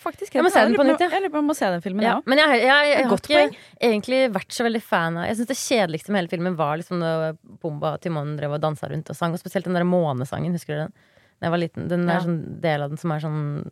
faktisk. 0.00 0.32
Jeg 0.34 0.42
må 0.42 0.50
se 0.50 0.60
den 0.64 0.74
på 0.78 0.84
nytt, 0.88 1.00
ja. 1.04 1.08
Jeg 1.12 1.22
lurer 1.22 1.32
på 1.34 1.38
om 1.38 1.44
jeg 1.44 1.50
må 1.52 1.56
se 1.58 1.68
den 1.74 1.82
filmen, 1.84 2.02
Ja, 2.06 2.14
men 2.24 2.38
jeg, 2.40 2.48
jeg, 2.48 2.66
jeg, 2.68 2.88
jeg 2.94 3.04
har 3.10 3.18
ikke 3.20 3.34
poeng. 3.36 3.56
egentlig 3.90 4.20
vært 4.32 4.52
så 4.56 4.64
veldig 4.64 4.80
fan 4.82 5.16
av 5.20 5.26
Jeg 5.28 5.36
syns 5.36 5.50
det 5.50 5.56
kjedeligste 5.60 6.10
med 6.14 6.22
hele 6.22 6.32
filmen 6.32 6.56
var 6.56 6.78
liksom 6.80 6.98
når 7.02 7.36
Bomba 7.60 7.92
og 7.98 8.00
Timon 8.00 8.36
drev 8.38 8.56
og 8.56 8.60
dansa 8.64 8.88
rundt 8.88 9.10
og 9.12 9.16
sang. 9.18 9.32
Og 9.36 9.38
spesielt 9.42 9.64
den 9.68 9.74
der 9.76 9.84
månesangen, 9.84 10.52
husker 10.56 10.74
du 10.74 10.80
den? 10.86 10.94
Da 11.38 11.46
jeg 11.46 11.54
var 11.56 11.58
liten. 11.66 11.88
Den 11.88 12.08
Ja. 12.08 12.16
er 12.16 12.20
sånn 12.24 12.40
del 12.64 12.82
av 12.82 12.88
den 12.90 12.96
som 12.96 13.12
er 13.12 13.20
sånn 13.20 13.70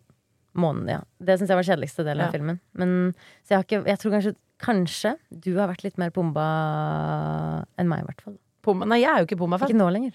månen, 0.55 0.88
ja. 0.90 1.01
Det 1.18 1.38
syns 1.40 1.48
jeg 1.48 1.57
var 1.57 1.64
kjedeligste 1.64 2.05
delen 2.05 2.20
Ja. 2.20 2.27
av 2.29 2.33
filmen. 2.37 2.61
Men 2.75 3.14
så 3.46 3.48
jeg 3.48 3.57
har 3.57 3.64
ikke 3.64 3.87
Jeg 3.88 3.98
tror 3.98 4.12
kanskje 4.18 4.35
Kanskje 4.62 5.16
du 5.42 5.57
har 5.59 5.66
vært 5.66 5.83
litt 5.83 5.96
mer 5.98 6.11
bomba 6.14 7.64
enn 7.79 7.88
meg, 7.88 8.03
i 8.05 8.07
hvert 8.07 8.20
fall. 8.22 8.37
Pumba. 8.62 8.87
Nei, 8.87 9.01
jeg 9.03 9.11
er 9.11 9.18
jo 9.25 9.27
ikke 9.27 9.38
bomba-fan. 9.40 9.72
Ikke 9.72 9.81
nå 9.81 9.88
lenger. 9.90 10.12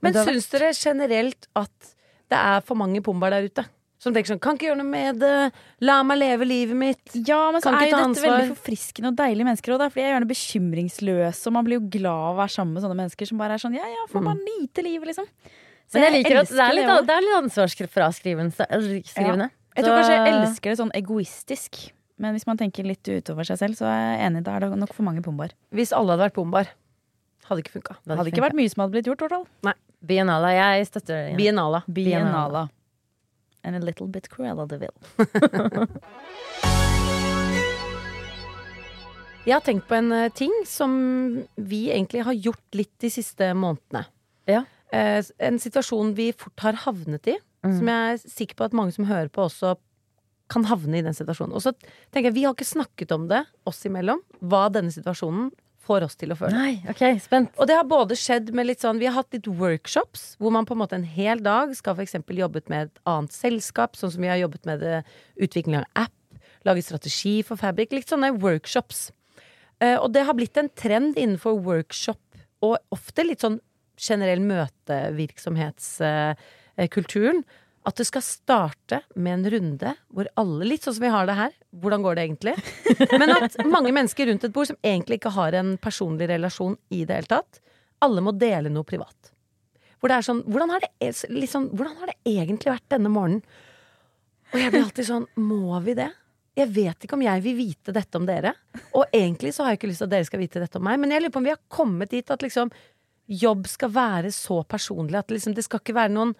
Men 0.00 0.12
Men 0.14 0.26
syns 0.28 0.46
dere 0.52 0.68
generelt 0.76 1.48
at 1.58 1.94
det 2.30 2.38
er 2.38 2.60
for 2.60 2.76
mange 2.78 3.00
Pumbaer 3.02 3.30
der 3.34 3.48
ute? 3.48 3.64
Som 3.98 4.14
tenker 4.14 4.30
sånn 4.30 4.40
'Kan 4.40 4.54
ikke 4.56 4.68
gjøre 4.70 4.78
noe 4.78 4.86
med 4.86 5.18
det. 5.18 5.52
La 5.80 6.02
meg 6.04 6.18
leve 6.18 6.46
livet 6.46 6.76
mitt'. 6.76 7.26
Ja, 7.26 7.50
men 7.50 7.60
så 7.60 7.70
Kan 7.70 7.74
ikke 7.74 7.82
er 7.82 7.90
jo 7.90 7.90
ta 7.90 7.96
dette 7.96 8.08
ansvar. 8.08 8.38
veldig 8.38 8.56
forfriskende 8.56 9.08
og 9.08 9.16
deilige 9.16 9.46
mennesker. 9.48 9.72
òg, 9.74 9.78
da, 9.78 9.88
fordi 9.88 10.02
jeg 10.02 10.08
er 10.08 10.14
gjerne 10.20 10.28
bekymringsløs, 10.30 11.46
og 11.46 11.52
man 11.52 11.64
blir 11.64 11.80
jo 11.80 11.88
glad 11.90 12.14
av 12.14 12.36
å 12.36 12.38
være 12.38 12.52
sammen 12.54 12.72
med 12.74 12.82
sånne 12.84 12.96
mennesker 12.96 13.26
som 13.26 13.38
bare 13.38 13.52
er 13.54 13.58
sånn 13.58 13.74
ja, 13.74 13.82
ja, 13.82 14.06
får 14.08 14.22
bare 14.22 14.38
nyte 14.38 14.82
livet, 14.86 15.06
liksom. 15.08 15.26
Så 15.88 15.94
Men 15.98 16.12
jeg 16.12 16.24
liker 16.24 16.36
at 16.38 16.48
det 16.48 16.58
er 16.60 16.74
litt, 16.74 16.86
også. 16.86 17.06
det 17.06 17.14
er 17.16 17.22
litt 17.26 17.38
ansvarsfraskrivende. 17.42 18.52
skrivende. 19.08 19.50
Jeg 19.74 19.84
tror 19.84 19.94
kanskje 19.98 20.16
jeg 20.18 20.34
elsker 20.34 20.68
det 20.70 20.78
sånn 20.78 20.92
egoistisk. 20.92 21.92
Men 22.18 22.34
hvis 22.34 22.46
man 22.46 22.56
tenker 22.58 22.84
litt 22.84 23.02
utover 23.02 23.46
seg 23.46 23.58
selv, 23.58 23.74
så 23.78 23.86
er 23.86 24.18
jeg 24.18 24.30
enig. 24.30 24.42
Da 24.44 24.56
er 24.56 24.60
det 24.60 24.78
nok 24.78 24.92
for 24.92 25.04
mange 25.06 25.22
pumbaer. 25.22 25.50
Hvis 25.72 25.92
alle 25.92 26.16
hadde 26.16 26.30
vært 26.30 26.34
Pumbaer, 26.34 26.66
hadde 27.46 27.62
ikke 27.62 27.80
funka. 27.80 27.96
Det 28.04 28.18
hadde 28.18 28.32
ikke 28.32 28.42
vært 28.42 28.58
mye 28.58 28.68
som 28.70 28.82
hadde 28.82 28.92
blitt 28.92 29.06
gjort, 29.06 29.22
i 29.22 29.28
hvert 29.28 29.46
fall. 29.62 29.74
Biennale. 30.04 30.50
Jeg 30.54 30.86
støtter 30.86 31.30
det. 31.30 31.36
Biennala. 31.38 31.82
Biennala. 31.86 32.68
And 33.64 33.76
a 33.76 33.80
little 33.82 34.06
bit 34.06 34.28
Cruella 34.30 34.66
de 34.66 34.78
Ville. 34.78 34.98
Jeg 39.48 39.56
har 39.56 39.64
tenkt 39.64 39.86
på 39.88 39.96
en 39.96 40.12
eh, 40.12 40.32
ting 40.36 40.52
som 40.68 40.92
vi 41.56 41.86
egentlig 41.88 42.20
har 42.26 42.36
gjort 42.36 42.76
litt 42.76 42.92
de 43.00 43.08
siste 43.12 43.46
månedene. 43.56 44.02
Ja. 44.50 44.64
Eh, 44.92 45.24
en 45.40 45.60
situasjon 45.62 46.12
vi 46.18 46.34
fort 46.36 46.60
har 46.66 46.76
havnet 46.84 47.30
i, 47.32 47.36
som 47.64 47.88
jeg 47.90 48.12
er 48.12 48.20
sikker 48.22 48.58
på 48.58 48.66
at 48.68 48.74
mange 48.76 48.94
som 48.94 49.08
hører 49.08 49.30
på, 49.32 49.46
også 49.48 49.74
kan 50.52 50.64
havne 50.68 51.00
i 51.00 51.04
den 51.04 51.16
situasjonen. 51.16 51.54
Og 51.56 51.64
så 51.64 51.72
tenker 52.12 52.28
jeg, 52.30 52.36
Vi 52.36 52.44
har 52.44 52.54
ikke 52.54 52.68
snakket 52.68 53.12
om 53.12 53.26
det 53.28 53.42
oss 53.68 53.80
imellom, 53.88 54.20
hva 54.40 54.68
denne 54.72 54.92
situasjonen 54.94 55.50
får 55.88 56.00
oss 56.06 56.16
til 56.20 56.30
å 56.34 56.38
føle. 56.38 56.54
Nei, 56.54 56.74
ok, 56.90 57.02
spent. 57.24 57.50
Og 57.56 57.64
det 57.70 57.76
har 57.78 57.86
både 57.88 58.14
skjedd 58.18 58.46
med 58.56 58.64
litt 58.68 58.82
sånn 58.84 59.00
Vi 59.00 59.08
har 59.08 59.16
hatt 59.16 59.34
litt 59.34 59.48
workshops 59.48 60.22
hvor 60.40 60.50
man 60.54 60.66
på 60.68 60.74
en 60.76 60.82
måte 60.82 60.96
en 60.98 61.08
hel 61.08 61.38
dag 61.44 61.66
skal 61.78 61.98
eksempel 62.04 62.34
jobbet 62.42 62.66
med 62.72 62.80
et 62.88 62.96
annet 63.08 63.32
selskap, 63.34 63.90
sånn 63.98 64.12
som 64.14 64.22
vi 64.24 64.30
har 64.30 64.42
jobbet 64.42 64.62
med 64.68 64.76
det, 64.84 64.98
utvikling 65.40 65.76
av 65.80 65.86
app, 66.06 66.16
lage 66.68 66.82
strategi 66.84 67.34
for 67.46 67.56
Fabrik. 67.60 67.90
Litt 67.96 68.10
sånne 68.12 68.30
workshops. 68.38 68.98
Eh, 69.82 69.96
og 69.96 70.08
det 70.14 70.22
har 70.26 70.34
blitt 70.38 70.56
en 70.60 70.74
trend 70.74 71.12
innenfor 71.18 71.52
workshop, 71.64 72.22
og 72.66 72.74
ofte 72.94 73.20
litt 73.26 73.42
sånn 73.44 73.58
generell 73.98 74.42
møtevirksomhetskulturen, 74.46 77.38
at 77.88 77.96
det 77.96 78.04
skal 78.08 78.24
starte 78.24 79.00
med 79.16 79.38
en 79.38 79.50
runde 79.54 79.94
hvor 80.12 80.28
alle, 80.40 80.66
litt 80.68 80.84
sånn 80.84 80.98
som 80.98 81.06
vi 81.06 81.12
har 81.12 81.28
det 81.28 81.38
her, 81.38 81.54
hvordan 81.80 82.04
går 82.04 82.18
det 82.18 82.26
egentlig? 82.26 82.54
Men 83.20 83.32
at 83.38 83.56
mange 83.64 83.94
mennesker 83.96 84.28
rundt 84.28 84.44
et 84.44 84.54
bord 84.54 84.68
som 84.70 84.78
egentlig 84.84 85.20
ikke 85.20 85.32
har 85.36 85.56
en 85.56 85.74
personlig 85.80 86.28
relasjon 86.30 86.76
i 86.92 87.04
det 87.08 87.20
hele 87.20 87.32
tatt, 87.32 87.60
alle 88.04 88.22
må 88.24 88.34
dele 88.36 88.70
noe 88.72 88.86
privat. 88.86 89.32
Hvor 89.98 90.12
det 90.12 90.18
er 90.18 90.26
sånn 90.28 90.44
Hvordan 90.46 90.70
har 90.70 90.84
det, 90.84 91.10
liksom, 91.32 91.72
hvordan 91.74 91.96
har 91.98 92.12
det 92.12 92.18
egentlig 92.28 92.70
vært 92.70 92.92
denne 92.94 93.10
morgenen? 93.10 93.40
Og 94.52 94.60
jeg 94.62 94.72
blir 94.72 94.84
alltid 94.86 95.08
sånn 95.08 95.26
Må 95.42 95.80
vi 95.84 95.96
det? 95.98 96.06
Jeg 96.58 96.70
vet 96.74 97.04
ikke 97.04 97.14
om 97.14 97.22
jeg 97.22 97.42
vil 97.44 97.54
vite 97.54 97.94
dette 97.94 98.18
om 98.18 98.24
dere. 98.26 98.52
Og 98.98 99.10
egentlig 99.14 99.52
så 99.54 99.64
har 99.64 99.74
jeg 99.74 99.78
ikke 99.80 99.90
lyst 99.92 100.02
til 100.02 100.08
at 100.08 100.14
dere 100.14 100.26
skal 100.26 100.40
vite 100.42 100.62
dette 100.62 100.80
om 100.80 100.86
meg, 100.86 100.98
men 100.98 101.12
jeg 101.14 101.22
lurer 101.22 101.34
på 101.34 101.38
om 101.38 101.46
vi 101.46 101.52
har 101.54 101.60
kommet 101.70 102.10
dit 102.10 102.32
at 102.34 102.42
liksom 102.42 102.72
jobb 103.28 103.68
skal 103.68 103.92
være 103.94 104.32
så 104.34 104.62
personlig 104.66 105.20
at 105.20 105.30
liksom, 105.30 105.54
det 105.54 105.66
skal 105.66 105.82
ikke 105.82 105.94
være 105.98 106.14
noen 106.14 106.32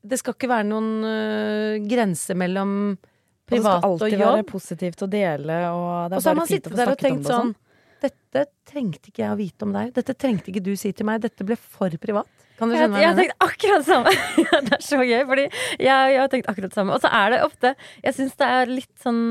Det 0.00 0.18
skal 0.20 0.36
ikke 0.36 0.48
være 0.48 0.68
noen 0.70 0.92
uh, 1.04 1.80
grense 1.84 2.36
mellom 2.38 2.76
Og 2.94 2.96
jobb. 2.96 3.50
det 3.50 3.60
skal 3.60 3.88
alltid 3.88 4.22
være 4.22 4.46
positivt 4.48 5.02
å 5.04 5.10
dele, 5.10 5.58
og 5.74 6.12
det 6.12 6.16
er 6.16 6.22
så 6.22 6.30
har 6.30 6.38
bare 6.38 6.40
man 6.40 6.48
fint 6.48 6.66
å 6.66 6.70
sittet 6.70 6.72
om 6.72 6.78
der 6.80 6.86
og 6.86 6.86
så 6.86 6.90
har 6.90 6.94
man 6.94 7.02
tenkt 7.04 7.26
der 7.26 7.34
og 7.34 7.36
sånn 7.36 7.50
sånn. 7.50 7.56
Dette 8.00 8.44
trengte 8.64 9.10
ikke 9.10 9.24
jeg 9.24 9.32
å 9.34 9.36
vite 9.36 9.66
om 9.66 9.74
deg. 9.76 9.90
Dette 9.96 10.14
trengte 10.16 10.52
ikke 10.52 10.62
du 10.64 10.72
si 10.78 10.92
til 10.96 11.04
meg. 11.08 11.20
Dette 11.20 11.44
ble 11.44 11.58
for 11.60 11.92
privat. 12.00 12.30
Kan 12.60 12.72
du 12.72 12.76
Jeg, 12.76 12.88
hva 12.92 13.00
jeg 13.00 13.08
har 13.08 13.12
jeg 13.12 13.12
har 13.12 13.18
tenkt 13.20 13.44
akkurat 13.44 13.84
det 13.84 13.88
samme. 13.88 14.14
Ja, 14.44 14.60
det 14.64 14.74
er 14.76 14.84
så 14.84 14.98
gøy, 15.00 15.20
fordi 15.28 15.44
jeg, 15.44 15.84
jeg 15.84 16.20
har 16.20 16.32
tenkt 16.32 16.50
akkurat 16.52 16.72
det 16.72 16.78
samme. 16.78 16.96
Og 16.96 17.04
så 17.04 17.12
er 17.20 17.34
det 17.34 17.44
ofte 17.44 17.74
Jeg 18.04 18.16
syns 18.16 18.36
det 18.40 18.50
er 18.56 18.72
litt 18.72 18.92
sånn 19.04 19.22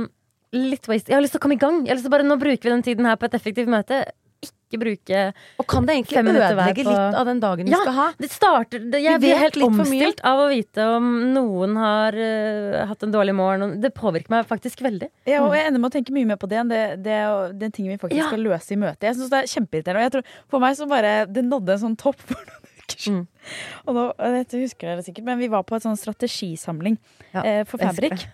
Litt 0.49 0.87
waste. 0.89 1.11
Jeg 1.11 1.19
har 1.19 1.21
lyst 1.21 1.35
til 1.35 1.41
å 1.41 1.43
komme 1.43 1.59
i 1.59 1.61
gang. 1.61 1.83
Jeg 1.85 1.93
har 1.93 1.99
lyst 1.99 2.07
til 2.07 2.09
å 2.09 2.15
bare, 2.15 2.25
Nå 2.25 2.39
bruker 2.41 2.65
vi 2.65 2.71
den 2.73 2.85
tiden 2.85 3.05
her 3.05 3.19
på 3.21 3.27
et 3.27 3.35
effektivt 3.37 3.69
møte. 3.69 3.99
Ikke 4.69 4.77
bruke 4.83 5.19
Og 5.57 5.65
kan 5.65 5.85
det 5.87 5.95
egentlig 5.97 6.21
ødelegge 6.29 6.83
på- 6.85 6.91
litt 6.93 7.15
av 7.17 7.25
den 7.25 7.39
dagen 7.41 7.65
vi 7.65 7.71
Ja, 7.73 7.79
skal 7.81 7.93
ha? 7.97 8.07
Det 8.19 8.29
starter 8.29 8.83
det, 8.91 9.01
Jeg 9.01 9.19
blir 9.19 9.35
helt 9.41 9.57
omstilt 9.65 10.21
av 10.23 10.43
å 10.43 10.47
vite 10.51 10.85
om 10.95 11.07
noen 11.33 11.73
har 11.81 12.13
uh, 12.13 12.85
hatt 12.91 13.01
en 13.03 13.11
dårlig 13.11 13.33
morgen. 13.33 13.81
Det 13.81 13.89
påvirker 13.97 14.29
meg 14.29 14.45
faktisk 14.45 14.83
veldig. 14.85 15.09
Ja, 15.25 15.41
og 15.41 15.55
jeg 15.57 15.65
ender 15.71 15.81
med 15.81 15.89
å 15.89 15.95
tenke 15.97 16.13
mye 16.13 16.29
mer 16.29 16.37
på 16.37 16.47
det 16.47 16.59
enn 16.61 16.69
det, 16.69 16.83
det, 17.03 17.17
den 17.57 17.71
tingen 17.73 17.95
vi 17.95 17.97
faktisk 17.97 18.21
Ja. 18.21 18.27
skal 18.29 18.45
løse 18.45 18.71
i 18.71 18.77
møtet. 18.77 19.01
Jeg 19.09 19.15
synes 19.17 19.33
det 19.33 19.41
er 19.41 19.51
kjempeirriterende. 19.55 19.97
Og 19.97 20.05
jeg 20.05 20.11
tror, 20.19 20.23
for 20.53 20.59
meg 20.59 20.77
så 20.77 20.87
bare 20.87 21.25
Det 21.25 21.43
nådde 21.43 21.73
en 21.73 21.83
sånn 21.87 21.97
topp 21.97 22.21
for 22.21 22.37
noen 22.37 22.69
uker 22.83 22.99
siden. 23.07 23.27
Og 23.87 23.95
nå, 23.97 24.05
dette 24.37 24.61
husker 24.61 24.87
dere 24.93 25.01
sikkert, 25.05 25.25
men 25.25 25.39
vi 25.41 25.47
var 25.49 25.63
på 25.65 25.75
en 25.79 25.81
sånn 25.89 25.97
strategisamling 25.97 26.97
Ja, 27.33 27.41
eh, 27.41 27.63
for 27.65 27.81
Fabrik. 27.81 28.27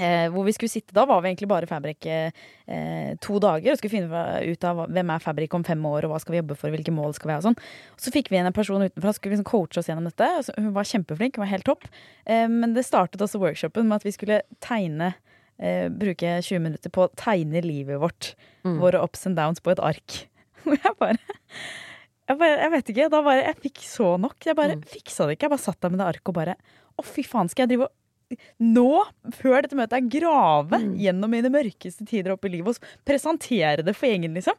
Eh, 0.00 0.26
hvor 0.32 0.46
vi 0.46 0.54
skulle 0.56 0.72
sitte, 0.72 0.94
Da 0.96 1.04
var 1.04 1.20
vi 1.20 1.28
egentlig 1.28 1.48
bare 1.50 1.68
Fabrik 1.68 2.06
eh, 2.08 2.32
eh, 2.66 3.16
to 3.20 3.36
dager 3.42 3.74
og 3.74 3.80
skulle 3.80 3.92
finne 3.92 4.22
ut 4.48 4.64
av 4.64 4.84
hvem 4.88 5.12
er 5.12 5.20
Fabrik 5.20 5.56
om 5.56 5.64
fem 5.66 5.82
år, 5.84 6.06
og 6.06 6.14
hva 6.14 6.20
skal 6.22 6.34
vi 6.34 6.40
jobbe 6.40 6.56
for, 6.56 6.72
hvilke 6.72 6.94
mål 6.94 7.12
skal 7.18 7.28
vi 7.28 7.34
ha. 7.34 7.40
og 7.42 7.48
sånn. 7.50 7.58
Og 7.96 8.04
så 8.06 8.12
fikk 8.14 8.30
vi 8.30 8.38
igjen 8.38 8.48
en 8.48 8.56
person 8.56 8.80
utenfra 8.80 9.12
som 9.12 9.18
skulle 9.20 9.36
liksom 9.36 9.50
coache 9.50 9.82
oss 9.82 9.90
gjennom 9.90 10.08
dette. 10.08 10.30
Og 10.38 10.46
så, 10.46 10.56
hun 10.56 10.72
var 10.76 10.88
kjempeflink, 10.88 11.36
hun 11.36 11.44
var 11.44 11.52
helt 11.52 11.68
topp. 11.68 11.84
Eh, 12.24 12.46
men 12.48 12.72
det 12.76 12.86
startet 12.88 13.20
også 13.20 13.42
workshopen 13.42 13.90
med 13.90 14.00
at 14.00 14.08
vi 14.08 14.14
skulle 14.16 14.40
tegne 14.64 15.12
eh, 15.60 15.86
bruke 15.92 16.38
20 16.40 16.64
minutter 16.64 16.94
på 16.94 17.04
å 17.04 17.12
tegne 17.20 17.60
livet 17.66 18.00
vårt. 18.00 18.34
Våre 18.80 19.04
ups 19.04 19.26
and 19.28 19.36
downs 19.36 19.60
på 19.60 19.74
et 19.74 19.84
ark. 19.84 20.24
Og 20.68 20.74
jeg 20.76 20.96
bare 21.00 21.16
jeg, 22.30 22.38
bare, 22.38 22.56
jeg 22.60 22.70
vet 22.74 22.90
ikke, 22.92 23.06
da 23.10 23.22
bare, 23.26 23.46
jeg 23.48 23.62
fikk 23.64 23.80
så 23.84 24.10
nok. 24.20 24.36
Jeg 24.46 24.56
bare 24.58 24.76
fiksa 24.86 25.26
det 25.26 25.36
ikke. 25.36 25.48
Jeg 25.48 25.54
bare 25.56 25.64
satt 25.64 25.80
der 25.82 25.92
med 25.92 26.00
det 26.02 26.10
arket 26.12 26.30
og 26.30 26.36
bare 26.36 26.54
Å, 26.94 27.04
fy 27.06 27.24
faen, 27.26 27.48
skal 27.50 27.64
jeg 27.64 27.72
drive 27.72 27.88
og 27.88 27.99
nå, 28.62 28.88
før 29.36 29.64
dette 29.64 29.78
møtet, 29.78 29.98
er 29.98 30.10
grave 30.20 30.80
gjennom 31.00 31.32
mine 31.32 31.50
mørkeste 31.52 32.06
tider 32.08 32.34
oppe 32.34 32.50
i 32.50 32.54
livet 32.56 32.78
og 32.78 32.90
presentere 33.08 33.84
det 33.86 33.94
for 33.98 34.10
gjengen, 34.10 34.36
liksom. 34.38 34.58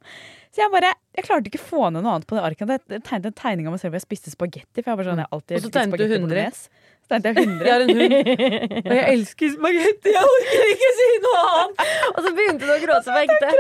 Så 0.52 0.66
jeg 0.66 0.72
bare, 0.74 0.92
jeg 1.16 1.24
klarte 1.24 1.48
ikke 1.48 1.62
å 1.62 1.68
få 1.70 1.90
ned 1.90 2.04
noe 2.04 2.18
annet 2.18 2.28
på 2.28 2.36
det 2.36 2.44
arket. 2.44 2.72
Jeg 2.92 3.04
tegnet 3.08 3.30
en 3.30 3.36
tegning 3.40 3.70
av 3.70 3.76
meg 3.76 3.80
selv 3.84 3.94
hvor 3.94 4.02
jeg 4.02 4.08
spiste 4.10 4.34
spagetti. 4.34 4.82
For 4.82 4.92
jeg 4.92 5.00
var 5.00 5.08
sånn, 5.08 5.22
jeg 5.24 5.32
alltid 5.32 5.58
Og 5.58 5.64
så 5.64 5.70
tegnet 5.78 6.02
du 6.02 6.04
spagetti 6.04 6.26
100. 6.28 6.58
Så 7.02 7.14
tegnet 7.14 7.30
jeg 7.30 7.48
100. 7.48 7.64
Jeg 7.64 7.72
har 7.72 7.86
en 7.86 7.94
hund, 8.02 8.18
og 8.92 8.98
jeg 8.98 9.06
elsker 9.14 9.54
spagetti. 9.56 10.16
Jeg 10.18 10.34
orker 10.34 10.74
ikke 10.74 10.92
si 10.98 11.08
noe 11.24 11.46
annet! 11.54 11.86
Og 12.12 12.20
så 12.26 12.34
begynte 12.36 12.68
du 12.68 12.74
å 12.76 12.80
gråte 12.84 13.16
på 13.16 13.22
ekte. 13.22 13.54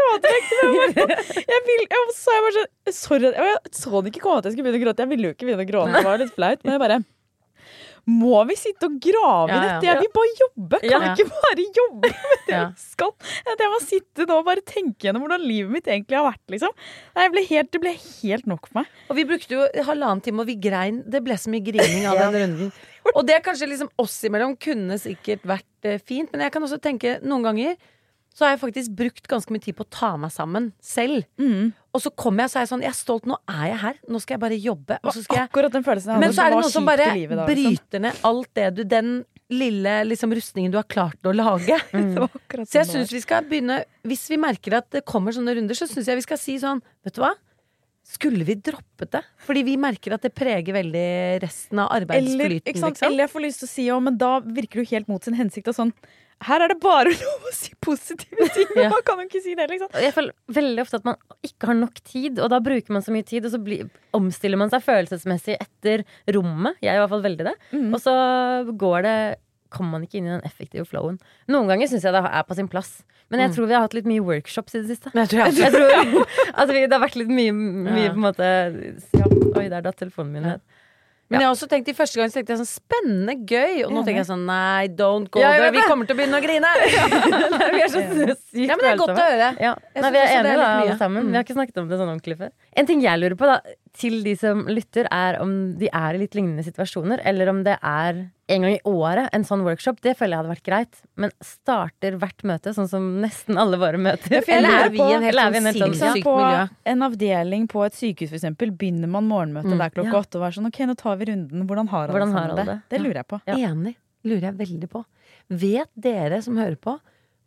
Jeg, 1.39 1.63
vil, 1.69 1.85
jeg, 1.87 2.03
så 2.17 2.35
jeg 2.35 2.45
bare 2.49 2.53
sånn, 2.57 2.69
sorry, 2.99 3.31
jeg 3.31 3.73
så 3.79 4.03
det 4.03 4.11
ikke 4.11 4.25
komme 4.27 4.43
at 4.43 4.49
jeg 4.49 4.57
skulle 4.57 4.67
begynne 4.67 4.83
å 4.83 4.85
gråte. 4.89 5.07
Jeg 5.07 5.13
ville 5.15 5.31
jo 5.31 5.37
ikke 5.37 5.47
begynne 5.47 5.63
å 5.63 5.71
gråte, 5.71 5.95
det 5.95 6.05
var 6.09 6.23
litt 6.25 6.35
flaut. 6.35 6.67
Men 6.67 6.75
jeg 6.75 6.83
bare 6.83 6.99
Må 8.11 8.41
vi 8.49 8.55
sitte 8.59 8.87
og 8.89 8.97
grave 9.03 9.47
i 9.47 9.55
Ja, 9.55 9.61
ja. 9.61 9.67
dette? 9.69 9.87
Jeg 9.87 9.99
vil 10.01 10.11
bare 10.17 10.33
jobbe! 10.41 10.79
Kan 10.83 11.03
vi 11.05 11.11
ikke 11.13 11.27
bare 11.45 11.65
jobbe 11.77 12.11
med 12.11 12.43
det 12.49 12.59
vi 12.61 12.83
skal? 12.83 13.13
At 13.53 13.63
jeg 13.63 13.71
må 13.73 13.79
sitte 13.85 14.27
nå 14.27 14.39
og 14.41 14.47
bare 14.49 14.65
tenke 14.67 15.07
gjennom 15.07 15.23
hvordan 15.25 15.45
livet 15.45 15.71
mitt 15.77 15.87
egentlig 15.89 16.19
har 16.19 16.27
vært, 16.27 16.43
liksom. 16.53 16.75
Nei, 17.17 17.27
ble 17.35 17.45
helt, 17.49 17.71
det 17.71 17.81
ble 17.85 17.93
helt 17.95 18.49
nok 18.51 18.67
for 18.69 18.81
meg. 18.81 18.91
Og 19.07 19.19
vi 19.21 19.27
brukte 19.31 19.57
jo 19.57 19.67
halvannen 19.87 20.21
time, 20.25 20.43
og 20.43 20.51
vi 20.51 20.57
grein. 20.61 21.01
Det 21.07 21.23
ble 21.25 21.39
så 21.39 21.53
mye 21.53 21.63
grining 21.65 22.05
av 22.11 22.19
den 22.25 22.37
runden. 22.41 22.73
Og 23.15 23.23
det 23.27 23.39
kanskje 23.45 23.69
liksom 23.71 23.89
oss 24.01 24.19
imellom 24.27 24.53
kunne 24.61 24.99
sikkert 25.01 25.47
vært 25.49 25.89
eh, 25.89 25.97
fint, 26.03 26.29
men 26.35 26.45
jeg 26.45 26.53
kan 26.53 26.67
også 26.67 26.77
tenke 26.83 27.17
noen 27.23 27.47
ganger 27.49 27.79
så 28.31 28.45
har 28.45 28.53
jeg 28.53 28.61
faktisk 28.61 28.91
brukt 28.95 29.25
ganske 29.27 29.51
mye 29.51 29.59
tid 29.59 29.75
på 29.75 29.83
å 29.83 29.89
ta 29.91 30.13
meg 30.15 30.31
sammen 30.31 30.69
selv. 30.79 31.25
Mm. 31.41 31.73
Og 31.91 31.99
så 32.03 32.11
kommer 32.15 32.45
jeg 32.45 32.49
og 32.49 32.53
så 32.53 32.59
er 32.59 32.63
jeg 32.63 32.71
sånn 32.71 32.83
Jeg 32.85 32.91
er 32.93 32.97
stolt, 32.97 33.25
nå 33.27 33.35
er 33.51 33.65
jeg 33.73 33.79
her. 33.81 33.99
Nå 34.07 34.21
skal 34.23 34.37
jeg 34.37 34.43
bare 34.45 34.57
jobbe. 34.63 34.97
Så 35.11 35.25
jeg 35.25 35.43
Akkurat 35.43 35.75
den 35.75 35.85
følelsen 35.85 36.13
jeg. 36.13 36.23
Men 36.23 36.33
så 36.35 36.45
er 36.45 36.53
det 36.53 36.57
noe 36.59 36.65
noen 36.65 36.73
som 36.77 36.87
bare 36.87 37.11
livet 37.17 37.35
da, 37.37 37.45
liksom. 37.49 37.67
bryter 37.75 38.03
ned 38.05 38.25
alt 38.31 38.51
det 38.57 38.69
du 38.77 38.81
Den 38.95 39.11
lille 39.51 39.95
liksom, 40.07 40.31
rustningen 40.31 40.71
du 40.71 40.77
har 40.79 40.87
klart 40.87 41.27
å 41.27 41.35
lage. 41.35 41.77
Mm. 41.91 42.15
Så 42.63 42.77
jeg 42.79 42.87
syns 42.87 43.11
vi 43.11 43.19
skal 43.21 43.43
begynne 43.47 43.81
Hvis 44.07 44.23
vi 44.31 44.37
merker 44.39 44.77
at 44.77 44.87
det 44.95 45.01
kommer 45.07 45.33
sånne 45.35 45.53
runder, 45.57 45.75
så 45.75 45.85
syns 45.89 46.07
jeg 46.07 46.17
vi 46.17 46.23
skal 46.23 46.39
si 46.39 46.55
sånn 46.61 46.79
Vet 47.03 47.17
du 47.17 47.21
hva? 47.23 47.33
Skulle 48.07 48.45
vi 48.47 48.55
droppet 48.55 49.11
det? 49.13 49.21
Fordi 49.45 49.63
vi 49.67 49.75
merker 49.79 50.15
at 50.15 50.23
det 50.25 50.31
preger 50.35 50.75
veldig 50.75 51.41
resten 51.43 51.79
av 51.83 51.91
Eller, 51.91 52.07
arbeidsflyten. 52.07 52.79
sant? 52.79 52.95
liksom. 52.95 53.07
Eller 53.07 53.25
jeg 53.25 53.33
får 53.33 53.45
lyst 53.45 53.61
til 53.61 53.69
å 53.69 53.71
si 53.71 53.85
ja, 53.87 53.99
men 54.03 54.17
da 54.19 54.31
virker 54.41 54.81
det 54.81 54.85
jo 54.85 54.91
helt 54.95 55.11
mot 55.11 55.27
sin 55.27 55.37
hensikt. 55.37 55.69
Og 55.71 55.77
sånn, 55.77 55.93
her 56.47 56.63
er 56.65 56.71
det 56.73 56.79
bare 56.81 57.11
lov 57.21 57.47
å 57.49 57.53
si 57.55 57.73
positive 57.83 58.47
ting! 58.55 58.71
Ja. 58.79 58.89
Man 58.93 59.03
kan 59.05 59.21
jo 59.21 59.27
ikke 59.29 59.43
si 59.43 59.53
det, 59.57 59.67
liksom. 59.71 59.91
Jeg 60.01 60.13
føler 60.15 60.33
veldig 60.57 60.83
ofte 60.85 60.99
at 61.01 61.05
man 61.07 61.19
ikke 61.45 61.69
har 61.69 61.77
nok 61.77 62.01
tid, 62.07 62.39
og 62.41 62.49
da 62.53 62.59
bruker 62.63 62.95
man 62.97 63.05
så 63.05 63.13
mye 63.13 63.27
tid, 63.27 63.45
og 63.45 63.53
så 63.53 63.59
blir, 63.61 63.87
omstiller 64.17 64.59
man 64.61 64.73
seg 64.73 64.83
følelsesmessig 64.85 65.59
etter 65.61 66.03
rommet. 66.33 66.79
Jeg 66.81 66.93
er 66.95 66.99
i 66.99 67.03
hvert 67.03 67.13
fall 67.13 67.25
veldig 67.27 67.47
det. 67.51 67.55
Mm. 67.75 67.87
Og 67.93 68.01
så 68.03 68.17
går 68.81 69.07
det 69.07 69.15
Kommer 69.71 69.93
man 69.95 70.03
ikke 70.03 70.17
inn 70.19 70.25
i 70.27 70.33
den 70.33 70.41
effektive 70.43 70.83
flowen. 70.83 71.15
Noen 71.47 71.69
ganger 71.71 71.87
syns 71.87 72.03
jeg 72.03 72.11
det 72.11 72.19
er 72.27 72.41
på 72.43 72.57
sin 72.57 72.67
plass. 72.67 72.89
Men 73.31 73.39
jeg 73.45 73.53
tror 73.55 73.69
vi 73.69 73.75
har 73.77 73.85
hatt 73.85 73.93
litt 73.95 74.09
mye 74.09 74.19
workshops 74.27 74.75
i 74.75 74.81
det 74.81 74.89
siste. 74.89 75.13
Jeg 75.15 75.29
tror 75.31 75.45
jeg 75.45 75.61
Jeg 75.61 75.71
tror 75.71 76.25
at 76.51 76.73
vi, 76.75 76.81
det 76.81 76.91
har 76.91 76.99
vært 77.05 77.15
litt 77.21 77.31
mye, 77.31 77.53
mye 77.55 78.09
Ja. 78.09 78.11
på 78.11 78.19
en 78.19 78.25
måte 78.25 78.49
ja. 79.15 79.29
Oi, 79.31 79.69
der 79.71 79.85
datt 79.85 79.95
telefonen 80.01 80.33
min 80.35 80.43
ned. 80.43 80.65
Men 81.31 81.39
jeg 81.39 81.47
har 81.47 81.53
også 81.55 81.67
tenkt 81.71 81.87
i 81.87 81.95
første 81.95 82.19
gang 82.19 82.31
så 82.31 82.39
tenkte 82.39 82.51
jeg 82.53 82.59
sånn 82.59 82.69
spennende, 82.69 83.35
gøy. 83.47 83.85
Og 83.85 83.93
nå 83.95 84.03
tenker 84.03 84.19
jeg 84.19 84.27
sånn 84.27 84.43
nei, 84.49 84.89
don't 84.99 85.31
go 85.31 85.39
Ja, 85.39 85.53
there. 85.55 85.71
Vi 85.71 85.83
kommer 85.87 86.09
til 86.09 86.17
å 86.17 86.19
begynne 86.19 86.41
å 86.41 86.43
grine. 86.43 86.71
vi 87.77 87.83
er 87.85 87.93
så 87.93 88.03
sykt 88.03 88.65
Ja, 88.67 88.75
men 88.75 88.83
det 88.83 88.91
er 88.91 88.99
godt 88.99 89.15
å 89.15 89.19
høre. 89.19 89.51
Ja. 89.63 89.71
Nei, 89.95 90.11
vi 90.11 90.21
er 90.21 90.33
enige 90.41 90.57
da, 90.59 90.67
alle 90.81 90.97
sammen. 90.99 91.29
Vi 91.31 91.39
har 91.39 91.47
ikke 91.47 91.55
snakket 91.55 91.79
om 91.83 91.87
det 91.87 92.01
sånn 92.01 92.11
ordentlig 92.11 92.37
før. 92.41 92.51
En 92.75 92.89
ting 92.89 93.03
jeg 93.05 93.21
lurer 93.23 93.37
på 93.39 93.47
da, 93.47 93.61
til 93.93 94.21
de 94.23 94.35
som 94.39 94.65
lytter, 94.71 95.05
er 95.11 95.37
om 95.41 95.77
de 95.77 95.89
er 95.91 96.15
i 96.15 96.19
litt 96.21 96.35
lignende 96.37 96.63
situasjoner, 96.63 97.19
eller 97.27 97.49
om 97.51 97.63
det 97.65 97.73
er 97.83 98.21
en 98.51 98.61
gang 98.65 98.73
i 98.77 98.81
året 98.87 99.29
en 99.35 99.43
sånn 99.43 99.63
workshop. 99.63 99.99
Det 100.01 100.13
føler 100.19 100.35
jeg 100.35 100.39
hadde 100.41 100.51
vært 100.53 100.63
greit. 100.67 101.01
Men 101.19 101.31
starter 101.43 102.15
hvert 102.19 102.43
møte, 102.47 102.73
sånn 102.75 102.87
som 102.89 103.03
nesten 103.21 103.59
alle 103.59 103.77
våre 103.81 103.99
møter. 103.99 104.37
Ja, 104.39 104.57
Eller 104.57 104.85
er 104.85 104.89
vi 104.89 104.97
på- 104.97 105.07
en 105.11 105.21
helt 105.23 105.31
eller 105.33 105.43
er 105.47 105.51
vi 105.51 105.57
en 105.57 105.63
sånn 105.63 105.73
helt 105.73 105.83
sånn- 105.83 105.99
sinnssykt 105.99 106.23
på 106.23 106.69
en 106.85 106.99
avdeling 107.01 107.67
på 107.67 107.85
et 107.85 107.93
sykehus, 107.93 108.29
for 108.29 108.35
eksempel, 108.39 108.71
begynner 108.75 109.07
man 109.09 109.27
morgenmøtet 109.27 109.71
Mm. 109.75 109.77
der 109.77 109.89
klokka 109.89 110.13
Ja. 110.13 110.21
åtte 110.21 110.35
og 110.39 110.43
er 110.47 110.51
sånn 110.61 110.67
ok, 110.67 110.79
nå 110.87 110.97
tar 110.97 111.15
vi 111.17 111.25
runden. 111.25 111.67
Hvordan 111.67 111.87
har 111.89 112.07
alle 112.07 112.13
Hvordan 112.19 112.31
har 112.31 112.49
alle 112.49 112.55
det? 112.55 112.65
det? 112.65 112.81
Det 112.89 113.01
lurer 113.01 113.15
jeg 113.15 113.27
på. 113.27 113.41
Ja. 113.47 113.55
Enig. 113.55 113.95
Lurer 114.23 114.41
jeg 114.41 114.57
veldig 114.57 114.89
på. 114.89 115.05
Vet 115.49 115.89
dere 115.99 116.41
som 116.41 116.55
hører 116.55 116.77
på, 116.77 116.99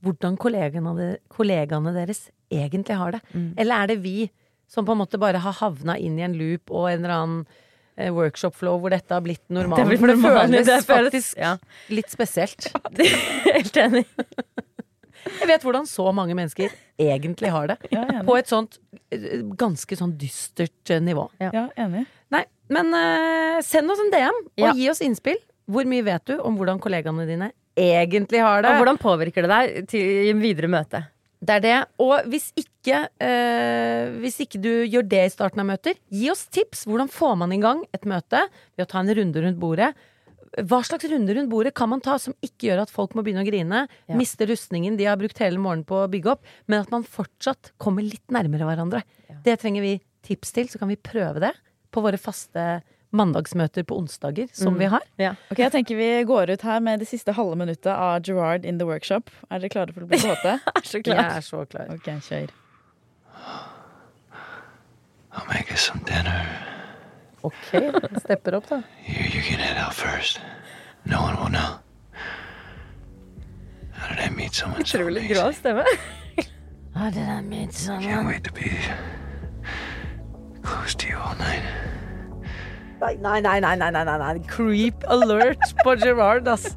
hvordan 0.04 0.36
kollegaene, 0.36 1.16
kollegaene 1.30 1.92
deres 1.94 2.30
egentlig 2.50 2.96
har 2.96 3.12
det? 3.12 3.20
Mm. 3.34 3.54
Eller 3.56 3.74
er 3.82 3.86
det 3.88 4.02
vi 4.02 4.30
som 4.70 4.86
på 4.86 4.94
en 4.94 5.02
måte 5.02 5.20
bare 5.20 5.42
har 5.42 5.56
havna 5.60 5.96
inn 6.00 6.18
i 6.18 6.26
en 6.26 6.36
loop 6.38 6.72
og 6.72 6.88
en 6.90 7.04
eller 7.04 7.14
annen 7.14 7.40
eh, 7.96 8.10
workshop-flow 8.14 8.80
hvor 8.82 8.94
dette 8.94 9.14
har 9.14 9.24
blitt 9.24 9.44
normalen? 9.48 9.84
Det 9.84 9.92
blitt 9.92 10.02
For 10.04 10.12
det 10.12 10.18
normalen, 10.20 10.56
føles 10.56 10.70
det 10.70 10.80
faktisk 10.88 11.38
ja. 11.40 11.56
litt 11.94 12.12
spesielt. 12.12 12.70
Helt 13.50 13.80
enig. 13.80 14.06
Jeg 15.24 15.48
vet 15.48 15.64
hvordan 15.64 15.86
så 15.88 16.10
mange 16.16 16.36
mennesker 16.36 16.72
egentlig 17.00 17.50
har 17.52 17.70
det. 17.72 17.78
Ja. 17.94 18.04
På 18.26 18.36
et 18.38 18.50
sånt 18.50 18.78
eh, 19.14 19.40
ganske 19.58 19.96
sånn 19.98 20.14
dystert 20.20 20.92
eh, 20.92 21.02
nivå. 21.02 21.26
Ja, 21.42 21.68
enig. 21.80 22.04
Nei, 22.34 22.44
men 22.72 22.92
uh, 22.96 23.58
send 23.64 23.92
oss 23.92 24.00
en 24.02 24.12
DM, 24.12 24.40
og 24.58 24.68
Ja. 24.68 24.72
gi 24.76 24.88
oss 24.92 25.02
innspill. 25.04 25.40
Hvor 25.70 25.86
mye 25.88 26.04
vet 26.04 26.26
du 26.28 26.36
om 26.44 26.58
hvordan 26.58 26.80
kollegaene 26.82 27.24
dine 27.28 27.52
egentlig 27.78 28.42
har 28.44 28.62
det? 28.62 28.70
Og 28.70 28.82
hvordan 28.82 29.00
påvirker 29.00 29.46
det 29.46 29.50
deg 29.50 29.88
til, 29.90 30.34
videre 30.42 30.68
møte? 30.70 31.04
Det 31.44 31.58
er 31.58 31.60
det. 31.64 31.76
Og 32.00 32.24
hvis 32.32 32.46
ikke, 32.56 33.02
eh, 33.20 34.14
hvis 34.22 34.38
ikke 34.44 34.60
du 34.64 34.70
gjør 34.88 35.04
det 35.08 35.22
i 35.26 35.32
starten 35.34 35.60
av 35.60 35.68
møter, 35.68 35.98
gi 36.08 36.30
oss 36.32 36.46
tips. 36.48 36.86
Hvordan 36.88 37.10
får 37.12 37.36
man 37.42 37.52
i 37.52 37.60
gang 37.60 37.84
et 37.92 38.06
møte 38.08 38.46
ved 38.76 38.86
å 38.86 38.88
ta 38.88 39.02
en 39.02 39.12
runde 39.18 39.42
rundt 39.44 39.60
bordet? 39.60 39.92
Hva 40.54 40.78
slags 40.86 41.08
runde 41.10 41.34
rundt 41.34 41.50
bordet 41.50 41.74
kan 41.74 41.90
man 41.90 42.00
ta 42.00 42.14
som 42.22 42.32
ikke 42.40 42.68
gjør 42.70 42.84
at 42.84 42.92
folk 42.94 43.16
må 43.18 43.24
begynne 43.26 43.42
å 43.42 43.48
grine, 43.48 43.88
Ja. 44.08 44.14
miste 44.14 44.46
rustningen 44.46 44.96
de 44.96 45.04
har 45.04 45.16
brukt 45.18 45.36
hele 45.42 45.58
morgenen 45.58 45.84
på 45.84 45.98
å 46.04 46.08
bygge 46.08 46.30
opp, 46.30 46.42
men 46.68 46.80
at 46.80 46.90
man 46.92 47.02
fortsatt 47.02 47.72
kommer 47.76 48.02
litt 48.06 48.26
nærmere 48.30 48.62
hverandre? 48.62 49.02
Ja. 49.28 49.34
Det 49.42 49.58
trenger 49.60 49.82
vi 49.82 50.00
tips 50.22 50.52
til, 50.52 50.68
så 50.68 50.78
kan 50.78 50.88
vi 50.88 50.96
prøve 50.96 51.40
det 51.40 51.52
på 51.90 52.00
våre 52.00 52.16
faste 52.16 52.82
mandagsmøter 53.14 53.84
på 53.86 53.96
onsdager, 54.00 54.48
som 54.52 54.74
Mm. 54.74 54.78
vi 54.78 54.84
har. 54.92 55.36
Ok, 55.50 55.58
Jeg 55.58 55.72
tenker 55.72 55.96
vi 55.96 56.24
går 56.24 56.50
ut 56.50 56.62
her 56.62 56.80
med 56.80 56.98
det 57.00 57.08
siste 57.08 57.32
halve 57.32 57.56
minuttet 57.56 57.86
av 57.92 58.20
Gerard 58.26 58.64
in 58.64 58.78
the 58.78 58.86
workshop. 58.86 59.30
Er 59.50 59.58
dere 59.62 59.68
klare 59.70 59.94
for 59.94 60.02
å 60.02 60.08
bli 60.10 60.18
kåte? 60.26 60.58
Er 60.74 60.82
så 60.82 61.00
Jeg 61.04 61.16
er 61.36 61.40
så 61.40 61.64
klar. 61.66 61.86
Ok, 61.94 62.04
kjør. 62.28 62.50
I'll 65.32 65.46
make 65.48 65.72
us 65.72 65.80
some 65.80 66.00
dinner. 66.06 66.46
Ok, 67.42 67.54
stepper 68.20 68.54
opp, 68.54 68.68
da. 68.68 68.82
You, 69.06 69.24
you 69.24 69.42
can 69.42 69.58
head 69.58 69.76
out 69.76 69.92
first. 69.94 70.40
No 71.04 71.20
one 71.22 71.36
will 71.36 71.50
know. 71.50 71.78
How 73.92 74.08
did 74.14 74.18
I 74.24 74.30
meet 74.30 74.54
someone 74.54 74.84
so 74.84 74.98
Utrolig 74.98 75.28
I 77.28 77.42
meet 77.42 77.72
someone? 77.74 78.02
Can't 78.04 78.26
wait 78.26 78.44
to 78.44 78.52
be 78.52 78.70
close 80.62 80.94
to 80.94 81.08
you 81.08 81.16
all 81.18 81.34
night. 81.36 81.62
Nei, 83.00 83.16
nei, 83.20 83.40
nei, 83.42 83.60
nei, 83.60 83.76
nei, 83.76 84.04
nei, 84.04 84.18
nei. 84.20 84.44
Creep 84.48 85.04
alert 85.12 85.74
på 85.82 85.96
Gerard, 86.00 86.48
ass. 86.48 86.76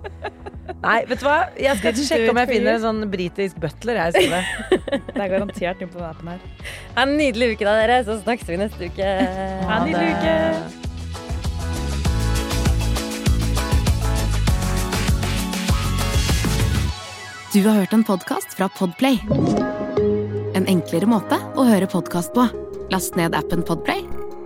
Nei, 0.83 0.99
vet 1.07 1.21
du 1.21 1.25
hva? 1.25 1.37
Jeg 1.59 1.79
skal 1.79 1.93
ikke 1.93 2.07
sjekke 2.09 2.31
om 2.33 2.39
jeg 2.41 2.49
finner 2.51 2.73
en 2.75 2.83
sånn 2.83 3.05
britisk 3.11 3.61
butler. 3.63 4.01
Jeg, 4.01 4.09
i 4.09 4.13
stedet. 4.27 4.43
Det 5.13 5.21
er 5.23 5.31
garantert 5.31 5.79
noe 5.83 5.93
på 5.93 6.01
den 6.01 6.09
appen 6.09 6.33
her. 6.33 6.73
Ha 6.97 7.05
en 7.07 7.15
nydelig 7.19 7.53
uke 7.55 7.69
da, 7.69 7.77
dere. 7.79 8.01
Så 8.07 8.19
snakkes 8.23 8.51
vi 8.51 8.59
neste 8.61 8.91
uke. 8.91 9.13
Ha 9.69 9.79
en 9.79 9.87
nydelig 9.87 10.11
uke! 10.17 10.35
Du 17.55 17.63
har 17.65 17.79
hørt 17.79 17.93
en 17.95 18.03
podkast 18.05 18.53
fra 18.53 18.67
Podplay. 18.77 19.17
En 20.53 20.67
enklere 20.69 21.07
måte 21.09 21.39
å 21.57 21.63
høre 21.65 21.87
podkast 21.89 22.35
på. 22.35 22.43
Last 22.93 23.17
ned 23.17 23.33
appen 23.35 23.63
Podplay, 23.65 24.03